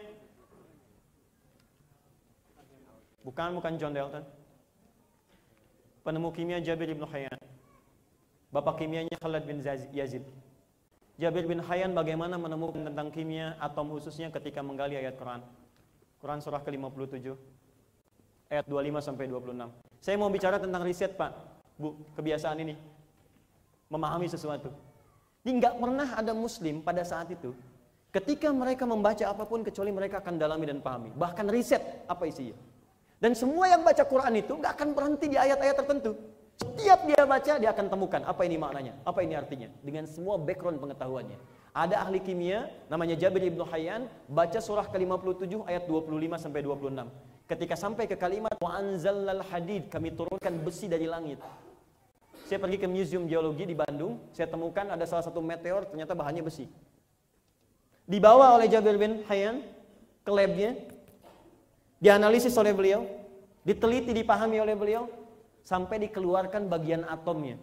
Bukan, 3.26 3.58
bukan 3.58 3.74
John 3.82 3.98
Dalton. 3.98 4.22
Penemu 6.06 6.30
kimia 6.30 6.62
Jabir 6.62 6.94
bin 6.94 7.02
Hayyan. 7.10 7.42
Bapak 8.54 8.78
kimianya 8.78 9.18
Khalid 9.18 9.50
bin 9.50 9.58
Yazid. 9.90 10.22
Jabir 11.18 11.50
bin 11.50 11.58
Hayyan 11.58 11.98
bagaimana 11.98 12.38
menemukan 12.38 12.86
tentang 12.86 13.10
kimia 13.10 13.58
atom 13.58 13.90
khususnya 13.98 14.30
ketika 14.30 14.62
menggali 14.62 14.94
ayat 14.94 15.18
Quran. 15.18 15.42
Quran 16.22 16.40
surah 16.40 16.62
ke-57 16.62 17.34
ayat 18.54 18.66
25 18.70 19.02
sampai 19.02 19.26
26. 19.26 19.74
Saya 20.06 20.16
mau 20.22 20.30
bicara 20.30 20.62
tentang 20.62 20.86
riset, 20.86 21.18
Pak. 21.18 21.32
Bu, 21.82 21.98
kebiasaan 22.14 22.62
ini. 22.62 22.78
Memahami 23.90 24.30
sesuatu. 24.30 24.70
Ini 25.42 25.58
nggak 25.58 25.76
pernah 25.82 26.08
ada 26.14 26.34
muslim 26.38 26.86
pada 26.86 27.02
saat 27.02 27.34
itu 27.34 27.54
ketika 28.16 28.48
mereka 28.56 28.88
membaca 28.88 29.28
apa 29.28 29.44
pun 29.44 29.60
kecuali 29.60 29.92
mereka 29.92 30.24
akan 30.24 30.40
dalami 30.40 30.66
dan 30.70 30.80
pahami. 30.80 31.12
Bahkan 31.12 31.46
riset 31.52 32.06
apa 32.08 32.24
isinya. 32.24 32.75
Dan 33.20 33.32
semua 33.34 33.72
yang 33.72 33.82
baca 33.82 34.04
Quran 34.04 34.34
itu 34.40 34.54
nggak 34.60 34.74
akan 34.76 34.90
berhenti 34.92 35.26
di 35.32 35.38
ayat-ayat 35.40 35.76
tertentu. 35.80 36.14
Setiap 36.56 37.04
dia 37.04 37.24
baca, 37.28 37.54
dia 37.60 37.70
akan 37.76 37.86
temukan 37.92 38.22
apa 38.24 38.42
ini 38.48 38.56
maknanya, 38.56 38.96
apa 39.04 39.20
ini 39.24 39.36
artinya. 39.36 39.68
Dengan 39.84 40.08
semua 40.08 40.40
background 40.40 40.80
pengetahuannya. 40.80 41.36
Ada 41.76 42.08
ahli 42.08 42.24
kimia, 42.24 42.72
namanya 42.88 43.20
Jabir 43.20 43.44
ibn 43.44 43.60
Hayyan, 43.68 44.08
baca 44.32 44.60
surah 44.64 44.88
ke-57 44.88 45.68
ayat 45.68 45.84
25 45.84 46.40
sampai 46.40 46.64
26. 46.64 47.04
Ketika 47.52 47.76
sampai 47.76 48.08
ke 48.08 48.16
kalimat 48.16 48.56
wa 48.64 48.72
anzalnal 48.72 49.44
hadid, 49.52 49.92
kami 49.92 50.16
turunkan 50.16 50.56
besi 50.64 50.88
dari 50.88 51.04
langit. 51.04 51.44
Saya 52.48 52.64
pergi 52.64 52.80
ke 52.80 52.88
Museum 52.88 53.28
Geologi 53.28 53.68
di 53.68 53.76
Bandung, 53.76 54.32
saya 54.32 54.48
temukan 54.48 54.88
ada 54.88 55.04
salah 55.04 55.28
satu 55.28 55.44
meteor 55.44 55.84
ternyata 55.92 56.16
bahannya 56.16 56.48
besi. 56.48 56.72
Dibawa 58.08 58.56
oleh 58.56 58.72
Jabir 58.72 58.96
bin 58.96 59.28
Hayyan 59.28 59.60
ke 60.24 60.32
labnya, 60.32 60.80
dianalisis 62.06 62.54
oleh 62.62 62.70
beliau, 62.70 63.02
diteliti, 63.66 64.14
dipahami 64.14 64.62
oleh 64.62 64.78
beliau, 64.78 65.10
sampai 65.66 65.98
dikeluarkan 66.06 66.70
bagian 66.70 67.02
atomnya. 67.10 67.58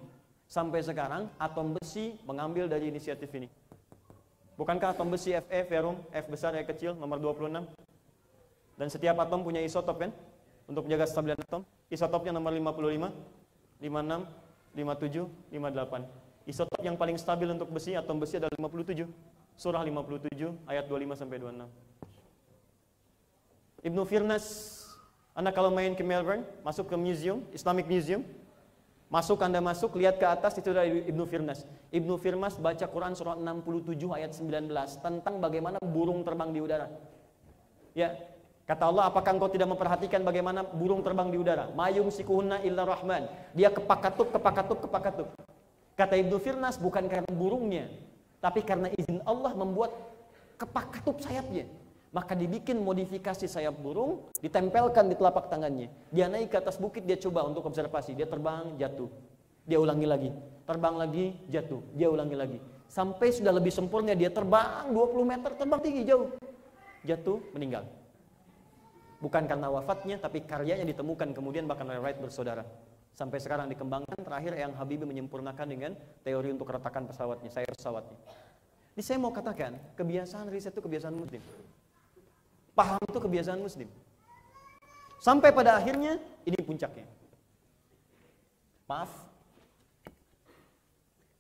Sampai 0.51 0.83
sekarang 0.83 1.31
atom 1.39 1.79
besi 1.79 2.19
mengambil 2.27 2.67
dari 2.67 2.91
inisiatif 2.91 3.31
ini. 3.39 3.47
Bukankah 4.59 4.99
atom 4.99 5.15
besi 5.15 5.31
Fe, 5.47 5.63
ferum, 5.63 5.95
F 6.11 6.27
besar, 6.27 6.59
E 6.59 6.67
kecil, 6.67 6.99
nomor 6.99 7.23
26? 7.23 7.71
Dan 8.75 8.91
setiap 8.91 9.23
atom 9.23 9.47
punya 9.47 9.63
isotop 9.63 10.03
kan? 10.03 10.11
Untuk 10.67 10.91
menjaga 10.91 11.07
stabilitas 11.07 11.47
atom. 11.47 11.63
Isotopnya 11.87 12.35
nomor 12.35 12.51
55, 12.51 13.15
56, 13.79 14.27
57, 14.75 15.55
58. 15.55 16.51
Isotop 16.51 16.81
yang 16.83 16.99
paling 16.99 17.15
stabil 17.15 17.47
untuk 17.47 17.71
besi, 17.71 17.95
atom 17.95 18.19
besi 18.19 18.43
adalah 18.43 18.53
57. 18.59 19.07
Surah 19.55 19.87
57 19.87 20.67
ayat 20.67 20.85
25 20.91 21.15
sampai 21.15 21.39
26. 21.39 21.92
Ibnu 23.83 24.07
Firnas, 24.07 24.47
Anda 25.35 25.51
kalau 25.51 25.75
main 25.75 25.99
ke 25.99 26.07
Melbourne, 26.07 26.47
masuk 26.63 26.87
ke 26.87 26.95
museum, 26.95 27.43
Islamic 27.51 27.91
Museum, 27.91 28.23
masuk 29.11 29.43
Anda 29.43 29.59
masuk, 29.59 29.99
lihat 29.99 30.23
ke 30.23 30.27
atas 30.27 30.55
itu 30.55 30.71
dari 30.71 31.03
Ibnu 31.11 31.27
Firnas. 31.27 31.67
Ibnu 31.91 32.15
Firnas 32.23 32.55
baca 32.63 32.87
Quran 32.87 33.19
surah 33.19 33.35
67 33.35 33.99
ayat 34.15 34.31
19 34.39 34.71
tentang 35.03 35.35
bagaimana 35.43 35.83
burung 35.83 36.23
terbang 36.23 36.55
di 36.55 36.63
udara. 36.63 36.87
Ya, 37.93 38.15
Kata 38.63 38.87
Allah, 38.87 39.11
apakah 39.11 39.35
engkau 39.35 39.51
tidak 39.51 39.75
memperhatikan 39.75 40.23
bagaimana 40.23 40.63
burung 40.63 41.03
terbang 41.03 41.35
di 41.35 41.37
udara? 41.37 41.75
Mayung 41.75 42.15
sikuhunna 42.15 42.63
illa 42.63 42.87
rahman. 42.87 43.27
Dia 43.59 43.75
kepakatuk, 43.75 44.31
kepakatuk, 44.31 44.87
kepakatuk. 44.87 45.29
Kata 45.99 46.15
Ibnu 46.15 46.39
Firnas, 46.39 46.79
bukan 46.79 47.11
karena 47.11 47.27
burungnya, 47.35 47.91
tapi 48.39 48.63
karena 48.63 48.87
izin 48.95 49.19
Allah 49.27 49.51
membuat 49.59 49.91
kepakatuk 50.57 51.19
sayapnya. 51.19 51.67
Maka 52.13 52.37
dibikin 52.37 52.77
modifikasi 52.85 53.49
sayap 53.49 53.81
burung, 53.81 54.29
ditempelkan 54.45 55.09
di 55.09 55.17
telapak 55.17 55.49
tangannya. 55.49 55.89
Dia 56.13 56.29
naik 56.29 56.53
ke 56.53 56.61
atas 56.61 56.77
bukit, 56.77 57.09
dia 57.09 57.17
coba 57.17 57.49
untuk 57.49 57.65
observasi. 57.65 58.13
Dia 58.13 58.29
terbang, 58.29 58.77
jatuh. 58.77 59.09
Dia 59.65 59.81
ulangi 59.81 60.05
lagi. 60.05 60.31
Terbang 60.69 61.01
lagi, 61.01 61.33
jatuh. 61.49 61.81
Dia 61.97 62.13
ulangi 62.13 62.37
lagi. 62.37 62.59
Sampai 62.85 63.33
sudah 63.33 63.57
lebih 63.57 63.73
sempurna, 63.73 64.13
dia 64.13 64.29
terbang 64.29 64.93
20 64.93 65.25
meter, 65.25 65.57
terbang 65.57 65.81
tinggi 65.81 66.05
jauh. 66.05 66.29
Jatuh, 67.09 67.41
meninggal. 67.57 67.89
Bukan 69.25 69.49
karena 69.49 69.73
wafatnya, 69.73 70.21
tapi 70.21 70.45
karyanya 70.45 70.85
ditemukan 70.85 71.33
kemudian 71.33 71.65
bahkan 71.65 71.89
oleh 71.89 71.97
Wright 71.97 72.21
bersaudara. 72.21 72.69
Sampai 73.17 73.41
sekarang 73.41 73.73
dikembangkan, 73.73 74.21
terakhir 74.21 74.53
yang 74.53 74.77
Habibie 74.77 75.09
menyempurnakan 75.09 75.65
dengan 75.65 75.97
teori 76.21 76.53
untuk 76.53 76.69
keretakan 76.69 77.09
pesawatnya, 77.09 77.49
sayap 77.49 77.73
pesawatnya. 77.73 78.21
Ini 78.93 79.01
saya 79.01 79.17
mau 79.17 79.33
katakan, 79.33 79.81
kebiasaan 79.97 80.53
riset 80.53 80.77
itu 80.77 80.85
kebiasaan 80.85 81.17
muslim. 81.17 81.41
Paham 82.78 83.02
itu 83.10 83.20
kebiasaan 83.20 83.58
muslim. 83.58 83.90
Sampai 85.18 85.50
pada 85.50 85.82
akhirnya 85.82 86.22
ini 86.46 86.58
puncaknya. 86.62 87.10
Maaf. 88.86 89.10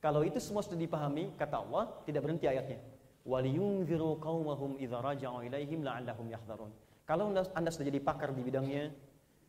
Kalau 0.01 0.22
itu 0.26 0.41
semua 0.41 0.66
sudah 0.66 0.78
dipahami, 0.78 1.30
kata 1.38 1.62
Allah, 1.62 1.89
tidak 2.05 2.26
berhenti 2.26 2.49
ayatnya. 2.49 2.82
وَلِيُنْذِرُوا 3.28 4.24
قَوْمَهُمْ 4.24 4.72
إِذَا 4.80 4.97
رَجَعُوا 5.03 5.41
إِلَيْهِمْ 5.51 5.84
لَعَلَّهُمْ 5.84 6.26
يَحْذَرُونَ 6.32 6.72
Kalau 7.03 7.32
anda 7.32 7.70
sudah 7.72 7.88
jadi 7.91 7.99
pakar 7.99 8.32
di 8.32 8.39
bidangnya, 8.39 8.91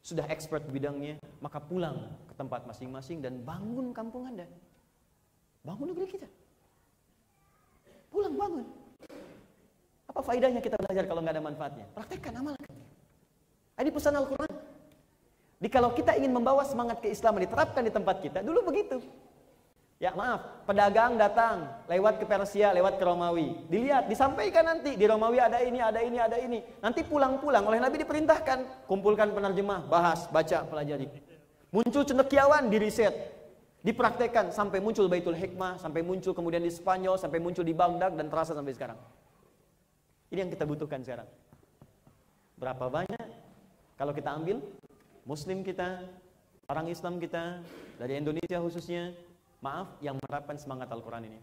sudah 0.02 0.26
expert 0.30 0.66
di 0.66 0.72
bidangnya, 0.74 1.18
maka 1.38 1.62
pulang 1.62 2.10
ke 2.26 2.34
tempat 2.34 2.66
masing-masing 2.66 3.22
dan 3.22 3.38
bangun 3.42 3.94
kampung 3.94 4.26
anda. 4.26 4.46
Bangun 5.62 5.94
negeri 5.94 6.06
kita. 6.10 6.28
Pulang 8.10 8.34
bangun. 8.34 8.66
Apa 10.13 10.21
faedahnya 10.29 10.61
kita 10.61 10.77
belajar 10.77 11.09
kalau 11.09 11.25
nggak 11.25 11.33
ada 11.33 11.41
manfaatnya? 11.41 11.85
Praktekkan, 11.97 12.37
amalkan. 12.37 12.69
Ini 13.81 13.89
pesan 13.89 14.13
Al-Quran. 14.13 14.53
Jadi 15.57 15.69
kalau 15.73 15.89
kita 15.97 16.13
ingin 16.13 16.29
membawa 16.29 16.61
semangat 16.69 17.01
keislaman 17.01 17.49
diterapkan 17.49 17.81
di 17.81 17.89
tempat 17.89 18.21
kita, 18.21 18.45
dulu 18.45 18.69
begitu. 18.69 19.01
Ya 19.97 20.13
maaf, 20.13 20.67
pedagang 20.69 21.17
datang 21.17 21.65
lewat 21.89 22.21
ke 22.21 22.29
Persia, 22.29 22.69
lewat 22.77 23.01
ke 23.01 23.03
Romawi. 23.07 23.65
Dilihat, 23.71 24.05
disampaikan 24.05 24.69
nanti 24.69 24.93
di 24.93 25.05
Romawi 25.09 25.41
ada 25.41 25.63
ini, 25.65 25.81
ada 25.81 25.97
ini, 26.03 26.21
ada 26.21 26.37
ini. 26.37 26.61
Nanti 26.83 27.01
pulang-pulang 27.01 27.65
oleh 27.65 27.81
Nabi 27.81 28.05
diperintahkan 28.05 28.85
kumpulkan 28.85 29.33
penerjemah, 29.33 29.89
bahas, 29.89 30.29
baca, 30.29 30.67
pelajari. 30.69 31.09
Muncul 31.73 32.05
cendekiawan 32.05 32.69
di 32.69 32.77
riset, 32.77 33.15
dipraktekkan 33.81 34.53
sampai 34.53 34.77
muncul 34.77 35.09
Baitul 35.09 35.39
Hikmah, 35.39 35.81
sampai 35.81 36.05
muncul 36.05 36.35
kemudian 36.35 36.61
di 36.61 36.69
Spanyol, 36.69 37.17
sampai 37.17 37.39
muncul 37.41 37.65
di 37.65 37.73
Baghdad 37.73 38.13
dan 38.13 38.27
terasa 38.27 38.51
sampai 38.53 38.75
sekarang. 38.75 38.99
Ini 40.33 40.49
yang 40.49 40.49
kita 40.49 40.65
butuhkan 40.65 41.05
sekarang. 41.05 41.29
Berapa 42.57 42.89
banyak 42.89 43.27
kalau 43.93 44.17
kita 44.17 44.33
ambil 44.33 44.65
muslim 45.29 45.61
kita, 45.61 46.09
orang 46.65 46.89
Islam 46.89 47.21
kita, 47.21 47.61
dari 48.01 48.17
Indonesia 48.17 48.57
khususnya, 48.57 49.13
maaf 49.61 49.93
yang 50.01 50.17
menerapkan 50.17 50.57
semangat 50.57 50.89
Al-Quran 50.89 51.29
ini. 51.29 51.39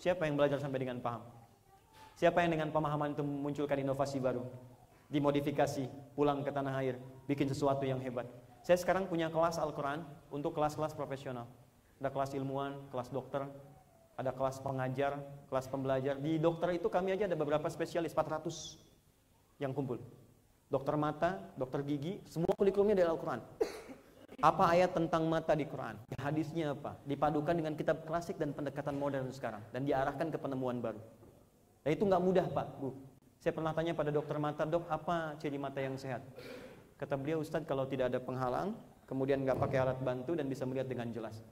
Siapa 0.00 0.24
yang 0.24 0.40
belajar 0.40 0.64
sampai 0.64 0.80
dengan 0.80 1.04
paham? 1.04 1.28
Siapa 2.16 2.40
yang 2.40 2.56
dengan 2.56 2.72
pemahaman 2.72 3.12
itu 3.12 3.20
memunculkan 3.20 3.76
inovasi 3.84 4.16
baru? 4.16 4.48
Dimodifikasi, 5.12 6.16
pulang 6.16 6.40
ke 6.40 6.48
tanah 6.48 6.80
air, 6.80 6.96
bikin 7.28 7.52
sesuatu 7.52 7.84
yang 7.84 8.00
hebat. 8.00 8.24
Saya 8.64 8.80
sekarang 8.80 9.04
punya 9.04 9.28
kelas 9.28 9.60
Al-Quran 9.60 10.08
untuk 10.32 10.56
kelas-kelas 10.56 10.96
profesional. 10.96 11.44
Ada 12.00 12.08
kelas 12.08 12.32
ilmuwan, 12.32 12.80
kelas 12.88 13.12
dokter, 13.12 13.44
ada 14.22 14.30
kelas 14.30 14.62
pengajar, 14.62 15.18
kelas 15.50 15.66
pembelajar. 15.66 16.14
Di 16.22 16.38
dokter 16.38 16.78
itu 16.78 16.86
kami 16.86 17.12
aja 17.18 17.26
ada 17.26 17.34
beberapa 17.34 17.66
spesialis, 17.66 18.14
400 18.14 18.78
yang 19.58 19.74
kumpul. 19.74 19.98
Dokter 20.70 20.94
mata, 20.96 21.36
dokter 21.58 21.84
gigi, 21.84 22.22
semua 22.24 22.54
kurikulumnya 22.56 22.96
dari 22.96 23.10
Al-Quran. 23.10 23.42
Apa 24.42 24.74
ayat 24.74 24.96
tentang 24.96 25.28
mata 25.28 25.52
di 25.52 25.68
Quran? 25.68 26.00
Hadisnya 26.18 26.72
apa? 26.72 26.98
Dipadukan 27.04 27.54
dengan 27.54 27.76
kitab 27.76 28.02
klasik 28.08 28.40
dan 28.40 28.50
pendekatan 28.56 28.96
modern 28.96 29.28
sekarang. 29.30 29.60
Dan 29.70 29.84
diarahkan 29.84 30.32
ke 30.32 30.38
penemuan 30.40 30.80
baru. 30.80 30.98
Dan 31.84 31.90
itu 31.92 32.02
nggak 32.08 32.22
mudah 32.22 32.46
Pak, 32.50 32.66
Bu. 32.80 32.90
Saya 33.42 33.52
pernah 33.52 33.74
tanya 33.74 33.92
pada 33.92 34.14
dokter 34.14 34.38
mata, 34.38 34.62
dok 34.62 34.86
apa 34.86 35.34
ciri 35.42 35.58
mata 35.58 35.82
yang 35.82 35.98
sehat? 35.98 36.22
Kata 36.94 37.18
beliau, 37.18 37.42
Ustadz 37.42 37.66
kalau 37.66 37.86
tidak 37.90 38.14
ada 38.14 38.22
penghalang, 38.22 38.78
kemudian 39.10 39.42
nggak 39.42 39.58
pakai 39.58 39.82
alat 39.82 39.98
bantu 39.98 40.38
dan 40.38 40.46
bisa 40.46 40.62
melihat 40.62 40.86
dengan 40.86 41.10
jelas. 41.10 41.42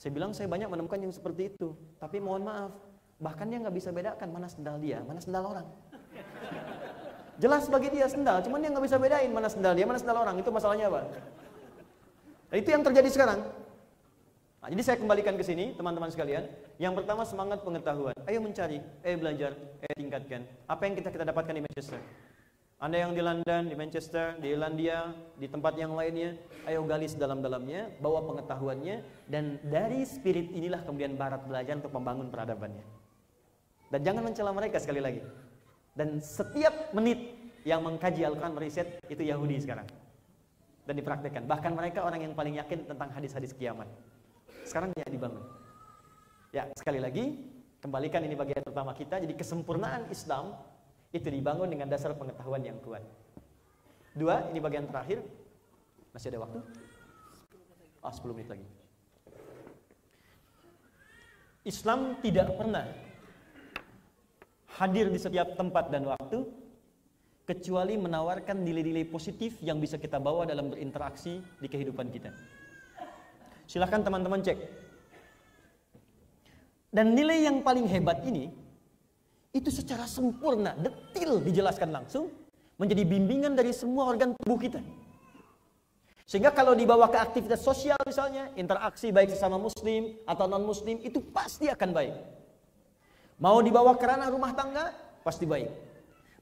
Saya 0.00 0.16
bilang 0.16 0.32
saya 0.32 0.48
banyak 0.48 0.72
menemukan 0.72 0.96
yang 0.96 1.12
seperti 1.12 1.52
itu. 1.52 1.76
Tapi 2.00 2.24
mohon 2.24 2.40
maaf, 2.40 2.72
bahkan 3.20 3.44
dia 3.52 3.60
nggak 3.60 3.76
bisa 3.76 3.92
bedakan 3.92 4.32
mana 4.32 4.48
sendal 4.48 4.80
dia, 4.80 5.04
mana 5.04 5.20
sendal 5.20 5.44
orang. 5.44 5.68
Jelas 7.36 7.68
bagi 7.68 7.92
dia 7.92 8.08
sendal, 8.08 8.40
cuman 8.40 8.64
dia 8.64 8.72
nggak 8.72 8.84
bisa 8.88 8.96
bedain 8.96 9.28
mana 9.28 9.52
sendal 9.52 9.76
dia, 9.76 9.84
mana 9.84 10.00
sendal 10.00 10.16
orang. 10.24 10.40
Itu 10.40 10.48
masalahnya 10.48 10.88
apa? 10.88 11.04
Nah, 12.48 12.56
itu 12.56 12.68
yang 12.72 12.80
terjadi 12.80 13.12
sekarang. 13.12 13.44
Nah, 14.60 14.68
jadi 14.72 14.82
saya 14.88 14.96
kembalikan 14.96 15.36
ke 15.36 15.44
sini, 15.44 15.76
teman-teman 15.76 16.08
sekalian. 16.08 16.48
Yang 16.80 17.04
pertama 17.04 17.28
semangat 17.28 17.60
pengetahuan. 17.60 18.16
Ayo 18.24 18.40
mencari, 18.40 18.80
ayo 19.04 19.16
belajar, 19.20 19.52
ayo 19.84 19.94
tingkatkan. 20.00 20.48
Apa 20.64 20.88
yang 20.88 20.96
kita 20.96 21.12
kita 21.12 21.24
dapatkan 21.28 21.52
di 21.52 21.62
Manchester? 21.64 22.00
Anda 22.80 22.96
yang 22.96 23.12
di 23.12 23.20
London, 23.20 23.68
di 23.68 23.76
Manchester, 23.76 24.40
di 24.40 24.56
Irlandia, 24.56 25.12
di 25.36 25.44
tempat 25.44 25.76
yang 25.76 25.92
lainnya, 25.92 26.32
ayo 26.64 26.80
gali 26.88 27.04
sedalam-dalamnya, 27.04 28.00
bawa 28.00 28.24
pengetahuannya, 28.24 29.28
dan 29.28 29.60
dari 29.68 30.00
spirit 30.08 30.48
inilah 30.48 30.80
kemudian 30.88 31.12
Barat 31.12 31.44
belajar 31.44 31.76
untuk 31.76 31.92
membangun 31.92 32.32
peradabannya. 32.32 32.80
Dan 33.92 34.00
jangan 34.00 34.24
mencela 34.24 34.56
mereka 34.56 34.80
sekali 34.80 35.04
lagi. 35.04 35.20
Dan 35.92 36.24
setiap 36.24 36.96
menit 36.96 37.36
yang 37.68 37.84
mengkaji 37.84 38.24
Al-Quran 38.24 38.56
meriset, 38.56 38.96
itu 39.12 39.28
Yahudi 39.28 39.60
sekarang. 39.60 39.84
Dan 40.88 40.96
dipraktekkan. 40.96 41.44
Bahkan 41.44 41.76
mereka 41.76 42.00
orang 42.00 42.24
yang 42.24 42.32
paling 42.32 42.56
yakin 42.56 42.88
tentang 42.88 43.12
hadis-hadis 43.12 43.52
kiamat. 43.52 43.92
Sekarang 44.64 44.88
dia 44.96 45.04
dibangun. 45.04 45.44
Ya, 46.48 46.64
sekali 46.80 46.96
lagi, 46.96 47.44
kembalikan 47.84 48.24
ini 48.24 48.32
bagian 48.32 48.64
pertama 48.64 48.96
kita. 48.96 49.20
Jadi 49.20 49.36
kesempurnaan 49.36 50.08
Islam 50.08 50.56
itu 51.10 51.26
dibangun 51.26 51.66
dengan 51.66 51.90
dasar 51.90 52.14
pengetahuan 52.14 52.62
yang 52.62 52.78
kuat. 52.82 53.02
Dua, 54.14 54.46
ini 54.50 54.58
bagian 54.62 54.86
terakhir. 54.86 55.22
Masih 56.14 56.34
ada 56.34 56.42
waktu? 56.42 56.58
Ah, 58.02 58.10
oh, 58.10 58.14
10 58.14 58.34
menit 58.34 58.50
lagi. 58.50 58.66
Islam 61.66 62.16
tidak 62.24 62.56
pernah 62.56 62.88
hadir 64.80 65.12
di 65.12 65.20
setiap 65.20 65.54
tempat 65.60 65.92
dan 65.92 66.08
waktu 66.08 66.48
kecuali 67.44 67.98
menawarkan 67.98 68.62
nilai-nilai 68.62 69.04
positif 69.10 69.58
yang 69.60 69.82
bisa 69.82 69.98
kita 69.98 70.16
bawa 70.16 70.46
dalam 70.46 70.70
berinteraksi 70.72 71.42
di 71.60 71.68
kehidupan 71.68 72.08
kita. 72.08 72.30
Silahkan 73.66 74.00
teman-teman 74.06 74.40
cek. 74.40 74.58
Dan 76.90 77.14
nilai 77.14 77.46
yang 77.46 77.62
paling 77.62 77.86
hebat 77.86 78.22
ini 78.26 78.50
itu 79.50 79.70
secara 79.70 80.06
sempurna, 80.06 80.78
detil 80.78 81.42
dijelaskan 81.42 81.90
langsung 81.90 82.30
menjadi 82.78 83.02
bimbingan 83.02 83.52
dari 83.58 83.74
semua 83.74 84.08
organ 84.08 84.32
tubuh 84.38 84.56
kita. 84.56 84.80
Sehingga 86.30 86.54
kalau 86.54 86.78
dibawa 86.78 87.10
ke 87.10 87.18
aktivitas 87.18 87.58
sosial 87.58 87.98
misalnya, 88.06 88.54
interaksi 88.54 89.10
baik 89.10 89.34
sesama 89.34 89.58
muslim 89.58 90.14
atau 90.22 90.46
non 90.46 90.62
muslim 90.62 91.02
itu 91.02 91.18
pasti 91.34 91.66
akan 91.66 91.90
baik. 91.90 92.14
Mau 93.42 93.58
dibawa 93.58 93.98
ke 93.98 94.06
ranah 94.06 94.30
rumah 94.30 94.54
tangga, 94.54 94.94
pasti 95.26 95.42
baik. 95.42 95.66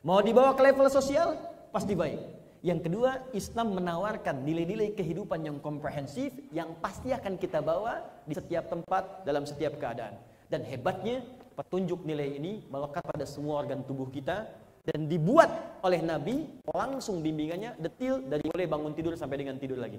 Mau 0.05 0.21
dibawa 0.21 0.53
ke 0.53 0.61
level 0.61 0.93
sosial, 0.93 1.41
pasti 1.73 1.97
baik. 1.97 2.21
Yang 2.61 2.91
kedua, 2.91 3.25
Islam 3.33 3.81
menawarkan 3.81 4.45
nilai-nilai 4.45 4.93
kehidupan 4.93 5.41
yang 5.47 5.57
komprehensif 5.63 6.35
yang 6.53 6.77
pasti 6.83 7.15
akan 7.15 7.41
kita 7.41 7.65
bawa 7.65 8.05
di 8.29 8.35
setiap 8.37 8.69
tempat 8.69 9.25
dalam 9.25 9.47
setiap 9.49 9.79
keadaan. 9.81 10.21
Dan 10.53 10.67
hebatnya, 10.69 11.25
petunjuk 11.59 12.07
nilai 12.07 12.39
ini 12.39 12.63
melekat 12.71 13.03
pada 13.03 13.27
semua 13.27 13.59
organ 13.59 13.83
tubuh 13.83 14.07
kita 14.07 14.47
dan 14.87 15.11
dibuat 15.11 15.83
oleh 15.83 15.99
Nabi 15.99 16.63
langsung 16.71 17.19
bimbingannya 17.19 17.75
detil 17.83 18.23
dari 18.23 18.47
mulai 18.47 18.71
bangun 18.71 18.95
tidur 18.95 19.19
sampai 19.19 19.43
dengan 19.43 19.59
tidur 19.59 19.83
lagi. 19.83 19.99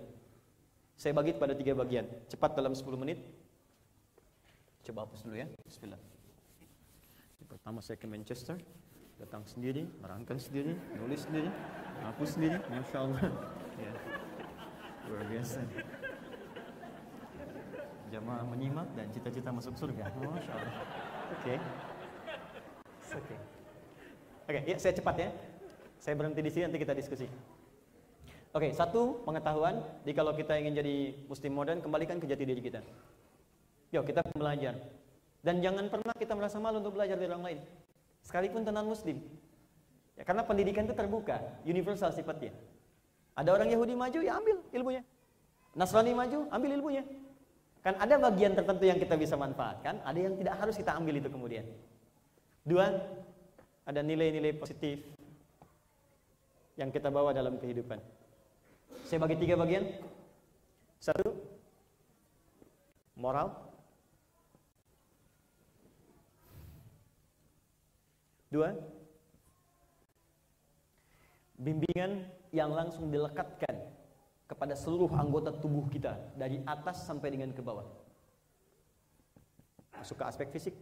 Saya 0.96 1.12
bagi 1.12 1.36
pada 1.36 1.52
tiga 1.52 1.76
bagian, 1.76 2.08
cepat 2.32 2.56
dalam 2.56 2.72
10 2.72 2.96
menit. 2.96 3.20
Coba 4.88 5.04
hapus 5.04 5.28
dulu 5.28 5.36
ya. 5.36 5.48
Bismillah. 5.68 6.00
Pertama 7.48 7.84
saya 7.84 8.00
ke 8.00 8.08
Manchester, 8.08 8.56
datang 9.20 9.44
sendiri, 9.44 9.84
merangkan 10.00 10.40
sendiri, 10.40 10.76
nulis 10.96 11.28
sendiri, 11.28 11.52
hapus 12.04 12.30
sendiri, 12.40 12.58
masya 12.72 12.98
Allah. 13.04 13.22
Ya. 13.80 13.92
Luar 15.12 15.24
biasa. 15.28 15.60
Jamaah 18.10 18.46
menyimak 18.48 18.88
dan 18.98 19.08
cita-cita 19.14 19.54
masuk 19.54 19.78
surga. 19.78 20.10
Masya 20.18 20.52
Allah. 20.52 20.74
Oke. 21.30 21.56
Okay. 21.56 21.58
Oke, 23.10 23.38
okay, 24.50 24.62
ya 24.66 24.78
saya 24.82 24.94
cepat 24.98 25.16
ya. 25.18 25.30
Saya 26.02 26.18
berhenti 26.18 26.42
di 26.42 26.50
sini 26.50 26.66
nanti 26.66 26.82
kita 26.82 26.98
diskusi. 26.98 27.30
Oke, 28.50 28.74
satu 28.74 29.22
pengetahuan, 29.22 29.78
di 30.02 30.10
kalau 30.10 30.34
kita 30.34 30.58
ingin 30.58 30.74
jadi 30.82 30.96
muslim 31.30 31.54
modern, 31.54 31.86
kembalikan 31.86 32.18
ke 32.18 32.26
jati 32.26 32.50
diri 32.50 32.62
kita. 32.66 32.82
Yuk, 33.94 34.10
kita 34.10 34.26
belajar. 34.34 34.74
Dan 35.46 35.62
jangan 35.62 35.86
pernah 35.94 36.16
kita 36.18 36.34
merasa 36.34 36.58
malu 36.58 36.82
untuk 36.82 36.98
belajar 36.98 37.14
dari 37.14 37.30
orang 37.30 37.46
lain. 37.46 37.60
Sekalipun 38.26 38.66
tentang 38.66 38.90
muslim. 38.90 39.22
Ya, 40.18 40.26
karena 40.26 40.42
pendidikan 40.42 40.90
itu 40.90 40.98
terbuka, 40.98 41.38
universal 41.62 42.10
sifatnya. 42.10 42.58
Ada 43.38 43.54
orang 43.54 43.70
Yahudi 43.70 43.94
maju, 43.94 44.20
ya 44.20 44.34
ambil 44.42 44.58
ilmunya. 44.74 45.06
Nasrani 45.78 46.18
maju, 46.18 46.50
ambil 46.50 46.70
ilmunya. 46.74 47.04
Kan 47.80 47.96
ada 47.96 48.20
bagian 48.20 48.52
tertentu 48.52 48.84
yang 48.84 49.00
kita 49.00 49.16
bisa 49.16 49.40
manfaatkan, 49.40 50.04
ada 50.04 50.20
yang 50.20 50.36
tidak 50.36 50.56
harus 50.60 50.76
kita 50.76 50.92
ambil 51.00 51.16
itu 51.16 51.32
kemudian. 51.32 51.64
Dua, 52.68 52.92
ada 53.88 54.02
nilai-nilai 54.04 54.52
positif 54.60 55.00
yang 56.76 56.92
kita 56.92 57.08
bawa 57.08 57.32
dalam 57.32 57.56
kehidupan. 57.56 58.00
Saya 59.08 59.24
bagi 59.24 59.40
tiga 59.40 59.56
bagian. 59.56 59.88
Satu, 61.00 61.32
moral. 63.16 63.56
Dua, 68.52 68.76
bimbingan 71.56 72.28
yang 72.52 72.76
langsung 72.76 73.08
dilekatkan 73.08 73.99
kepada 74.50 74.74
seluruh 74.74 75.14
anggota 75.14 75.54
tubuh 75.54 75.86
kita 75.94 76.34
dari 76.34 76.58
atas 76.66 77.06
sampai 77.06 77.30
dengan 77.30 77.54
ke 77.54 77.62
bawah. 77.62 77.86
Masuk 79.94 80.18
ke 80.18 80.26
aspek 80.26 80.50
fisik. 80.50 80.74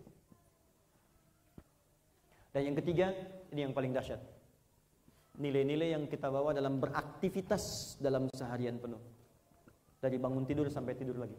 Dan 2.55 2.72
yang 2.72 2.78
ketiga, 2.80 3.11
ini 3.51 3.68
yang 3.68 3.76
paling 3.76 3.91
dahsyat. 3.91 4.24
Nilai-nilai 5.38 5.93
yang 5.99 6.07
kita 6.07 6.32
bawa 6.32 6.55
dalam 6.55 6.80
beraktivitas 6.80 7.97
dalam 7.99 8.32
seharian 8.32 8.80
penuh. 8.80 9.03
Dari 9.99 10.15
bangun 10.15 10.47
tidur 10.47 10.72
sampai 10.72 10.95
tidur 10.95 11.20
lagi. 11.20 11.38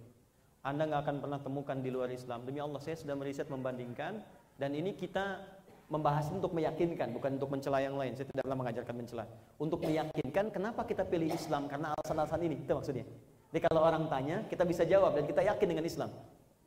Anda 0.63 0.85
nggak 0.85 1.01
akan 1.09 1.17
pernah 1.25 1.41
temukan 1.41 1.79
di 1.81 1.89
luar 1.89 2.13
Islam. 2.13 2.45
Demi 2.45 2.61
Allah, 2.61 2.79
saya 2.85 2.99
sudah 3.01 3.17
meriset 3.17 3.49
membandingkan 3.49 4.21
dan 4.61 4.71
ini 4.77 4.93
kita 4.93 5.58
membahas 5.89 6.29
untuk 6.29 6.53
meyakinkan, 6.53 7.17
bukan 7.17 7.41
untuk 7.41 7.49
mencela 7.49 7.81
yang 7.81 7.97
lain. 7.97 8.13
Saya 8.13 8.29
tidak 8.29 8.45
pernah 8.45 8.61
mengajarkan 8.61 8.95
mencela. 8.95 9.25
Untuk 9.57 9.81
meyakinkan 9.81 10.53
kenapa 10.53 10.85
kita 10.85 11.09
pilih 11.09 11.33
Islam 11.33 11.65
karena 11.65 11.97
alasan-alasan 11.97 12.41
ini, 12.45 12.57
itu 12.61 12.73
maksudnya. 12.77 13.09
Jadi 13.49 13.61
kalau 13.65 13.81
orang 13.81 14.05
tanya, 14.13 14.45
kita 14.53 14.69
bisa 14.69 14.85
jawab 14.85 15.17
dan 15.17 15.25
kita 15.25 15.41
yakin 15.41 15.69
dengan 15.73 15.85
Islam. 15.89 16.13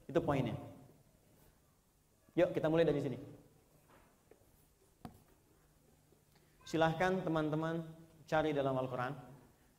Itu 0.10 0.20
poinnya. 0.26 0.58
Yuk 2.34 2.50
kita 2.58 2.66
mulai 2.66 2.82
dari 2.82 3.02
sini. 3.06 3.18
Silahkan 6.66 7.22
teman-teman 7.22 7.86
cari 8.26 8.58
dalam 8.58 8.74
Al-Quran. 8.74 9.14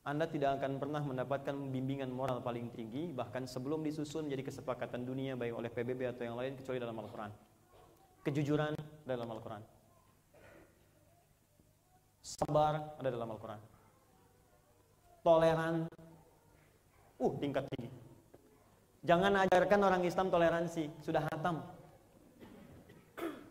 Anda 0.02 0.26
tidak 0.26 0.58
akan 0.58 0.82
pernah 0.82 1.02
mendapatkan 1.02 1.54
bimbingan 1.70 2.10
moral 2.10 2.42
paling 2.42 2.74
tinggi, 2.74 3.10
bahkan 3.14 3.46
sebelum 3.46 3.86
disusun 3.86 4.26
menjadi 4.26 4.50
kesepakatan 4.50 5.06
dunia 5.06 5.38
baik 5.38 5.54
oleh 5.54 5.70
PBB 5.70 6.10
atau 6.10 6.26
yang 6.26 6.34
lain 6.34 6.58
kecuali 6.58 6.78
dalam 6.82 6.98
Al-Quran 6.98 7.51
kejujuran 8.22 8.74
dalam 9.02 9.28
Al-Quran. 9.30 9.62
Sabar 12.22 12.94
ada 12.98 13.08
dalam 13.10 13.28
Al-Quran. 13.34 13.60
Toleran, 15.22 15.86
uh 17.18 17.32
tingkat 17.38 17.66
tinggi. 17.74 17.90
Jangan 19.02 19.34
ajarkan 19.46 19.80
orang 19.82 20.02
Islam 20.06 20.30
toleransi, 20.30 20.86
sudah 21.02 21.26
hatam. 21.26 21.62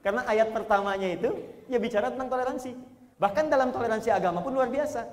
Karena 0.01 0.23
ayat 0.25 0.55
pertamanya 0.55 1.11
itu 1.11 1.29
ya 1.67 1.77
bicara 1.77 2.09
tentang 2.09 2.31
toleransi. 2.31 2.71
Bahkan 3.21 3.53
dalam 3.53 3.69
toleransi 3.69 4.09
agama 4.09 4.41
pun 4.41 4.55
luar 4.55 4.71
biasa. 4.71 5.05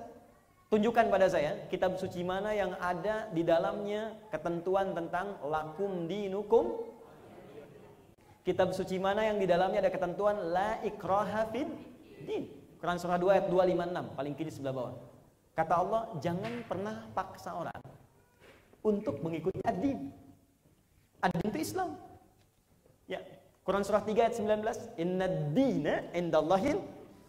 Tunjukkan 0.69 1.09
pada 1.09 1.27
saya 1.33 1.65
kitab 1.73 1.97
suci 1.97 2.21
mana 2.21 2.53
yang 2.53 2.77
ada 2.77 3.29
di 3.33 3.41
dalamnya 3.41 4.17
ketentuan 4.29 4.93
tentang 4.93 5.41
lakum 5.45 6.05
dinukum 6.05 6.85
Kitab 8.49 8.73
suci 8.73 8.97
mana 8.97 9.29
yang 9.29 9.37
di 9.37 9.45
dalamnya 9.45 9.85
ada 9.85 9.93
ketentuan 9.93 10.57
la 10.57 10.81
ikraha 10.81 11.53
fid 11.53 11.69
din. 12.25 12.49
Quran 12.81 12.97
surah 12.97 13.21
2 13.21 13.29
ayat 13.29 13.47
256 13.53 14.17
paling 14.17 14.33
kiri 14.33 14.49
sebelah 14.49 14.73
bawah. 14.73 14.95
Kata 15.53 15.75
Allah, 15.77 16.03
jangan 16.17 16.65
pernah 16.65 16.97
paksa 17.13 17.53
orang 17.53 17.77
untuk 18.81 19.21
mengikuti 19.21 19.61
ad-din. 19.69 20.09
Ad-din 21.21 21.53
itu 21.53 21.61
Islam. 21.61 21.93
Ya, 23.05 23.21
Quran 23.69 23.85
surah 23.85 24.01
3 24.01 24.17
ayat 24.17 24.41
19, 24.41 24.81
"Inna 24.97 25.29
dina 25.53 26.09
indallahil 26.17 26.81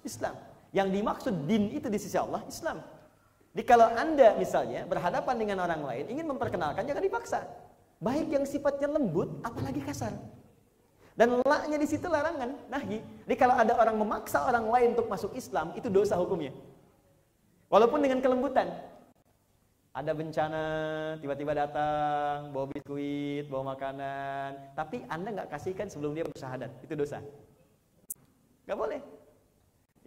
Islam." 0.07 0.39
Yang 0.71 0.87
dimaksud 1.03 1.35
din 1.43 1.67
itu 1.75 1.91
di 1.91 1.99
sisi 1.99 2.15
Allah 2.15 2.47
Islam. 2.47 2.79
Jadi 3.51 3.67
kalau 3.67 3.91
Anda 3.91 4.39
misalnya 4.39 4.87
berhadapan 4.87 5.35
dengan 5.35 5.67
orang 5.67 5.83
lain 5.83 6.15
ingin 6.15 6.31
memperkenalkan 6.31 6.87
jangan 6.87 7.03
dipaksa. 7.03 7.43
Baik 7.99 8.31
yang 8.31 8.47
sifatnya 8.47 8.87
lembut 8.87 9.27
apalagi 9.43 9.83
kasar. 9.83 10.15
Dan 11.19 11.43
laknya 11.43 11.75
di 11.75 11.83
situ 11.83 12.07
larangan, 12.07 12.55
nahi. 12.71 13.03
Jadi 13.27 13.35
kalau 13.35 13.59
ada 13.59 13.75
orang 13.75 13.99
memaksa 13.99 14.39
orang 14.47 14.71
lain 14.71 14.95
untuk 14.95 15.11
masuk 15.11 15.35
Islam, 15.35 15.75
itu 15.75 15.91
dosa 15.91 16.15
hukumnya. 16.15 16.55
Walaupun 17.67 17.99
dengan 17.99 18.23
kelembutan. 18.23 18.71
Ada 19.91 20.15
bencana, 20.15 20.63
tiba-tiba 21.19 21.51
datang, 21.51 22.55
bawa 22.55 22.71
biskuit, 22.71 23.51
bawa 23.51 23.75
makanan. 23.75 24.71
Tapi 24.79 25.03
Anda 25.11 25.43
nggak 25.43 25.51
kasihkan 25.51 25.91
sebelum 25.91 26.15
dia 26.15 26.23
bersyahadat. 26.23 26.71
Itu 26.87 26.95
dosa. 26.95 27.19
Nggak 28.63 28.79
boleh. 28.79 29.01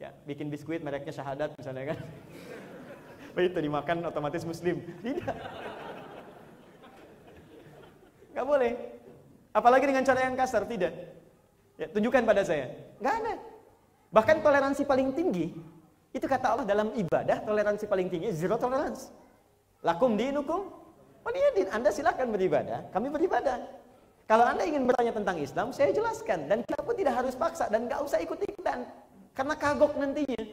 Ya, 0.01 0.17
bikin 0.25 0.49
biskuit 0.49 0.81
mereknya 0.81 1.13
syahadat 1.13 1.53
misalnya 1.61 1.93
kan. 1.93 1.99
itu 3.53 3.61
dimakan 3.61 4.09
otomatis 4.09 4.49
muslim. 4.49 4.81
Tidak. 5.05 5.37
Nggak 8.33 8.47
boleh. 8.49 9.02
Apalagi 9.53 9.85
dengan 9.85 10.05
cara 10.05 10.21
yang 10.25 10.35
kasar, 10.35 10.65
tidak. 10.65 10.93
Ya, 11.77 11.87
tunjukkan 11.93 12.25
pada 12.25 12.43
saya. 12.45 12.73
Nggak 13.01 13.15
ada. 13.21 13.35
Bahkan 14.13 14.37
toleransi 14.45 14.83
paling 14.85 15.09
tinggi, 15.17 15.57
itu 16.13 16.27
kata 16.29 16.57
Allah 16.57 16.67
dalam 16.69 16.93
ibadah, 16.93 17.41
toleransi 17.45 17.85
paling 17.89 18.13
tinggi, 18.13 18.29
zero 18.33 18.61
tolerance. 18.61 19.09
Lakum 19.81 20.17
dinukum, 20.17 20.69
waliyadin. 21.25 21.73
Anda 21.73 21.89
silahkan 21.89 22.29
beribadah, 22.29 22.93
kami 22.93 23.09
beribadah. 23.09 23.61
Kalau 24.29 24.45
Anda 24.49 24.65
ingin 24.65 24.89
bertanya 24.89 25.13
tentang 25.13 25.37
Islam, 25.41 25.73
saya 25.73 25.93
jelaskan. 25.93 26.49
Dan 26.49 26.65
kita 26.65 26.81
pun 26.85 26.95
tidak 26.97 27.21
harus 27.21 27.37
paksa, 27.37 27.69
dan 27.69 27.89
nggak 27.89 28.01
usah 28.05 28.21
ikut-ikutan. 28.21 28.89
Karena 29.33 29.55
kagok 29.57 29.97
nantinya. 29.97 30.45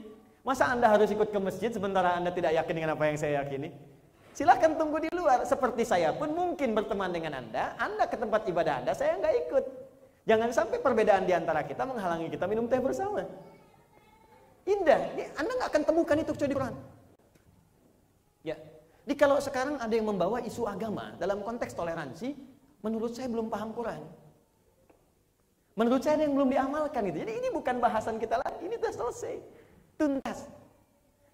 Masa 0.43 0.72
Anda 0.72 0.88
harus 0.88 1.12
ikut 1.12 1.30
ke 1.30 1.39
masjid 1.39 1.70
sementara 1.70 2.16
Anda 2.16 2.32
tidak 2.32 2.56
yakin 2.56 2.74
dengan 2.74 2.91
apa 2.95 3.04
yang 3.12 3.18
saya 3.20 3.43
yakini? 3.43 3.76
Silahkan 4.40 4.72
tunggu 4.80 5.04
di 5.04 5.12
luar. 5.12 5.44
Seperti 5.44 5.84
saya 5.84 6.16
pun 6.16 6.32
mungkin 6.32 6.72
berteman 6.72 7.12
dengan 7.12 7.44
Anda, 7.44 7.76
Anda 7.76 8.08
ke 8.08 8.16
tempat 8.16 8.48
ibadah 8.48 8.80
Anda, 8.80 8.96
saya 8.96 9.20
nggak 9.20 9.36
ikut. 9.44 9.64
Jangan 10.32 10.50
sampai 10.56 10.80
perbedaan 10.80 11.28
di 11.28 11.36
antara 11.36 11.60
kita 11.68 11.84
menghalangi 11.84 12.32
kita 12.32 12.48
minum 12.48 12.64
teh 12.72 12.80
bersama. 12.80 13.28
Indah, 14.64 15.12
Anda 15.36 15.52
nggak 15.60 15.70
akan 15.76 15.84
temukan 15.84 16.16
itu 16.24 16.32
kecuali 16.32 16.52
di 16.56 16.56
Quran. 16.56 16.76
Ya, 18.48 18.56
jadi 19.04 19.16
kalau 19.20 19.44
sekarang 19.44 19.76
ada 19.76 19.92
yang 19.92 20.08
membawa 20.08 20.40
isu 20.40 20.64
agama 20.64 21.20
dalam 21.20 21.44
konteks 21.44 21.76
toleransi, 21.76 22.40
menurut 22.80 23.12
saya 23.12 23.28
belum 23.28 23.52
paham 23.52 23.76
Quran. 23.76 24.00
Menurut 25.76 26.00
saya 26.00 26.16
ada 26.16 26.24
yang 26.24 26.40
belum 26.40 26.48
diamalkan 26.48 27.12
itu. 27.12 27.28
Jadi 27.28 27.34
ini 27.44 27.48
bukan 27.52 27.84
bahasan 27.84 28.16
kita 28.16 28.40
lagi, 28.40 28.64
ini 28.64 28.80
sudah 28.80 28.94
selesai. 29.04 29.36
Tuntas. 30.00 30.48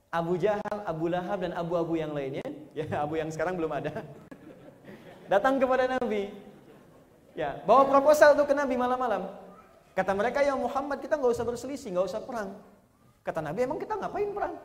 Abu 0.10 0.41
Jahal, 0.41 0.78
Abu 0.89 1.06
Lahab 1.06 1.45
dan 1.45 1.53
abu-abu 1.53 2.01
yang 2.01 2.16
lainnya, 2.16 2.64
ya 2.76 2.86
abu 2.99 3.15
yang 3.15 3.32
sekarang 3.32 3.55
belum 3.55 3.71
ada. 3.71 4.03
Datang 5.32 5.57
kepada 5.57 5.97
Nabi. 5.97 6.30
Ya, 7.34 7.59
bawa 7.63 7.88
proposal 7.88 8.36
tuh 8.36 8.45
ke 8.47 8.53
Nabi 8.55 8.76
malam-malam. 8.76 9.32
Kata 9.95 10.11
mereka, 10.11 10.43
ya 10.43 10.53
Muhammad 10.55 10.99
kita 10.99 11.15
nggak 11.15 11.34
usah 11.36 11.47
berselisih, 11.47 11.89
nggak 11.95 12.07
usah 12.11 12.21
perang. 12.23 12.51
Kata 13.23 13.39
Nabi, 13.39 13.63
emang 13.63 13.80
kita 13.80 13.95
ngapain 13.95 14.30
perang? 14.36 14.55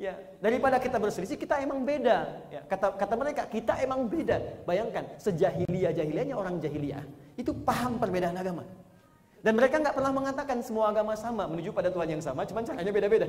Ya, 0.00 0.16
daripada 0.40 0.80
kita 0.80 0.96
berselisih, 0.96 1.36
kita 1.36 1.60
emang 1.60 1.84
beda. 1.84 2.44
Ya, 2.48 2.60
kata 2.64 2.96
kata 2.96 3.14
mereka, 3.16 3.42
kita 3.48 3.76
emang 3.84 4.08
beda. 4.08 4.64
Bayangkan, 4.64 5.04
sejahiliyah 5.20 5.92
jahiliyahnya 5.92 6.36
orang 6.36 6.60
jahiliyah 6.60 7.04
itu 7.36 7.52
paham 7.52 8.00
perbedaan 8.00 8.36
agama. 8.36 8.64
Dan 9.42 9.58
mereka 9.58 9.82
nggak 9.82 9.96
pernah 9.96 10.12
mengatakan 10.14 10.58
semua 10.62 10.94
agama 10.94 11.12
sama 11.18 11.50
menuju 11.50 11.74
pada 11.74 11.90
Tuhan 11.90 12.08
yang 12.16 12.22
sama, 12.22 12.46
cuma 12.46 12.62
caranya 12.62 12.92
beda-beda. 12.94 13.26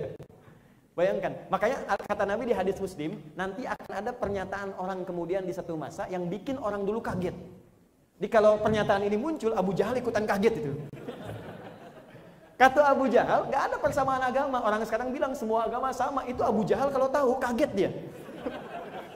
Bayangkan, 0.93 1.33
makanya 1.49 1.89
kata 2.05 2.23
Nabi 2.29 2.53
di 2.53 2.53
hadis 2.53 2.77
Muslim, 2.77 3.17
nanti 3.33 3.65
akan 3.65 3.93
ada 3.97 4.11
pernyataan 4.13 4.77
orang 4.77 5.01
kemudian 5.01 5.41
di 5.41 5.49
satu 5.49 5.73
masa 5.73 6.05
yang 6.05 6.29
bikin 6.29 6.61
orang 6.61 6.85
dulu 6.85 7.01
kaget. 7.01 7.33
Jadi 8.21 8.29
kalau 8.29 8.61
pernyataan 8.61 9.01
ini 9.01 9.17
muncul, 9.17 9.57
Abu 9.57 9.73
Jahal 9.73 9.97
ikutan 9.97 10.21
kaget 10.29 10.53
itu. 10.61 10.73
Kata 12.53 12.93
Abu 12.93 13.09
Jahal, 13.09 13.49
nggak 13.49 13.63
ada 13.73 13.75
persamaan 13.81 14.21
agama. 14.21 14.61
Orang 14.61 14.85
sekarang 14.85 15.09
bilang 15.09 15.33
semua 15.33 15.65
agama 15.65 15.89
sama. 15.89 16.23
Itu 16.29 16.45
Abu 16.45 16.61
Jahal 16.61 16.93
kalau 16.93 17.09
tahu 17.09 17.41
kaget 17.41 17.71
dia. 17.73 17.89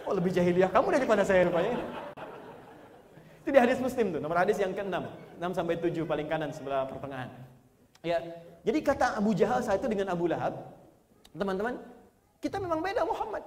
Oh 0.09 0.17
lebih 0.17 0.33
jahiliyah 0.33 0.73
kamu 0.73 0.97
daripada 0.97 1.21
saya 1.21 1.45
rupanya. 1.45 1.77
Itu 3.45 3.53
di 3.53 3.59
hadis 3.61 3.77
Muslim 3.79 4.17
tuh, 4.17 4.19
nomor 4.19 4.41
hadis 4.41 4.57
yang 4.59 4.73
ke-6. 4.73 4.97
6 5.39 5.53
sampai 5.55 5.77
7 5.79 6.03
paling 6.09 6.27
kanan 6.27 6.49
sebelah 6.51 6.89
pertengahan. 6.89 7.29
Ya, 8.01 8.19
jadi 8.65 8.79
kata 8.83 9.15
Abu 9.15 9.31
Jahal 9.37 9.61
saat 9.63 9.79
itu 9.79 9.87
dengan 9.87 10.11
Abu 10.11 10.27
Lahab, 10.27 10.76
Teman-teman, 11.37 11.77
kita 12.41 12.57
memang 12.57 12.81
beda 12.81 13.05
Muhammad. 13.05 13.45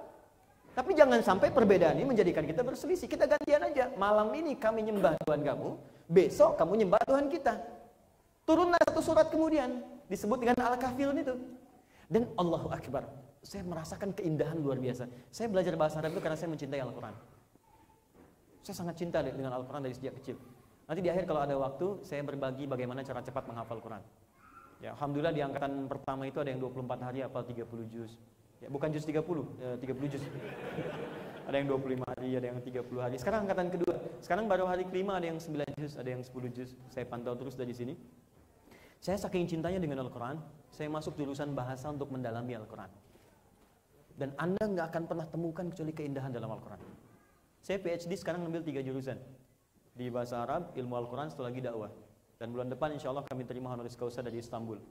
Tapi 0.71 0.95
jangan 0.95 1.19
sampai 1.19 1.51
perbedaan 1.51 1.99
ini 1.99 2.07
menjadikan 2.07 2.47
kita 2.47 2.63
berselisih. 2.63 3.11
Kita 3.11 3.27
gantian 3.27 3.59
aja. 3.67 3.91
Malam 3.99 4.31
ini 4.31 4.55
kami 4.55 4.87
nyembah 4.87 5.19
Tuhan 5.27 5.43
kamu, 5.43 5.69
besok 6.07 6.55
kamu 6.55 6.87
nyembah 6.87 7.01
Tuhan 7.03 7.27
kita. 7.27 7.59
Turunlah 8.47 8.79
satu 8.87 9.03
surat 9.03 9.27
kemudian 9.27 9.83
disebut 10.07 10.39
dengan 10.39 10.55
Al-Kafirun 10.71 11.19
itu. 11.19 11.35
Dan 12.07 12.31
Allahu 12.39 12.71
Akbar. 12.71 13.07
Saya 13.43 13.67
merasakan 13.67 14.15
keindahan 14.15 14.55
luar 14.55 14.79
biasa. 14.79 15.11
Saya 15.33 15.51
belajar 15.51 15.75
bahasa 15.75 15.99
Arab 15.99 16.15
itu 16.15 16.21
karena 16.23 16.37
saya 16.39 16.49
mencintai 16.51 16.79
Al-Quran. 16.79 17.15
Saya 18.61 18.75
sangat 18.77 18.95
cinta 19.01 19.19
dengan 19.25 19.51
Al-Quran 19.57 19.81
dari 19.81 19.95
sejak 19.97 20.21
kecil. 20.21 20.37
Nanti 20.85 21.01
di 21.01 21.09
akhir 21.09 21.25
kalau 21.25 21.41
ada 21.41 21.55
waktu, 21.57 22.05
saya 22.05 22.21
berbagi 22.21 22.69
bagaimana 22.69 23.01
cara 23.01 23.25
cepat 23.25 23.49
menghafal 23.49 23.81
Quran. 23.81 24.03
Ya, 24.81 24.97
Alhamdulillah 24.97 25.29
di 25.29 25.45
angkatan 25.45 25.85
pertama 25.85 26.25
itu 26.25 26.41
ada 26.41 26.49
yang 26.49 26.57
24 26.57 27.05
hari 27.05 27.21
hafal 27.21 27.45
30 27.45 27.85
juz. 27.93 28.17
Ya, 28.57 28.65
bukan 28.65 28.89
juz 28.89 29.05
30, 29.05 29.45
eh, 29.61 29.77
30 29.77 30.09
juz. 30.09 30.25
ada 31.47 31.55
yang 31.61 31.69
25 31.69 32.01
hari, 32.01 32.29
ada 32.33 32.47
yang 32.49 32.57
30 32.57 32.97
hari. 32.97 33.15
Sekarang 33.21 33.45
angkatan 33.45 33.69
kedua. 33.69 33.93
Sekarang 34.25 34.49
baru 34.49 34.65
hari 34.65 34.89
kelima 34.89 35.21
ada 35.21 35.29
yang 35.29 35.37
9 35.37 35.69
juz, 35.77 35.93
ada 36.01 36.09
yang 36.09 36.25
10 36.25 36.49
juz. 36.49 36.73
Saya 36.89 37.05
pantau 37.05 37.37
terus 37.37 37.53
dari 37.53 37.77
sini. 37.77 37.93
Saya 38.97 39.21
saking 39.21 39.45
cintanya 39.45 39.77
dengan 39.77 40.01
Al-Quran, 40.01 40.41
saya 40.73 40.89
masuk 40.89 41.13
jurusan 41.13 41.53
bahasa 41.53 41.89
untuk 41.93 42.09
mendalami 42.09 42.57
Al-Quran. 42.57 42.89
Dan 44.17 44.33
Anda 44.37 44.65
nggak 44.65 44.93
akan 44.93 45.03
pernah 45.09 45.25
temukan 45.29 45.65
kecuali 45.69 45.93
keindahan 45.93 46.33
dalam 46.33 46.49
Al-Quran. 46.57 46.81
Saya 47.61 47.77
PhD 47.77 48.17
sekarang 48.17 48.45
ngambil 48.45 48.65
tiga 48.65 48.81
jurusan. 48.81 49.17
Di 49.93 50.09
bahasa 50.09 50.41
Arab, 50.41 50.73
ilmu 50.73 50.97
Al-Quran, 50.97 51.29
setelah 51.29 51.53
lagi 51.53 51.61
dakwah. 51.61 51.93
Dan 52.41 52.57
bulan 52.57 52.73
depan 52.73 52.89
insya 52.97 53.13
Allah 53.13 53.21
kami 53.29 53.45
terima 53.45 53.69
honoris 53.69 53.93
causa 53.93 54.25
dari 54.25 54.41
Istanbul 54.41 54.81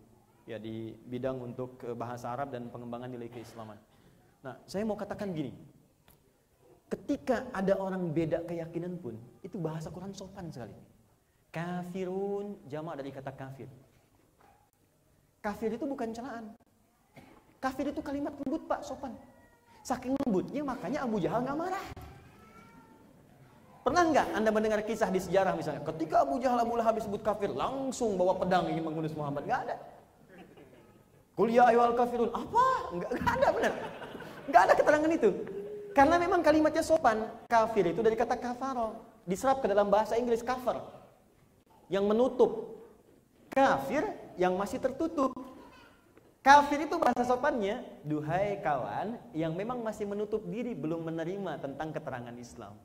ya 0.46 0.62
di 0.62 0.94
bidang 0.94 1.34
untuk 1.42 1.82
bahasa 1.98 2.30
Arab 2.30 2.54
dan 2.54 2.70
pengembangan 2.70 3.10
nilai 3.10 3.26
keislaman. 3.26 3.74
Nah, 4.46 4.54
saya 4.70 4.86
mau 4.86 4.94
katakan 4.94 5.34
gini. 5.34 5.50
Ketika 6.86 7.50
ada 7.50 7.74
orang 7.74 8.14
beda 8.14 8.46
keyakinan 8.46 8.94
pun, 9.02 9.18
itu 9.42 9.58
bahasa 9.58 9.90
Quran 9.90 10.14
sopan 10.14 10.46
sekali. 10.54 10.78
Kafirun 11.50 12.54
jamaah 12.70 13.02
dari 13.02 13.10
kata 13.10 13.34
kafir. 13.34 13.66
Kafir 15.42 15.74
itu 15.74 15.90
bukan 15.90 16.14
celaan. 16.14 16.54
Kafir 17.58 17.90
itu 17.90 17.98
kalimat 17.98 18.30
lembut 18.46 18.62
pak, 18.70 18.86
sopan. 18.86 19.10
Saking 19.82 20.14
lembutnya 20.22 20.62
makanya 20.62 21.02
Abu 21.02 21.18
Jahal 21.18 21.42
nggak 21.42 21.58
marah. 21.58 21.84
Pernah 23.80 24.02
nggak 24.12 24.26
Anda 24.36 24.50
mendengar 24.52 24.80
kisah 24.84 25.08
di 25.08 25.20
sejarah 25.24 25.56
misalnya, 25.56 25.80
ketika 25.88 26.20
Abu 26.20 26.36
Jahal 26.36 26.60
Abu 26.60 26.76
Lahab 26.76 27.00
disebut 27.00 27.24
kafir, 27.24 27.48
langsung 27.48 28.20
bawa 28.20 28.36
pedang 28.36 28.68
ingin 28.68 28.84
membunuh 28.84 29.08
Muhammad? 29.16 29.48
Nggak 29.48 29.60
ada. 29.68 29.76
Kuliah 31.32 31.72
ayyuhal 31.72 31.96
kafirun. 31.96 32.28
Apa? 32.36 32.92
Enggak 32.92 33.10
ada 33.16 33.48
benar. 33.56 33.72
Enggak 34.44 34.62
ada 34.68 34.74
keterangan 34.76 35.10
itu. 35.16 35.30
Karena 35.96 36.16
memang 36.20 36.40
kalimatnya 36.44 36.84
sopan. 36.84 37.24
Kafir 37.48 37.96
itu 37.96 38.04
dari 38.04 38.12
kata 38.12 38.36
kafaro. 38.36 39.00
Diserap 39.24 39.64
ke 39.64 39.66
dalam 39.72 39.88
bahasa 39.88 40.20
Inggris 40.20 40.44
kafir. 40.44 40.76
Yang 41.88 42.04
menutup. 42.04 42.52
Kafir 43.48 44.04
yang 44.36 44.52
masih 44.60 44.84
tertutup. 44.84 45.32
Kafir 46.44 46.84
itu 46.84 46.96
bahasa 46.96 47.24
sopannya, 47.24 47.84
duhai 48.04 48.60
kawan 48.64 49.16
yang 49.36 49.52
memang 49.52 49.80
masih 49.84 50.08
menutup 50.08 50.44
diri 50.44 50.72
belum 50.72 51.08
menerima 51.08 51.60
tentang 51.60 51.88
keterangan 51.92 52.32
Islam. 52.36 52.76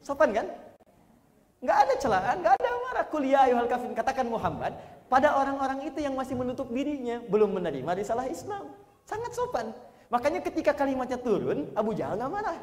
Sopan 0.00 0.32
kan? 0.32 0.46
Enggak 1.60 1.78
ada 1.84 1.94
celaan, 2.00 2.36
enggak 2.40 2.54
ada 2.56 2.70
marah. 2.88 3.06
Kuliah 3.12 3.44
ayuhal 3.44 3.68
kafir. 3.68 3.92
Katakan 3.92 4.26
Muhammad, 4.28 4.72
pada 5.12 5.36
orang-orang 5.36 5.92
itu 5.92 6.00
yang 6.00 6.16
masih 6.16 6.32
menutup 6.38 6.72
dirinya, 6.72 7.20
belum 7.28 7.52
menerima 7.60 7.90
risalah 8.00 8.24
Islam. 8.30 8.72
Sangat 9.04 9.36
sopan. 9.36 9.76
Makanya 10.08 10.40
ketika 10.40 10.72
kalimatnya 10.72 11.20
turun, 11.20 11.68
Abu 11.76 11.92
Jahal 11.92 12.16
gak 12.16 12.32
marah. 12.32 12.58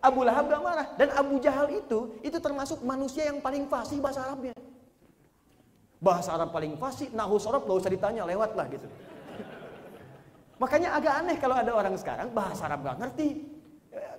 Abu 0.00 0.24
Lahab 0.24 0.48
gak 0.48 0.62
marah. 0.64 0.86
Dan 0.96 1.12
Abu 1.12 1.36
Jahal 1.38 1.68
itu, 1.70 2.16
itu 2.24 2.38
termasuk 2.40 2.80
manusia 2.82 3.28
yang 3.28 3.38
paling 3.38 3.68
fasih 3.68 4.00
bahasa 4.00 4.24
Arabnya. 4.24 4.56
Bahasa 6.00 6.32
Arab 6.32 6.48
paling 6.56 6.80
fasih, 6.80 7.12
nahu 7.12 7.36
sorob 7.36 7.68
gak 7.68 7.84
usah 7.84 7.92
ditanya, 7.92 8.24
lewat 8.24 8.56
lah 8.56 8.66
gitu. 8.72 8.88
Makanya 10.60 10.96
agak 10.96 11.14
aneh 11.24 11.36
kalau 11.40 11.56
ada 11.56 11.72
orang 11.72 11.96
sekarang 11.96 12.32
bahasa 12.32 12.64
Arab 12.64 12.84
gak 12.84 12.96
ngerti. 13.04 13.28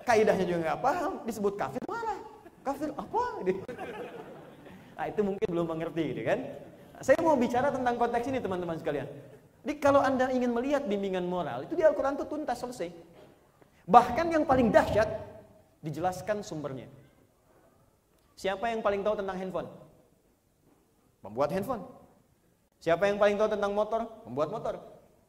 Kaidahnya 0.04 0.44
juga 0.44 0.58
gak 0.72 0.80
paham, 0.84 1.12
disebut 1.24 1.54
kafir 1.56 1.82
marah. 1.88 2.20
Kafir 2.62 2.90
apa? 2.92 3.22
Nah 4.98 5.04
itu 5.08 5.20
mungkin 5.24 5.46
belum 5.48 5.66
mengerti 5.66 6.02
gitu 6.12 6.22
kan. 6.28 6.38
Saya 7.02 7.18
mau 7.24 7.34
bicara 7.34 7.72
tentang 7.72 7.98
konteks 7.98 8.26
ini 8.30 8.38
teman-teman 8.38 8.78
sekalian. 8.78 9.08
Jadi 9.62 9.74
kalau 9.78 10.02
Anda 10.02 10.30
ingin 10.30 10.50
melihat 10.54 10.86
bimbingan 10.86 11.26
moral, 11.26 11.66
itu 11.66 11.74
di 11.78 11.82
Al-Quran 11.82 12.18
itu 12.18 12.26
tuntas 12.26 12.58
selesai. 12.58 12.90
Bahkan 13.86 14.26
yang 14.30 14.44
paling 14.46 14.70
dahsyat, 14.70 15.08
dijelaskan 15.82 16.46
sumbernya. 16.46 16.86
Siapa 18.38 18.70
yang 18.70 18.82
paling 18.82 19.02
tahu 19.02 19.18
tentang 19.18 19.38
handphone? 19.38 19.68
Membuat 21.22 21.54
handphone. 21.54 21.82
Siapa 22.82 23.06
yang 23.06 23.18
paling 23.18 23.38
tahu 23.38 23.48
tentang 23.54 23.70
motor? 23.70 24.06
Membuat 24.26 24.50
motor. 24.50 24.74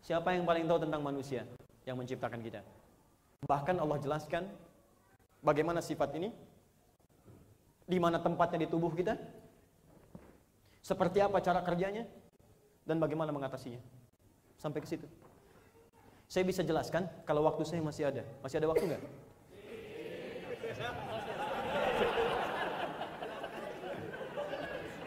Siapa 0.01 0.33
yang 0.33 0.45
paling 0.45 0.65
tahu 0.65 0.81
tentang 0.81 1.01
manusia 1.05 1.45
yang 1.85 1.97
menciptakan 1.97 2.41
kita? 2.41 2.65
Bahkan 3.43 3.75
Allah 3.79 3.99
jelaskan 3.99 4.47
bagaimana 5.43 5.83
sifat 5.83 6.15
ini, 6.15 6.31
di 7.83 7.97
mana 7.99 8.19
tempatnya 8.19 8.63
di 8.63 8.67
tubuh 8.71 8.91
kita, 8.95 9.19
seperti 10.83 11.19
apa 11.19 11.39
cara 11.43 11.59
kerjanya? 11.63 12.07
Dan 12.83 12.99
bagaimana 12.99 13.31
mengatasinya? 13.31 13.79
Sampai 14.59 14.83
ke 14.83 14.87
situ. 14.87 15.07
Saya 16.27 16.43
bisa 16.43 16.63
jelaskan 16.63 17.07
kalau 17.23 17.47
waktu 17.47 17.63
saya 17.63 17.79
masih 17.79 18.11
ada. 18.11 18.23
Masih 18.43 18.59
ada 18.59 18.67
waktu 18.67 18.83
nggak? 18.91 19.03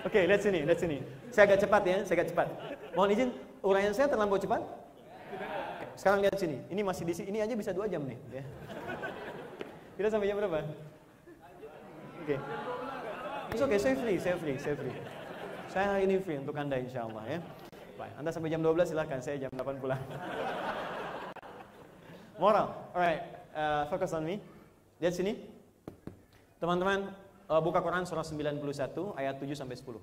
Oke, 0.06 0.22
okay, 0.22 0.30
lihat 0.30 0.38
sini, 0.38 0.62
lihat 0.62 0.78
sini. 0.78 1.02
Saya 1.34 1.50
agak 1.50 1.66
cepat 1.66 1.82
ya, 1.82 1.98
saya 2.06 2.14
agak 2.22 2.28
cepat. 2.30 2.48
Mohon 2.94 3.10
izin, 3.10 3.28
uraian 3.66 3.90
saya 3.90 4.06
terlalu 4.06 4.38
cepat? 4.38 4.62
Sekarang 5.96 6.20
lihat 6.20 6.36
sini, 6.36 6.60
ini 6.68 6.84
masih 6.84 7.08
di 7.08 7.16
sini, 7.16 7.26
ini 7.32 7.38
aja 7.40 7.56
bisa 7.56 7.72
dua 7.72 7.88
jam 7.88 8.04
nih. 8.04 8.20
Ya. 8.28 8.44
Kita 9.96 10.12
sampai 10.12 10.28
jam 10.28 10.36
berapa? 10.36 10.60
Oke. 12.20 12.36
Okay. 12.36 12.38
Oke, 13.56 13.64
okay, 13.64 13.78
saya 13.80 13.94
free, 13.96 14.18
saya 14.20 14.36
free, 14.36 14.56
saya 14.60 14.74
free. 14.76 14.92
Saya 15.72 15.86
hari 15.96 16.04
ini 16.04 16.20
free 16.20 16.36
untuk 16.36 16.52
Anda 16.52 16.76
insya 16.76 17.08
Allah 17.08 17.24
ya. 17.24 17.38
Baik, 17.96 18.12
Anda 18.20 18.28
sampai 18.28 18.52
jam 18.52 18.60
12 18.60 18.92
silahkan, 18.92 19.24
saya 19.24 19.40
jam 19.40 19.50
8 19.56 19.80
pulang. 19.80 19.96
Moral, 22.36 22.76
alright, 22.92 23.24
uh, 23.56 23.88
focus 23.88 24.12
on 24.12 24.28
me. 24.28 24.36
Lihat 25.00 25.16
sini. 25.16 25.32
Teman-teman, 26.60 27.08
uh, 27.48 27.60
buka 27.64 27.80
Quran 27.80 28.04
surah 28.04 28.20
91 28.20 28.60
ayat 29.16 29.40
7 29.40 29.56
sampai 29.56 29.80
10. 29.80 29.96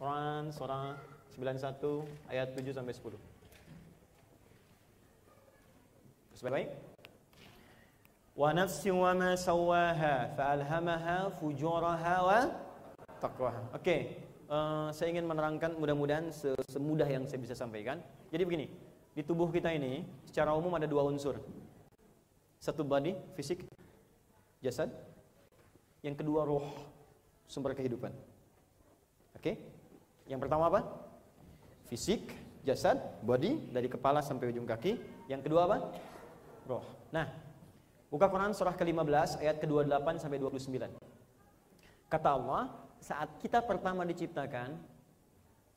Quran 0.00 0.42
surah 0.56 0.96
91 1.36 2.32
ayat 2.32 2.48
7 2.56 2.72
sampai 2.72 2.96
10. 2.96 3.31
Baik. 6.42 6.74
Wa 8.34 8.50
nafsi 8.50 8.90
wa 8.90 9.14
ma 9.14 9.38
sawaha 9.38 10.34
fa 10.34 10.58
alhamaha 10.58 11.30
fujuraha 11.38 12.14
wa 12.26 12.40
Takwa. 13.22 13.54
Oke, 13.70 14.18
uh, 14.50 14.90
saya 14.90 15.14
ingin 15.14 15.22
menerangkan 15.22 15.78
mudah-mudahan 15.78 16.34
semudah 16.66 17.06
yang 17.06 17.30
saya 17.30 17.38
bisa 17.38 17.54
sampaikan. 17.54 18.02
Jadi 18.34 18.42
begini, 18.42 18.66
di 19.14 19.22
tubuh 19.22 19.46
kita 19.54 19.70
ini 19.70 20.02
secara 20.26 20.50
umum 20.58 20.74
ada 20.74 20.90
dua 20.90 21.06
unsur. 21.06 21.38
Satu 22.58 22.82
body, 22.82 23.14
fisik, 23.38 23.62
jasad. 24.58 24.90
Yang 26.02 26.26
kedua 26.26 26.42
roh, 26.42 26.66
sumber 27.46 27.78
kehidupan. 27.78 28.10
Oke? 29.38 29.38
Okay? 29.38 29.54
Yang 30.26 30.50
pertama 30.50 30.66
apa? 30.66 30.82
Fisik, 31.86 32.34
jasad, 32.66 32.98
body 33.22 33.70
dari 33.70 33.86
kepala 33.86 34.18
sampai 34.18 34.50
ujung 34.50 34.66
kaki. 34.66 34.98
Yang 35.30 35.46
kedua 35.46 35.70
apa? 35.70 35.78
Roh. 36.72 36.84
Nah, 37.12 37.28
buka 38.08 38.32
Quran 38.32 38.56
surah 38.56 38.72
ke-15 38.72 39.44
ayat 39.44 39.60
ke-28 39.60 40.08
sampai 40.16 40.40
29. 40.40 40.96
Kata 42.08 42.28
Allah, 42.32 42.72
saat 42.96 43.28
kita 43.44 43.60
pertama 43.60 44.08
diciptakan, 44.08 44.80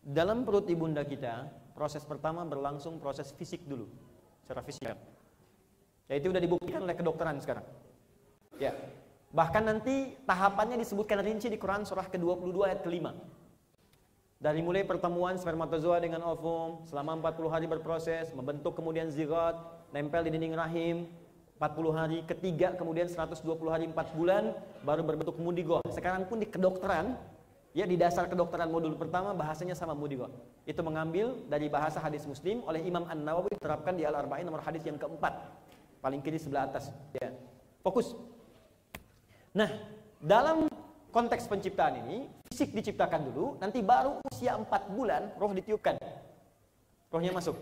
dalam 0.06 0.48
perut 0.48 0.64
ibunda 0.72 1.04
kita, 1.04 1.52
proses 1.76 2.08
pertama 2.08 2.48
berlangsung 2.48 3.04
proses 3.04 3.36
fisik 3.36 3.68
dulu, 3.68 3.92
secara 4.46 4.64
fisik. 4.64 4.88
Ya 6.06 6.16
itu 6.16 6.32
sudah 6.32 6.40
dibuktikan 6.40 6.86
oleh 6.86 6.96
kedokteran 6.96 7.42
sekarang. 7.44 7.66
Ya. 8.62 8.72
Bahkan 9.36 9.64
nanti 9.68 10.16
tahapannya 10.24 10.80
disebutkan 10.80 11.20
rinci 11.20 11.52
di 11.52 11.60
Quran 11.60 11.84
surah 11.84 12.08
ke-22 12.08 12.56
ayat 12.64 12.80
ke-5. 12.88 13.12
Dari 14.40 14.62
mulai 14.64 14.88
pertemuan 14.88 15.36
spermatozoa 15.36 16.00
dengan 16.00 16.24
ovum 16.24 16.86
selama 16.88 17.20
40 17.20 17.52
hari 17.52 17.66
berproses, 17.68 18.32
membentuk 18.32 18.78
kemudian 18.78 19.10
zigot, 19.12 19.75
nempel 19.94 20.26
di 20.26 20.34
dinding 20.34 20.56
rahim, 20.58 21.06
40 21.60 21.92
hari, 21.94 22.18
ketiga 22.26 22.74
kemudian 22.74 23.06
120 23.06 23.44
hari 23.70 23.86
4 23.90 24.18
bulan 24.18 24.56
baru 24.82 25.02
berbentuk 25.04 25.38
mundigo. 25.38 25.84
Sekarang 25.92 26.26
pun 26.26 26.42
di 26.42 26.48
kedokteran 26.48 27.14
Ya 27.76 27.84
di 27.84 28.00
dasar 28.00 28.32
kedokteran 28.32 28.72
modul 28.72 28.96
pertama 28.96 29.36
bahasanya 29.36 29.76
sama 29.76 29.92
mudiwa. 29.92 30.32
Itu 30.64 30.80
mengambil 30.80 31.36
dari 31.52 31.68
bahasa 31.68 32.00
hadis 32.00 32.24
Muslim 32.24 32.64
oleh 32.64 32.80
Imam 32.80 33.04
An 33.04 33.20
Nawawi 33.20 33.52
diterapkan 33.52 34.00
di 34.00 34.08
Al 34.08 34.16
Arba'in 34.16 34.48
nomor 34.48 34.64
hadis 34.64 34.80
yang 34.88 34.96
keempat, 34.96 35.44
paling 36.00 36.24
kiri 36.24 36.40
sebelah 36.40 36.72
atas. 36.72 36.88
Ya, 37.20 37.36
fokus. 37.84 38.16
Nah, 39.52 39.68
dalam 40.24 40.72
konteks 41.12 41.52
penciptaan 41.52 42.00
ini 42.08 42.32
fisik 42.48 42.72
diciptakan 42.72 43.28
dulu, 43.28 43.60
nanti 43.60 43.84
baru 43.84 44.24
usia 44.32 44.56
4 44.56 44.96
bulan 44.96 45.36
roh 45.36 45.52
ditiupkan. 45.52 46.00
Rohnya 47.12 47.36
masuk. 47.36 47.60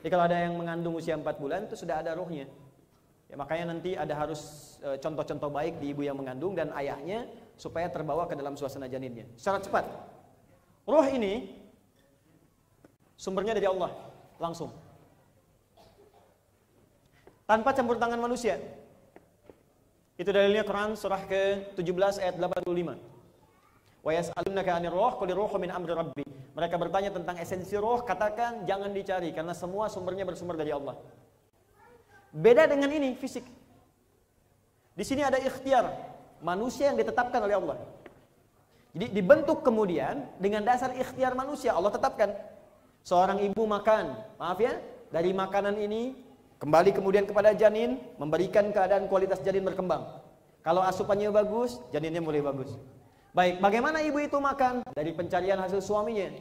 Jadi 0.00 0.08
kalau 0.08 0.24
ada 0.24 0.36
yang 0.40 0.56
mengandung 0.56 0.96
usia 0.96 1.12
4 1.12 1.24
bulan 1.36 1.68
itu 1.68 1.76
sudah 1.76 2.00
ada 2.00 2.16
rohnya. 2.16 2.48
Ya, 3.28 3.36
makanya 3.38 3.76
nanti 3.76 3.94
ada 3.94 4.10
harus 4.16 4.74
e, 4.82 4.98
contoh-contoh 4.98 5.52
baik 5.52 5.78
di 5.78 5.94
ibu 5.94 6.02
yang 6.02 6.18
mengandung 6.18 6.56
dan 6.56 6.72
ayahnya 6.74 7.28
supaya 7.54 7.86
terbawa 7.86 8.24
ke 8.26 8.34
dalam 8.34 8.56
suasana 8.56 8.88
janinnya. 8.88 9.28
Secara 9.36 9.60
cepat. 9.60 9.84
Roh 10.88 11.06
ini 11.06 11.52
sumbernya 13.14 13.54
dari 13.54 13.68
Allah 13.68 13.92
langsung. 14.40 14.72
Tanpa 17.44 17.76
campur 17.76 18.00
tangan 18.00 18.18
manusia. 18.18 18.56
Itu 20.16 20.32
dalilnya 20.32 20.64
Quran 20.64 20.96
surah 20.96 21.22
ke-17 21.28 22.24
ayat 22.24 22.34
85. 22.40 22.98
Wa 24.00 24.10
yas'alunaka 24.16 24.70
'anir 24.80 24.92
roh 24.96 25.12
qul 25.20 25.28
ruhu 25.28 25.56
min 25.60 25.68
amri 25.68 25.92
rabbi. 25.92 26.39
Mereka 26.50 26.74
bertanya 26.76 27.10
tentang 27.14 27.38
esensi 27.38 27.78
roh, 27.78 28.02
katakan 28.02 28.66
jangan 28.66 28.90
dicari 28.90 29.30
karena 29.30 29.54
semua 29.54 29.86
sumbernya 29.86 30.26
bersumber 30.26 30.58
dari 30.58 30.74
Allah. 30.74 30.98
Beda 32.34 32.66
dengan 32.66 32.90
ini 32.90 33.14
fisik. 33.14 33.46
Di 34.94 35.04
sini 35.06 35.22
ada 35.22 35.38
ikhtiar, 35.38 35.86
manusia 36.42 36.90
yang 36.90 36.98
ditetapkan 36.98 37.40
oleh 37.46 37.56
Allah. 37.58 37.78
Jadi 38.90 39.06
dibentuk 39.14 39.62
kemudian 39.62 40.26
dengan 40.42 40.66
dasar 40.66 40.90
ikhtiar 40.98 41.38
manusia 41.38 41.70
Allah 41.70 41.94
tetapkan. 41.94 42.34
Seorang 43.06 43.38
ibu 43.46 43.64
makan, 43.64 44.18
maaf 44.36 44.58
ya, 44.58 44.76
dari 45.14 45.30
makanan 45.30 45.78
ini 45.78 46.18
kembali 46.58 46.90
kemudian 46.92 47.24
kepada 47.24 47.54
janin, 47.54 48.02
memberikan 48.18 48.74
keadaan 48.74 49.06
kualitas 49.06 49.40
janin 49.46 49.62
berkembang. 49.62 50.04
Kalau 50.60 50.84
asupannya 50.84 51.32
bagus, 51.32 51.80
janinnya 51.94 52.20
mulai 52.20 52.44
bagus. 52.44 52.76
Baik, 53.30 53.62
bagaimana 53.62 54.02
ibu 54.02 54.18
itu 54.18 54.38
makan? 54.42 54.82
Dari 54.90 55.14
pencarian 55.14 55.62
hasil 55.62 55.78
suaminya. 55.78 56.34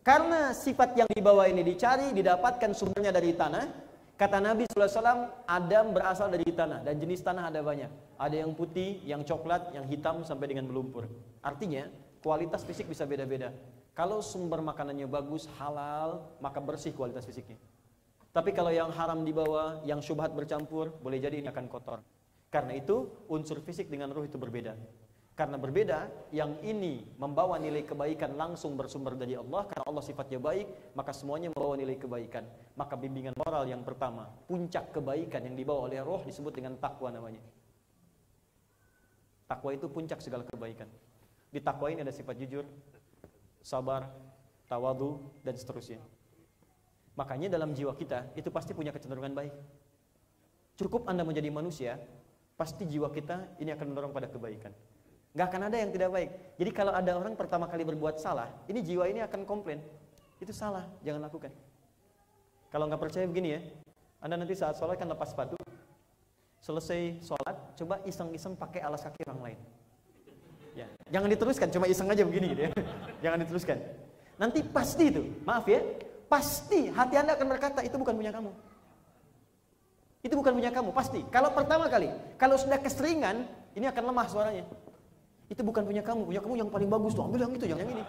Karena 0.00 0.56
sifat 0.56 0.96
yang 0.96 1.08
dibawa 1.12 1.44
ini 1.44 1.60
dicari, 1.60 2.16
didapatkan 2.16 2.72
sumbernya 2.72 3.12
dari 3.12 3.36
tanah, 3.36 3.90
Kata 4.20 4.36
Nabi 4.36 4.68
SAW, 4.68 5.32
Adam 5.48 5.96
berasal 5.96 6.28
dari 6.28 6.44
tanah 6.52 6.84
dan 6.84 7.00
jenis 7.00 7.24
tanah 7.24 7.48
ada 7.48 7.64
banyak. 7.64 7.88
Ada 8.20 8.44
yang 8.44 8.52
putih, 8.52 9.00
yang 9.08 9.24
coklat, 9.24 9.72
yang 9.72 9.88
hitam 9.88 10.20
sampai 10.28 10.52
dengan 10.52 10.68
melumpur. 10.68 11.08
Artinya 11.40 11.88
kualitas 12.20 12.60
fisik 12.60 12.84
bisa 12.84 13.08
beda-beda. 13.08 13.48
Kalau 13.96 14.20
sumber 14.20 14.60
makanannya 14.60 15.08
bagus, 15.08 15.48
halal, 15.56 16.36
maka 16.36 16.60
bersih 16.60 16.92
kualitas 16.92 17.24
fisiknya. 17.24 17.56
Tapi 18.28 18.52
kalau 18.52 18.68
yang 18.68 18.92
haram 18.92 19.24
dibawa, 19.24 19.80
yang 19.88 20.04
syubhat 20.04 20.36
bercampur, 20.36 20.92
boleh 21.00 21.16
jadi 21.16 21.40
ini 21.40 21.48
akan 21.48 21.72
kotor. 21.72 22.04
Karena 22.52 22.76
itu 22.76 23.08
unsur 23.24 23.64
fisik 23.64 23.88
dengan 23.88 24.12
ruh 24.12 24.28
itu 24.28 24.36
berbeda. 24.36 24.76
Karena 25.40 25.56
berbeda, 25.56 26.28
yang 26.36 26.60
ini 26.60 27.00
membawa 27.16 27.56
nilai 27.56 27.80
kebaikan 27.80 28.36
langsung 28.36 28.76
bersumber 28.76 29.16
dari 29.16 29.40
Allah 29.40 29.64
karena 29.64 29.88
Allah 29.88 30.04
sifatnya 30.04 30.36
baik, 30.36 30.92
maka 30.92 31.16
semuanya 31.16 31.48
membawa 31.48 31.80
nilai 31.80 31.96
kebaikan. 31.96 32.44
Maka 32.76 32.92
bimbingan 32.92 33.32
moral 33.40 33.64
yang 33.64 33.80
pertama, 33.80 34.28
puncak 34.44 34.92
kebaikan 34.92 35.40
yang 35.48 35.56
dibawa 35.56 35.88
oleh 35.88 36.04
roh 36.04 36.20
disebut 36.28 36.52
dengan 36.52 36.76
takwa 36.76 37.08
namanya. 37.08 37.40
Takwa 39.48 39.72
itu 39.72 39.88
puncak 39.88 40.20
segala 40.20 40.44
kebaikan. 40.44 40.92
Di 41.48 41.64
takwa 41.64 41.88
ini 41.88 42.04
ada 42.04 42.12
sifat 42.12 42.36
jujur, 42.36 42.68
sabar, 43.64 44.12
tawadu 44.68 45.24
dan 45.40 45.56
seterusnya. 45.56 46.04
Makanya 47.16 47.48
dalam 47.48 47.72
jiwa 47.72 47.96
kita 47.96 48.28
itu 48.36 48.52
pasti 48.52 48.76
punya 48.76 48.92
kecenderungan 48.92 49.32
baik. 49.32 49.56
Cukup 50.76 51.08
Anda 51.08 51.24
menjadi 51.24 51.48
manusia, 51.48 51.96
pasti 52.60 52.84
jiwa 52.84 53.08
kita 53.08 53.56
ini 53.56 53.72
akan 53.72 53.88
mendorong 53.88 54.12
pada 54.12 54.28
kebaikan. 54.28 54.76
Gak 55.30 55.46
akan 55.46 55.70
ada 55.70 55.76
yang 55.78 55.94
tidak 55.94 56.10
baik. 56.10 56.30
Jadi 56.58 56.70
kalau 56.74 56.90
ada 56.90 57.14
orang 57.14 57.38
pertama 57.38 57.70
kali 57.70 57.86
berbuat 57.86 58.18
salah, 58.18 58.50
ini 58.66 58.82
jiwa 58.82 59.06
ini 59.06 59.22
akan 59.22 59.46
komplain. 59.46 59.78
Itu 60.42 60.50
salah, 60.50 60.90
jangan 61.06 61.30
lakukan. 61.30 61.54
Kalau 62.70 62.86
nggak 62.86 63.02
percaya 63.02 63.26
begini 63.26 63.58
ya, 63.58 63.60
Anda 64.22 64.38
nanti 64.38 64.54
saat 64.54 64.78
sholat 64.78 64.98
kan 64.98 65.10
lepas 65.10 65.30
sepatu, 65.30 65.58
selesai 66.62 67.18
sholat, 67.22 67.56
coba 67.78 67.98
iseng-iseng 68.06 68.54
pakai 68.54 68.80
alas 68.82 69.02
kaki 69.06 69.22
orang 69.26 69.42
lain. 69.52 69.58
Ya, 70.74 70.86
jangan 71.10 71.28
diteruskan, 71.34 71.66
cuma 71.74 71.86
iseng 71.90 72.06
aja 72.06 72.22
begini 72.22 72.54
gitu 72.54 72.62
ya. 72.66 72.70
jangan 73.26 73.38
diteruskan. 73.42 73.78
Nanti 74.38 74.62
pasti 74.66 75.04
itu, 75.10 75.22
maaf 75.42 75.66
ya, 75.66 75.82
pasti 76.30 76.90
hati 76.90 77.14
Anda 77.18 77.34
akan 77.34 77.46
berkata 77.50 77.82
itu 77.82 77.94
bukan 77.98 78.14
punya 78.14 78.30
kamu. 78.30 78.50
Itu 80.22 80.34
bukan 80.38 80.52
punya 80.58 80.70
kamu, 80.70 80.90
pasti. 80.94 81.20
Kalau 81.28 81.50
pertama 81.50 81.90
kali, 81.90 82.10
kalau 82.38 82.54
sudah 82.54 82.78
keseringan, 82.78 83.46
ini 83.74 83.86
akan 83.90 84.14
lemah 84.14 84.26
suaranya. 84.30 84.64
Itu 85.50 85.66
bukan 85.66 85.82
punya 85.82 85.98
kamu, 85.98 86.30
punya 86.30 86.38
kamu 86.38 86.54
yang 86.62 86.70
paling 86.70 86.86
bagus 86.86 87.10
tuh, 87.10 87.26
ambil 87.26 87.42
yang 87.42 87.52
itu, 87.58 87.66
yang, 87.66 87.82
yang 87.82 87.90
ini. 87.90 88.04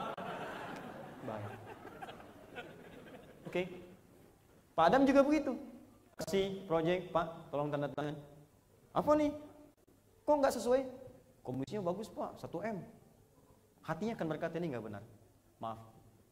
Baik. 1.26 1.46
Oke. 1.50 1.58
Okay. 3.50 3.66
Pak 4.78 4.86
Adam 4.94 5.04
juga 5.10 5.26
begitu. 5.26 5.58
Kasih 6.22 6.62
project, 6.70 7.10
Pak, 7.10 7.50
tolong 7.50 7.74
tanda 7.74 7.90
tangan. 7.98 8.14
Apa 8.94 9.12
nih? 9.18 9.34
Kok 10.22 10.38
nggak 10.38 10.54
sesuai? 10.54 10.82
Komisinya 11.42 11.82
bagus, 11.90 12.14
Pak, 12.14 12.38
1 12.38 12.78
M. 12.78 12.78
Hatinya 13.82 14.14
akan 14.14 14.28
berkata 14.30 14.62
ini 14.62 14.78
nggak 14.78 14.86
benar. 14.86 15.04
Maaf, 15.58 15.82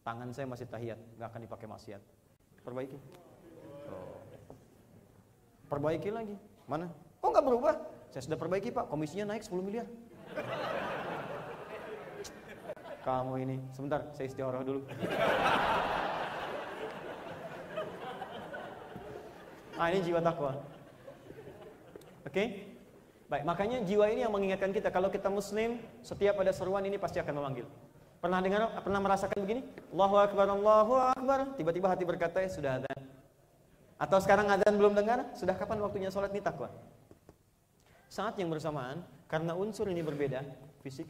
tangan 0.06 0.30
saya 0.30 0.46
masih 0.46 0.70
tahiyat, 0.70 0.98
nggak 1.18 1.26
akan 1.26 1.40
dipakai 1.42 1.66
maksiat. 1.66 2.02
Perbaiki. 2.62 2.98
Perbaiki 5.66 6.10
lagi. 6.14 6.38
Mana? 6.70 6.86
Kok 7.18 7.28
nggak 7.34 7.46
berubah? 7.50 7.74
Saya 8.14 8.22
sudah 8.30 8.38
perbaiki, 8.38 8.70
Pak. 8.70 8.86
Komisinya 8.86 9.34
naik 9.34 9.42
10 9.42 9.58
miliar. 9.58 9.90
Kamu 13.00 13.40
ini, 13.40 13.56
sebentar, 13.72 14.04
saya 14.12 14.28
istiqoroh 14.28 14.60
dulu. 14.60 14.80
ah, 19.80 19.88
ini 19.88 20.04
jiwa 20.04 20.20
takwa. 20.20 20.52
Oke? 20.52 22.28
Okay? 22.28 22.46
Baik, 23.30 23.46
makanya 23.46 23.78
jiwa 23.86 24.10
ini 24.10 24.26
yang 24.26 24.34
mengingatkan 24.34 24.74
kita 24.74 24.92
kalau 24.92 25.08
kita 25.08 25.32
muslim, 25.32 25.80
setiap 26.04 26.36
ada 26.42 26.52
seruan 26.52 26.84
ini 26.84 27.00
pasti 27.00 27.22
akan 27.22 27.40
memanggil. 27.40 27.64
Pernah 28.20 28.44
dengar, 28.44 28.68
pernah 28.84 29.00
merasakan 29.00 29.38
begini? 29.48 29.64
Allahu 29.96 30.16
Akbar, 30.20 30.46
Allahu 30.52 30.92
Akbar. 31.16 31.56
Tiba-tiba 31.56 31.88
hati 31.88 32.04
berkata, 32.04 32.44
ya 32.44 32.50
sudah 32.52 32.84
ada. 32.84 32.92
Atau 33.96 34.20
sekarang 34.20 34.50
adzan 34.52 34.76
belum 34.76 34.92
dengar? 34.92 35.32
Sudah 35.32 35.56
kapan 35.56 35.80
waktunya 35.80 36.12
sholat 36.12 36.28
ini 36.36 36.44
takwa? 36.44 36.68
Saat 38.12 38.36
yang 38.36 38.52
bersamaan, 38.52 39.00
karena 39.24 39.56
unsur 39.56 39.88
ini 39.88 40.04
berbeda, 40.04 40.44
fisik, 40.84 41.08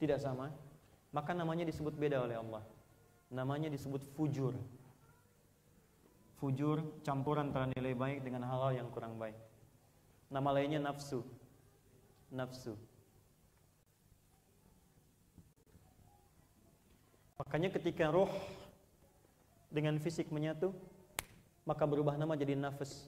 tidak 0.00 0.16
sama, 0.16 0.48
maka 1.12 1.36
namanya 1.36 1.68
disebut 1.68 1.92
beda 1.92 2.24
oleh 2.24 2.40
Allah. 2.40 2.64
Namanya 3.28 3.68
disebut 3.68 4.00
fujur. 4.16 4.56
Fujur 6.40 6.80
campuran 7.04 7.52
antara 7.52 7.68
nilai 7.68 7.92
baik 7.92 8.24
dengan 8.24 8.48
hal-hal 8.48 8.80
yang 8.80 8.88
kurang 8.88 9.20
baik. 9.20 9.36
Nama 10.32 10.48
lainnya 10.56 10.80
nafsu. 10.80 11.20
Nafsu. 12.32 12.74
Makanya 17.36 17.68
ketika 17.76 18.08
roh 18.08 18.32
dengan 19.68 20.00
fisik 20.00 20.32
menyatu, 20.32 20.72
maka 21.68 21.84
berubah 21.84 22.16
nama 22.16 22.32
jadi 22.40 22.56
nafas. 22.56 23.04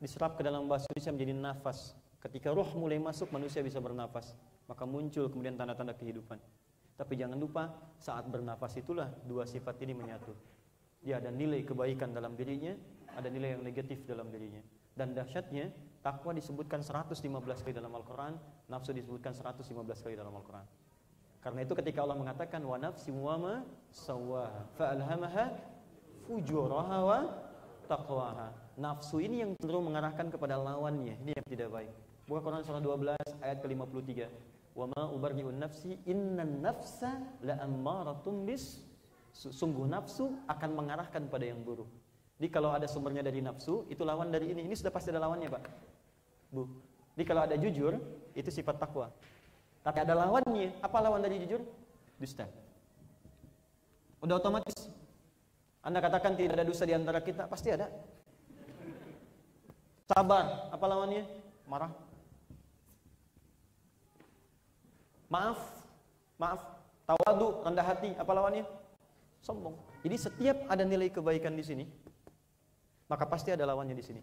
Diserap 0.00 0.40
ke 0.40 0.42
dalam 0.42 0.64
bahasa 0.64 0.88
Indonesia 0.88 1.12
menjadi 1.12 1.34
nafas. 1.36 1.92
Ketika 2.24 2.48
roh 2.48 2.68
mulai 2.80 2.96
masuk, 2.96 3.28
manusia 3.28 3.60
bisa 3.60 3.76
bernafas 3.76 4.32
maka 4.70 4.86
muncul 4.86 5.26
kemudian 5.26 5.58
tanda-tanda 5.58 5.98
kehidupan. 5.98 6.38
Tapi 6.94 7.18
jangan 7.18 7.34
lupa 7.34 7.74
saat 7.98 8.30
bernafas 8.30 8.78
itulah 8.78 9.10
dua 9.26 9.42
sifat 9.42 9.82
ini 9.82 9.98
menyatu. 9.98 10.30
Dia 11.02 11.18
ada 11.18 11.34
nilai 11.34 11.66
kebaikan 11.66 12.14
dalam 12.14 12.38
dirinya, 12.38 12.76
ada 13.18 13.26
nilai 13.26 13.58
yang 13.58 13.66
negatif 13.66 14.06
dalam 14.06 14.30
dirinya. 14.30 14.62
Dan 14.94 15.10
dahsyatnya 15.16 15.74
takwa 16.06 16.30
disebutkan 16.30 16.84
115 16.86 17.24
kali 17.66 17.74
dalam 17.74 17.90
Al-Qur'an, 17.98 18.36
nafsu 18.70 18.94
disebutkan 18.94 19.34
115 19.34 19.74
kali 20.06 20.14
dalam 20.14 20.30
Al-Qur'an. 20.38 20.68
Karena 21.40 21.64
itu 21.64 21.72
ketika 21.72 22.04
Allah 22.04 22.20
mengatakan 22.20 22.60
wa 22.60 22.76
nafsi 22.76 23.08
wa 23.10 23.36
ma 23.40 23.54
sawwaha 23.90 24.60
fa 24.76 24.92
alhamaha 24.92 25.56
fujuraha 26.28 26.98
wa 27.00 27.18
taqwaha. 27.88 28.76
Nafsu 28.76 29.24
ini 29.24 29.40
yang 29.40 29.56
cenderung 29.56 29.88
mengarahkan 29.88 30.28
kepada 30.28 30.60
lawannya, 30.60 31.16
ini 31.24 31.32
yang 31.32 31.46
tidak 31.48 31.72
baik. 31.72 31.92
Buka 32.28 32.44
Quran 32.44 32.62
surah 32.62 32.78
12 32.78 33.42
ayat 33.42 33.58
ke-53 33.64 34.28
wa 34.74 34.86
ma 34.86 35.02
ubarri'un 35.10 35.58
nafsi 35.58 35.98
innan 36.06 36.62
nafsa 36.62 37.18
la 37.42 37.58
ammaratum 37.62 38.46
bis 38.46 38.82
sungguh 39.34 39.86
nafsu 39.86 40.30
akan 40.50 40.70
mengarahkan 40.74 41.26
pada 41.30 41.46
yang 41.46 41.62
buruk. 41.62 41.88
Jadi 42.40 42.48
kalau 42.48 42.72
ada 42.72 42.88
sumbernya 42.88 43.20
dari 43.20 43.44
nafsu, 43.44 43.84
itu 43.92 44.00
lawan 44.00 44.32
dari 44.32 44.48
ini. 44.48 44.64
Ini 44.64 44.72
sudah 44.72 44.88
pasti 44.88 45.12
ada 45.12 45.20
lawannya, 45.20 45.52
Pak. 45.52 45.62
Bu. 46.48 46.64
Jadi 47.12 47.24
kalau 47.28 47.44
ada 47.44 47.52
jujur, 47.60 48.00
itu 48.32 48.48
sifat 48.48 48.80
takwa. 48.80 49.12
Tapi 49.84 49.98
ada 50.00 50.16
lawannya. 50.16 50.72
Apa 50.80 51.04
lawan 51.04 51.20
dari 51.20 51.36
jujur? 51.44 51.60
Dusta. 52.16 52.48
Udah 54.24 54.40
otomatis. 54.40 54.88
Anda 55.84 56.00
katakan 56.00 56.32
tidak 56.32 56.56
ada 56.56 56.64
dusta 56.64 56.88
di 56.88 56.96
antara 56.96 57.20
kita, 57.20 57.44
pasti 57.44 57.76
ada. 57.76 57.92
Sabar, 60.08 60.72
apa 60.72 60.84
lawannya? 60.88 61.28
Marah. 61.68 61.92
Maaf, 65.30 65.62
maaf. 66.42 66.58
Tawadu, 67.06 67.62
rendah 67.62 67.86
hati, 67.86 68.10
apa 68.18 68.30
lawannya? 68.34 68.66
Sombong. 69.42 69.78
Jadi 70.02 70.16
setiap 70.18 70.56
ada 70.66 70.82
nilai 70.82 71.10
kebaikan 71.10 71.54
di 71.54 71.62
sini, 71.62 71.84
maka 73.06 73.26
pasti 73.30 73.54
ada 73.54 73.62
lawannya 73.62 73.94
di 73.94 74.04
sini. 74.04 74.22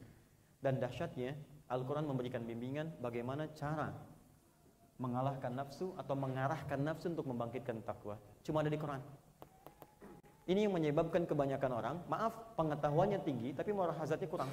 Dan 0.59 0.83
dahsyatnya, 0.83 1.35
Al-Quran 1.71 2.07
memberikan 2.07 2.43
bimbingan 2.43 2.99
bagaimana 2.99 3.47
cara 3.55 3.91
mengalahkan 4.97 5.53
nafsu 5.53 5.93
atau 5.95 6.15
mengarahkan 6.17 6.79
nafsu 6.79 7.11
untuk 7.11 7.27
membangkitkan 7.27 7.83
takwa. 7.87 8.19
Cuma 8.43 8.63
ada 8.63 8.71
di 8.71 8.79
Quran. 8.79 8.99
Ini 10.47 10.67
yang 10.67 10.73
menyebabkan 10.79 11.27
kebanyakan 11.27 11.71
orang, 11.75 11.95
maaf, 12.07 12.55
pengetahuannya 12.55 13.19
tinggi 13.23 13.51
tapi 13.51 13.75
moral 13.75 13.95
hazardnya 13.99 14.31
kurang. 14.31 14.51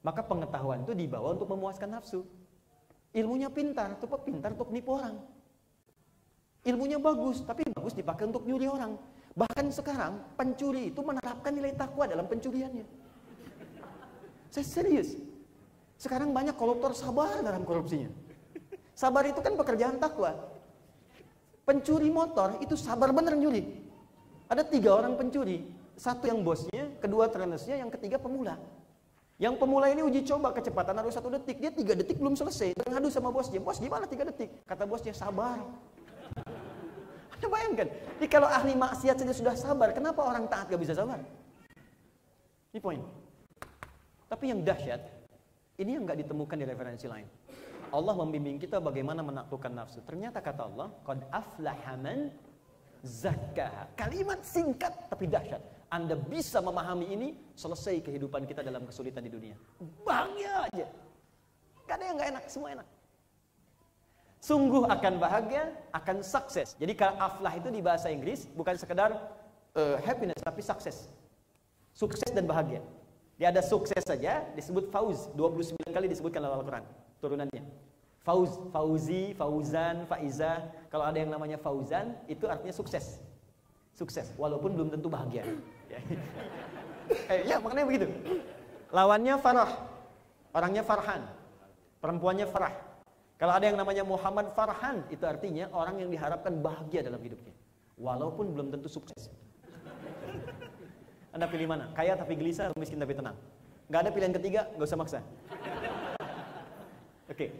Maka 0.00 0.22
pengetahuan 0.24 0.86
itu 0.86 0.94
dibawa 0.94 1.34
untuk 1.34 1.50
memuaskan 1.50 1.90
nafsu. 1.98 2.22
Ilmunya 3.10 3.50
pintar, 3.50 3.98
tapi 3.98 4.30
pintar 4.30 4.54
untuk 4.54 4.70
nipu 4.70 4.94
orang. 4.94 5.18
Ilmunya 6.62 7.00
bagus, 7.00 7.42
tapi 7.42 7.66
bagus 7.74 7.96
dipakai 7.96 8.30
untuk 8.30 8.46
nyuri 8.46 8.70
orang. 8.70 8.94
Bahkan 9.34 9.66
sekarang 9.74 10.20
pencuri 10.38 10.94
itu 10.94 11.00
menerapkan 11.02 11.50
nilai 11.50 11.74
takwa 11.74 12.06
dalam 12.06 12.28
pencuriannya. 12.30 12.86
Saya 14.50 14.66
serius. 14.66 15.16
Sekarang 15.96 16.30
banyak 16.30 16.54
koruptor 16.54 16.94
sabar 16.94 17.42
dalam 17.42 17.66
korupsinya. 17.66 18.10
Sabar 18.94 19.24
itu 19.24 19.40
kan 19.40 19.56
pekerjaan 19.56 19.96
takwa. 19.96 20.36
Pencuri 21.64 22.10
motor 22.12 22.58
itu 22.60 22.74
sabar 22.76 23.14
bener 23.14 23.38
nyuri. 23.38 23.62
Ada 24.50 24.66
tiga 24.66 24.98
orang 24.98 25.14
pencuri, 25.14 25.62
satu 25.94 26.26
yang 26.26 26.42
bosnya, 26.42 26.90
kedua 26.98 27.30
trainersnya, 27.30 27.78
yang 27.78 27.88
ketiga 27.94 28.18
pemula. 28.18 28.58
Yang 29.40 29.56
pemula 29.56 29.88
ini 29.88 30.04
uji 30.04 30.20
coba 30.28 30.52
kecepatan 30.52 30.92
harus 31.00 31.16
satu 31.16 31.32
detik, 31.32 31.64
dia 31.64 31.72
tiga 31.72 31.96
detik 31.96 32.20
belum 32.20 32.36
selesai. 32.36 32.76
Dan 32.76 32.92
ngadu 32.92 33.08
sama 33.08 33.32
bosnya, 33.32 33.56
bos 33.56 33.80
gimana 33.80 34.04
tiga 34.04 34.28
detik? 34.28 34.52
Kata 34.68 34.84
bosnya 34.84 35.16
sabar. 35.16 35.64
Anda 37.32 37.46
bayangkan, 37.48 37.88
jadi 38.20 38.28
kalau 38.28 38.44
ahli 38.52 38.76
maksiat 38.76 39.16
saja 39.16 39.32
sudah 39.32 39.56
sabar, 39.56 39.96
kenapa 39.96 40.20
orang 40.20 40.44
taat 40.44 40.68
gak 40.68 40.76
bisa 40.76 40.92
sabar? 40.92 41.24
Ini 42.68 42.84
poin. 42.84 43.00
Tapi 44.28 44.44
yang 44.52 44.60
dahsyat, 44.60 45.08
ini 45.80 45.96
yang 45.96 46.04
gak 46.04 46.20
ditemukan 46.20 46.60
di 46.60 46.66
referensi 46.68 47.08
lain. 47.08 47.24
Allah 47.96 48.14
membimbing 48.20 48.60
kita 48.60 48.76
bagaimana 48.76 49.24
menaklukkan 49.24 49.72
nafsu. 49.72 50.04
Ternyata 50.04 50.44
kata 50.44 50.68
Allah, 50.68 50.92
qad 51.00 51.24
aflaha 51.32 51.96
man 51.96 52.28
zakah. 53.00 53.88
Kalimat 53.96 54.44
singkat 54.44 54.92
tapi 55.08 55.24
dahsyat. 55.24 55.79
Anda 55.90 56.14
bisa 56.14 56.62
memahami 56.62 57.06
ini, 57.10 57.28
selesai 57.58 57.98
kehidupan 58.06 58.46
kita 58.46 58.62
dalam 58.62 58.86
kesulitan 58.86 59.26
di 59.26 59.32
dunia. 59.34 59.58
Bahagia 60.06 60.70
aja. 60.70 60.86
Gak 61.90 61.94
ada 61.98 62.04
yang 62.06 62.16
gak 62.22 62.30
enak, 62.30 62.44
semua 62.46 62.68
enak. 62.78 62.86
Sungguh 64.40 64.88
akan 64.88 65.20
bahagia, 65.20 65.68
akan 65.92 66.22
sukses. 66.24 66.78
Jadi 66.78 66.94
kalau 66.94 67.18
aflah 67.18 67.52
itu 67.58 67.68
di 67.68 67.82
bahasa 67.84 68.08
Inggris 68.08 68.48
bukan 68.54 68.78
sekedar 68.78 69.12
uh, 69.76 69.98
happiness, 70.00 70.40
tapi 70.40 70.62
sukses. 70.62 71.10
Sukses 71.92 72.30
dan 72.32 72.46
bahagia. 72.46 72.80
Dia 73.36 73.50
ada 73.50 73.60
sukses 73.60 74.00
saja, 74.00 74.46
disebut 74.54 74.88
fauz. 74.94 75.26
29 75.34 75.74
kali 75.90 76.06
disebutkan 76.06 76.40
dalam 76.40 76.62
Al-Quran, 76.62 76.84
turunannya. 77.18 77.64
Fauz, 78.20 78.52
Fauzi, 78.70 79.32
Fauzan, 79.32 80.04
Faiza. 80.04 80.68
Kalau 80.92 81.08
ada 81.08 81.16
yang 81.16 81.32
namanya 81.32 81.56
Fauzan, 81.56 82.14
itu 82.28 82.44
artinya 82.46 82.72
sukses. 82.72 83.18
Sukses, 83.96 84.32
walaupun 84.36 84.72
belum 84.76 84.88
tentu 84.92 85.08
bahagia. 85.08 85.44
eh, 87.32 87.40
ya, 87.48 87.56
maknanya 87.58 87.86
begitu. 87.86 88.06
Lawannya 88.94 89.34
Farah. 89.42 89.70
Orangnya 90.50 90.82
Farhan. 90.82 91.22
Perempuannya 92.02 92.46
Farah. 92.50 92.74
Kalau 93.40 93.56
ada 93.56 93.64
yang 93.64 93.78
namanya 93.78 94.04
Muhammad 94.04 94.52
Farhan, 94.52 95.06
itu 95.08 95.24
artinya 95.24 95.70
orang 95.72 96.02
yang 96.02 96.10
diharapkan 96.12 96.60
bahagia 96.60 97.00
dalam 97.00 97.22
hidupnya. 97.22 97.54
Walaupun 97.96 98.52
belum 98.52 98.68
tentu 98.74 98.90
sukses. 98.90 99.32
Anda 101.30 101.46
pilih 101.46 101.70
mana? 101.70 101.88
Kaya 101.94 102.18
tapi 102.18 102.34
gelisah 102.34 102.68
atau 102.68 102.76
miskin 102.76 102.98
tapi 102.98 103.14
tenang? 103.14 103.38
Gak 103.88 104.06
ada 104.06 104.10
pilihan 104.10 104.34
ketiga, 104.34 104.66
gak 104.74 104.86
usah 104.86 104.98
maksa. 104.98 105.18
Oke, 107.30 107.46
okay. 107.46 107.50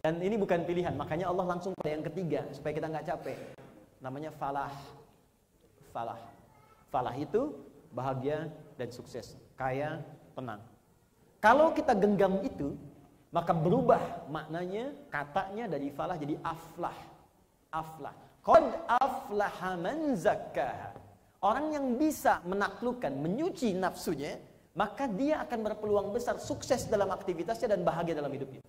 Dan 0.00 0.24
ini 0.24 0.40
bukan 0.40 0.64
pilihan, 0.64 0.94
makanya 0.96 1.28
Allah 1.28 1.44
langsung 1.44 1.76
pada 1.76 1.90
yang 1.92 2.00
ketiga 2.06 2.46
supaya 2.54 2.72
kita 2.72 2.86
nggak 2.88 3.06
capek. 3.12 3.38
Namanya 4.00 4.30
falah. 4.30 4.72
Falah. 5.90 6.16
Falah 6.88 7.14
itu 7.18 7.52
bahagia 7.92 8.52
dan 8.76 8.88
sukses, 8.92 9.38
kaya, 9.58 10.00
tenang. 10.36 10.60
Kalau 11.38 11.70
kita 11.70 11.94
genggam 11.94 12.42
itu, 12.42 12.74
maka 13.30 13.52
berubah 13.52 14.26
maknanya, 14.32 14.90
katanya 15.12 15.68
dari 15.68 15.92
falah 15.92 16.16
jadi 16.16 16.40
aflah. 16.40 16.96
Aflah. 17.68 18.14
Qad 18.40 18.64
aflaha 18.88 19.76
man 19.76 20.16
zakkaha. 20.16 20.96
Orang 21.38 21.70
yang 21.70 21.94
bisa 22.00 22.42
menaklukkan, 22.42 23.14
menyuci 23.14 23.76
nafsunya, 23.76 24.40
maka 24.74 25.06
dia 25.06 25.42
akan 25.46 25.58
berpeluang 25.70 26.10
besar 26.10 26.40
sukses 26.42 26.88
dalam 26.90 27.10
aktivitasnya 27.14 27.78
dan 27.78 27.86
bahagia 27.86 28.18
dalam 28.18 28.30
hidupnya. 28.30 28.62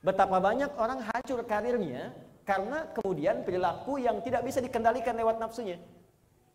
Betapa 0.00 0.38
banyak 0.38 0.72
orang 0.78 1.02
hancur 1.04 1.42
karirnya 1.44 2.14
karena 2.46 2.88
kemudian 2.96 3.44
perilaku 3.44 4.00
yang 4.00 4.24
tidak 4.24 4.46
bisa 4.46 4.62
dikendalikan 4.62 5.12
lewat 5.12 5.36
nafsunya. 5.36 5.76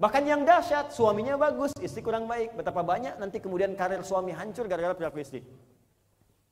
Bahkan 0.04 0.28
yang 0.28 0.44
dahsyat, 0.44 0.92
suaminya 0.92 1.40
bagus, 1.40 1.72
istri 1.80 2.04
kurang 2.04 2.28
baik. 2.28 2.60
Betapa 2.60 2.84
banyak 2.84 3.16
nanti 3.24 3.40
kemudian 3.40 3.72
karir 3.72 4.04
suami 4.04 4.36
hancur 4.36 4.68
gara-gara 4.68 4.92
perilaku 4.92 5.24
istri. 5.24 5.40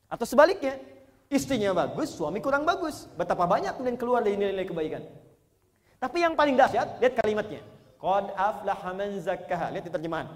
Atau 0.08 0.24
sebaliknya, 0.24 0.80
istrinya 1.28 1.76
bagus, 1.76 2.16
suami 2.16 2.40
kurang 2.40 2.64
bagus. 2.64 3.12
Betapa 3.20 3.44
banyak 3.44 3.76
kemudian 3.76 4.00
keluar 4.00 4.24
dari 4.24 4.40
nilai-nilai 4.40 4.72
kebaikan. 4.72 5.04
Tapi 6.00 6.24
yang 6.24 6.40
paling 6.40 6.56
dahsyat, 6.56 7.04
lihat 7.04 7.20
kalimatnya. 7.20 7.60
Qad 8.00 8.32
aflaha 8.40 8.90
man 8.96 9.20
zakkaha. 9.20 9.68
Lihat 9.76 9.84
di 9.84 9.92
terjemahan. 10.00 10.32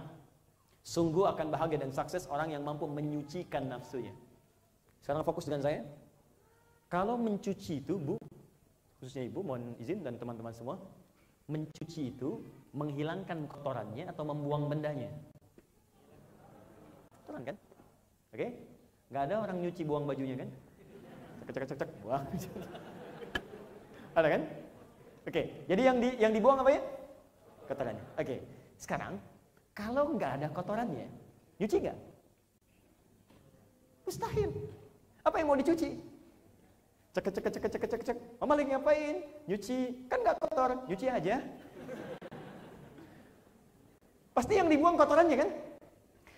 Sungguh 0.84 1.24
akan 1.32 1.56
bahagia 1.56 1.88
dan 1.88 1.96
sukses 1.96 2.28
orang 2.28 2.52
yang 2.52 2.68
mampu 2.68 2.84
menyucikan 2.84 3.64
nafsunya. 3.64 4.12
Sekarang 5.00 5.24
fokus 5.24 5.48
dengan 5.48 5.64
saya. 5.64 5.88
Kalau 6.92 7.16
mencuci 7.16 7.80
itu, 7.80 7.96
Bu, 7.96 8.20
khususnya 9.00 9.24
Ibu, 9.24 9.40
mohon 9.40 9.72
izin 9.80 10.04
dan 10.04 10.20
teman-teman 10.20 10.52
semua, 10.52 10.76
mencuci 11.48 12.12
itu 12.12 12.44
menghilangkan 12.76 13.47
kotorannya 13.47 14.06
atau 14.11 14.23
membuang 14.27 14.68
bendanya. 14.68 15.07
Kotoran 17.23 17.41
kan? 17.47 17.57
Oke? 18.35 18.38
Okay? 18.38 18.49
Gak 19.15 19.23
ada 19.31 19.35
orang 19.47 19.57
nyuci 19.64 19.81
buang 19.88 20.03
bajunya 20.03 20.35
kan? 20.35 20.49
Cek 21.47 21.53
cek 21.56 21.65
cek 21.72 21.77
cek 21.80 21.91
buang. 22.03 22.23
ada 24.19 24.27
kan? 24.27 24.41
Oke, 25.26 25.41
okay. 25.41 25.45
jadi 25.65 25.81
yang 25.89 25.97
di 25.97 26.10
yang 26.22 26.34
dibuang 26.35 26.61
apa 26.61 26.69
ya? 26.69 26.81
Kotorannya. 27.65 28.06
Oke. 28.19 28.26
Okay. 28.27 28.39
Sekarang 28.77 29.18
kalau 29.73 30.14
nggak 30.14 30.31
ada 30.38 30.47
kotorannya, 30.53 31.07
nyuci 31.57 31.77
nggak? 31.81 31.97
Mustahil. 34.06 34.52
Apa 35.26 35.41
yang 35.41 35.47
mau 35.49 35.57
dicuci? 35.57 35.97
Cek 37.15 37.31
cek 37.31 37.47
cek 37.47 37.64
cek 37.72 37.84
cek 37.89 38.02
cek. 38.06 38.18
Mama 38.38 38.53
lagi 38.60 38.69
ngapain? 38.69 39.15
Nyuci. 39.49 40.06
Kan 40.11 40.22
nggak 40.22 40.38
kotor, 40.43 40.85
nyuci 40.85 41.07
aja. 41.10 41.41
Pasti 44.36 44.60
yang 44.60 44.68
dibuang 44.68 44.99
kotorannya 44.99 45.38
kan? 45.40 45.49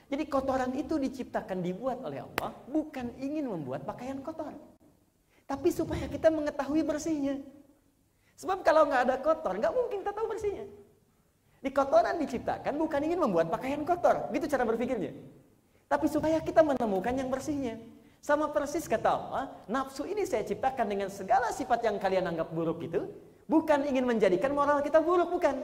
Jadi 0.07 0.23
kotoran 0.29 0.71
itu 0.77 1.01
diciptakan 1.01 1.65
dibuat 1.65 2.05
oleh 2.05 2.21
Allah 2.21 2.53
bukan 2.69 3.09
ingin 3.17 3.49
membuat 3.49 3.89
pakaian 3.89 4.21
kotor. 4.21 4.53
Tapi 5.49 5.73
supaya 5.73 6.05
kita 6.05 6.29
mengetahui 6.29 6.85
bersihnya. 6.85 7.41
Sebab 8.37 8.61
kalau 8.61 8.85
nggak 8.85 9.01
ada 9.09 9.17
kotor, 9.17 9.57
nggak 9.57 9.73
mungkin 9.73 10.05
kita 10.05 10.13
tahu 10.13 10.29
bersihnya. 10.29 10.69
Di 11.57 11.73
kotoran 11.73 12.21
diciptakan 12.21 12.77
bukan 12.77 13.01
ingin 13.01 13.17
membuat 13.17 13.49
pakaian 13.49 13.81
kotor. 13.81 14.29
Gitu 14.29 14.45
cara 14.45 14.61
berpikirnya. 14.61 15.11
Tapi 15.89 16.05
supaya 16.05 16.37
kita 16.37 16.61
menemukan 16.61 17.17
yang 17.17 17.33
bersihnya. 17.33 17.81
Sama 18.21 18.51
persis 18.53 18.85
kata 18.85 19.09
Allah, 19.09 19.43
nafsu 19.65 20.05
ini 20.05 20.21
saya 20.27 20.45
ciptakan 20.45 20.85
dengan 20.85 21.09
segala 21.09 21.49
sifat 21.49 21.81
yang 21.87 21.97
kalian 21.97 22.27
anggap 22.29 22.51
buruk 22.51 22.83
itu, 22.83 23.07
bukan 23.47 23.87
ingin 23.87 24.03
menjadikan 24.03 24.51
moral 24.53 24.83
kita 24.83 24.99
buruk, 24.99 25.31
bukan. 25.31 25.63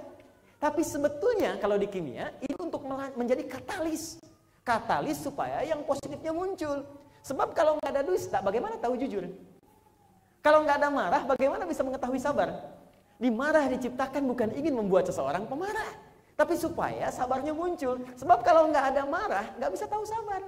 Tapi 0.64 0.80
sebetulnya 0.80 1.60
kalau 1.60 1.76
di 1.76 1.92
kimia, 1.92 2.32
itu 2.40 2.56
untuk 2.56 2.88
menjadi 3.20 3.44
katalis. 3.52 4.16
Katalis 4.64 5.20
supaya 5.20 5.60
yang 5.68 5.84
positifnya 5.84 6.32
muncul. 6.32 6.88
Sebab 7.20 7.52
kalau 7.52 7.76
nggak 7.84 7.92
ada 7.92 8.04
dusta, 8.08 8.40
bagaimana 8.40 8.80
tahu 8.80 8.96
jujur? 8.96 9.28
Kalau 10.40 10.64
nggak 10.64 10.80
ada 10.80 10.88
marah, 10.88 11.28
bagaimana 11.28 11.68
bisa 11.68 11.84
mengetahui 11.84 12.16
sabar? 12.16 12.64
Di 13.20 13.28
marah 13.28 13.68
diciptakan 13.76 14.24
bukan 14.24 14.56
ingin 14.56 14.72
membuat 14.72 15.12
seseorang 15.12 15.44
pemarah. 15.52 16.00
Tapi 16.40 16.56
supaya 16.56 17.12
sabarnya 17.12 17.52
muncul. 17.52 18.00
Sebab 18.16 18.40
kalau 18.48 18.72
nggak 18.72 18.96
ada 18.96 19.04
marah, 19.04 19.52
nggak 19.60 19.72
bisa 19.76 19.84
tahu 19.84 20.08
sabar. 20.08 20.48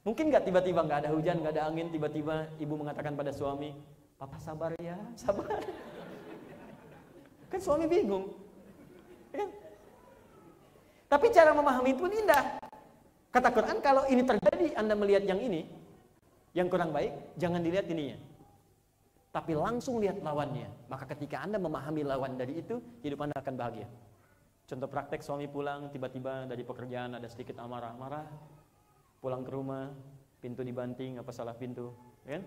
Mungkin 0.00 0.32
nggak 0.32 0.48
tiba-tiba 0.48 0.80
nggak 0.80 1.04
ada 1.04 1.10
hujan, 1.12 1.44
nggak 1.44 1.60
ada 1.60 1.68
angin, 1.68 1.92
tiba-tiba 1.92 2.48
ibu 2.56 2.72
mengatakan 2.72 3.12
pada 3.20 3.36
suami, 3.36 3.76
Papa 4.16 4.40
sabar 4.40 4.72
ya, 4.80 4.96
sabar. 5.12 5.60
Kan 7.52 7.60
suami 7.60 7.84
bingung. 7.84 8.45
Kan? 9.36 9.48
Tapi 11.06 11.26
cara 11.30 11.50
memahami 11.54 11.94
itu 11.94 12.04
indah. 12.10 12.58
Kata 13.30 13.52
Quran, 13.52 13.78
kalau 13.84 14.08
ini 14.08 14.24
terjadi, 14.24 14.74
Anda 14.80 14.96
melihat 14.96 15.28
yang 15.28 15.38
ini, 15.38 15.68
yang 16.56 16.72
kurang 16.72 16.90
baik, 16.90 17.36
jangan 17.36 17.60
dilihat 17.60 17.84
ininya. 17.92 18.16
Tapi 19.28 19.52
langsung 19.52 20.00
lihat 20.00 20.24
lawannya. 20.24 20.72
Maka 20.88 21.04
ketika 21.12 21.44
Anda 21.44 21.60
memahami 21.60 22.00
lawan 22.00 22.40
dari 22.40 22.64
itu, 22.64 22.80
hidup 23.04 23.28
Anda 23.28 23.36
akan 23.36 23.54
bahagia. 23.54 23.84
Contoh 24.64 24.88
praktek 24.88 25.20
suami 25.20 25.46
pulang, 25.46 25.92
tiba-tiba 25.92 26.48
dari 26.48 26.64
pekerjaan 26.64 27.20
ada 27.20 27.28
sedikit 27.28 27.60
amarah. 27.60 27.92
Marah, 27.94 28.24
pulang 29.20 29.44
ke 29.44 29.52
rumah, 29.52 29.92
pintu 30.40 30.64
dibanting, 30.64 31.20
apa 31.20 31.30
salah 31.30 31.52
pintu. 31.52 31.92
Kan? 32.24 32.40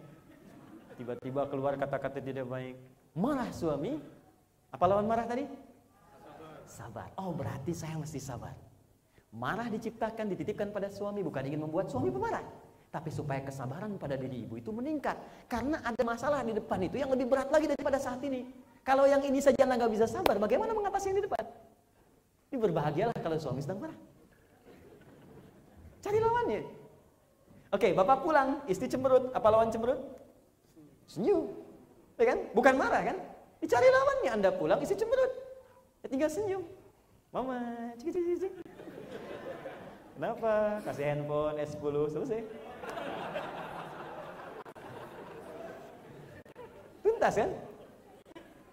Tiba-tiba 0.97 1.47
keluar 1.47 1.77
kata-kata 1.77 2.19
tidak 2.19 2.49
baik. 2.49 2.75
Marah 3.13 3.53
suami. 3.53 4.01
Apa 4.73 4.83
lawan 4.89 5.05
marah 5.05 5.29
tadi? 5.29 5.45
Sabar. 6.69 7.09
Oh 7.17 7.33
berarti 7.33 7.73
saya 7.73 7.97
mesti 7.97 8.21
sabar. 8.21 8.53
Marah 9.33 9.69
diciptakan, 9.69 10.29
dititipkan 10.29 10.69
pada 10.69 10.89
suami, 10.89 11.25
bukan 11.25 11.45
ingin 11.49 11.65
membuat 11.65 11.89
suami 11.89 12.13
pemarah. 12.13 12.45
Tapi 12.89 13.13
supaya 13.13 13.41
kesabaran 13.45 13.97
pada 14.01 14.17
diri 14.17 14.45
ibu 14.45 14.57
itu 14.57 14.73
meningkat. 14.73 15.17
Karena 15.45 15.81
ada 15.85 16.01
masalah 16.01 16.41
di 16.41 16.57
depan 16.57 16.81
itu 16.81 16.97
yang 16.97 17.09
lebih 17.13 17.29
berat 17.29 17.49
lagi 17.53 17.69
daripada 17.69 18.01
saat 18.01 18.21
ini. 18.25 18.49
Kalau 18.81 19.05
yang 19.05 19.21
ini 19.21 19.37
saja 19.37 19.65
anda 19.65 19.77
nggak 19.77 19.93
bisa 19.93 20.09
sabar, 20.09 20.41
bagaimana 20.41 20.73
mengatasi 20.73 21.13
yang 21.13 21.17
di 21.21 21.25
depan? 21.29 21.43
Ini 22.49 22.57
berbahagialah 22.57 23.17
kalau 23.21 23.37
suami 23.37 23.61
sedang 23.61 23.77
marah. 23.77 23.97
Cari 26.01 26.17
lawannya. 26.17 26.61
Oke, 27.69 27.93
bapak 27.93 28.25
pulang, 28.25 28.65
istri 28.65 28.89
cemberut. 28.89 29.29
Apa 29.37 29.53
lawan 29.53 29.69
cemberut? 29.69 30.01
Senyum. 31.05 31.53
Ya 32.17 32.33
kan? 32.33 32.39
Bukan 32.57 32.73
marah 32.73 33.01
kan? 33.13 33.17
Dicari 33.61 33.85
lawannya 33.91 34.29
Anda 34.33 34.49
pulang 34.55 34.79
isi 34.81 34.97
cemberut. 34.97 35.48
Ya 35.99 36.07
tinggal 36.07 36.29
senyum. 36.31 36.63
Mama, 37.29 37.59
cik 37.99 38.09
cik 38.09 38.23
cik. 38.41 38.53
Kenapa? 40.15 40.83
Kasih 40.83 41.05
handphone 41.05 41.55
S10 41.63 41.95
selesai. 42.11 42.41
Tuntas 46.99 47.35
kan? 47.35 47.51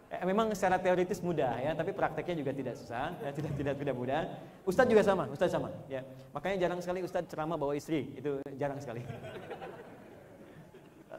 Eh, 0.06 0.22
memang 0.22 0.54
secara 0.54 0.78
teoritis 0.78 1.18
mudah 1.18 1.58
ya, 1.58 1.74
tapi 1.74 1.90
prakteknya 1.90 2.38
juga 2.38 2.54
tidak 2.54 2.74
susah, 2.78 3.10
ya, 3.18 3.30
tidak 3.34 3.52
tidak 3.58 3.74
tidak 3.74 3.94
mudah. 3.98 4.22
Ustadz 4.62 4.86
juga 4.86 5.02
sama, 5.02 5.26
Ustadz 5.26 5.50
sama, 5.50 5.74
ya. 5.90 6.06
Makanya 6.30 6.56
jarang 6.62 6.78
sekali 6.78 7.02
Ustadz 7.02 7.26
ceramah 7.26 7.58
bawa 7.58 7.74
istri, 7.74 8.14
itu 8.14 8.38
jarang 8.54 8.78
sekali. 8.78 9.02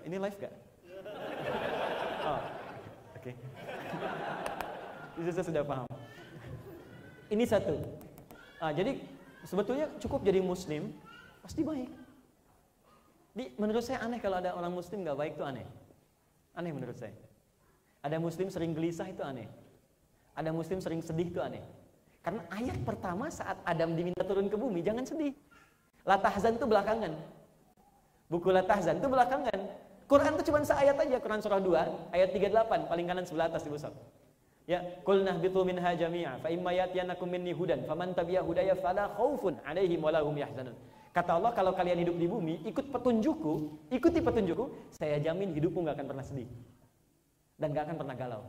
Ini 0.08 0.16
live 0.24 0.38
gak? 0.40 0.54
Oh, 2.24 2.42
oke. 3.20 3.20
Okay. 3.20 3.36
Saya 5.26 5.46
sudah 5.46 5.64
paham. 5.66 5.90
Ini 7.28 7.44
satu. 7.44 7.76
Ah, 8.62 8.72
jadi 8.72 9.02
sebetulnya 9.44 9.90
cukup 9.98 10.24
jadi 10.24 10.40
muslim 10.40 10.94
pasti 11.42 11.62
baik. 11.66 11.90
Di, 13.38 13.54
menurut 13.62 13.86
saya 13.86 14.02
aneh 14.02 14.18
kalau 14.18 14.42
ada 14.42 14.58
orang 14.58 14.74
muslim 14.74 15.06
nggak 15.06 15.18
baik 15.18 15.34
itu 15.38 15.46
aneh. 15.46 15.66
Aneh 16.58 16.72
menurut 16.74 16.98
saya. 16.98 17.14
Ada 18.02 18.18
muslim 18.18 18.50
sering 18.50 18.74
gelisah 18.74 19.06
itu 19.10 19.22
aneh. 19.22 19.46
Ada 20.38 20.54
muslim 20.54 20.82
sering 20.82 21.02
sedih 21.02 21.30
itu 21.34 21.42
aneh. 21.42 21.62
Karena 22.22 22.44
ayat 22.54 22.78
pertama 22.84 23.30
saat 23.32 23.58
Adam 23.64 23.94
diminta 23.94 24.26
turun 24.26 24.50
ke 24.52 24.58
bumi, 24.58 24.82
jangan 24.84 25.06
sedih. 25.06 25.34
Latahzan 26.06 26.56
itu 26.56 26.66
belakangan. 26.66 27.14
Buku 28.28 28.50
Latahzan 28.52 29.00
itu 29.00 29.08
belakangan. 29.08 29.60
Quran 30.08 30.40
itu 30.40 30.44
cuma 30.48 30.64
seayat 30.64 30.96
aja, 30.96 31.18
Quran 31.20 31.40
surah 31.44 31.60
2, 31.60 32.16
ayat 32.16 32.30
38, 32.32 32.88
paling 32.88 33.06
kanan 33.08 33.26
sebelah 33.28 33.52
atas 33.52 33.68
di 33.68 33.72
pusat. 33.72 33.92
Ya, 34.68 34.84
qul 35.08 35.24
nahbitu 35.24 35.64
minha 35.64 35.96
jami'a 35.96 36.44
fa 36.44 36.52
imma 36.52 36.76
yatiyanakum 36.76 37.32
minni 37.32 37.56
hudan 37.56 37.88
faman 37.88 38.12
tabi'a 38.12 38.44
hudaya 38.44 38.76
fala 38.76 39.08
khaufun 39.16 39.56
'alaihim 39.64 40.04
wa 40.04 40.12
lahum 40.12 40.36
yahzanun. 40.36 40.76
Kata 41.16 41.40
Allah, 41.40 41.56
kalau 41.56 41.72
kalian 41.72 42.04
hidup 42.04 42.20
di 42.20 42.28
bumi, 42.28 42.62
ikut 42.68 42.92
petunjukku, 42.92 43.54
ikuti 43.90 44.20
petunjukku, 44.22 44.92
saya 44.94 45.18
jamin 45.24 45.56
hidupmu 45.56 45.88
nggak 45.88 45.96
akan 45.98 46.08
pernah 46.14 46.26
sedih. 46.28 46.46
Dan 47.58 47.74
nggak 47.74 47.90
akan 47.90 47.98
pernah 47.98 48.16
galau. 48.20 48.44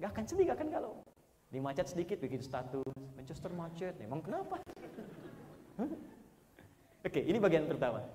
Nggak 0.00 0.10
akan 0.16 0.24
sedih, 0.24 0.44
nggak 0.48 0.58
akan 0.62 0.68
galau. 0.70 0.94
Dimacet 1.50 1.86
sedikit, 1.90 2.22
bikin 2.22 2.40
status, 2.40 2.94
Manchester 3.18 3.50
macet, 3.52 3.98
emang 4.00 4.22
kenapa? 4.22 4.62
Oke, 7.02 7.20
ini 7.20 7.36
bagian 7.42 7.66
pertama. 7.66 8.06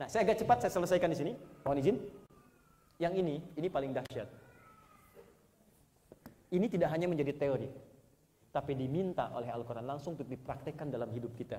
Nah, 0.00 0.08
saya 0.08 0.24
agak 0.24 0.40
cepat 0.40 0.64
saya 0.64 0.72
selesaikan 0.80 1.12
di 1.12 1.18
sini. 1.20 1.32
Mohon 1.60 1.78
izin. 1.84 1.96
Yang 2.96 3.14
ini, 3.20 3.36
ini 3.60 3.68
paling 3.68 3.92
dahsyat. 3.92 4.39
Ini 6.50 6.66
tidak 6.70 6.94
hanya 6.94 7.10
menjadi 7.10 7.34
teori, 7.34 7.66
tapi 8.54 8.78
diminta 8.78 9.34
oleh 9.34 9.50
Al-Quran 9.50 9.86
langsung 9.86 10.14
untuk 10.14 10.30
dipraktekkan 10.30 10.86
dalam 10.86 11.10
hidup 11.10 11.34
kita. 11.34 11.58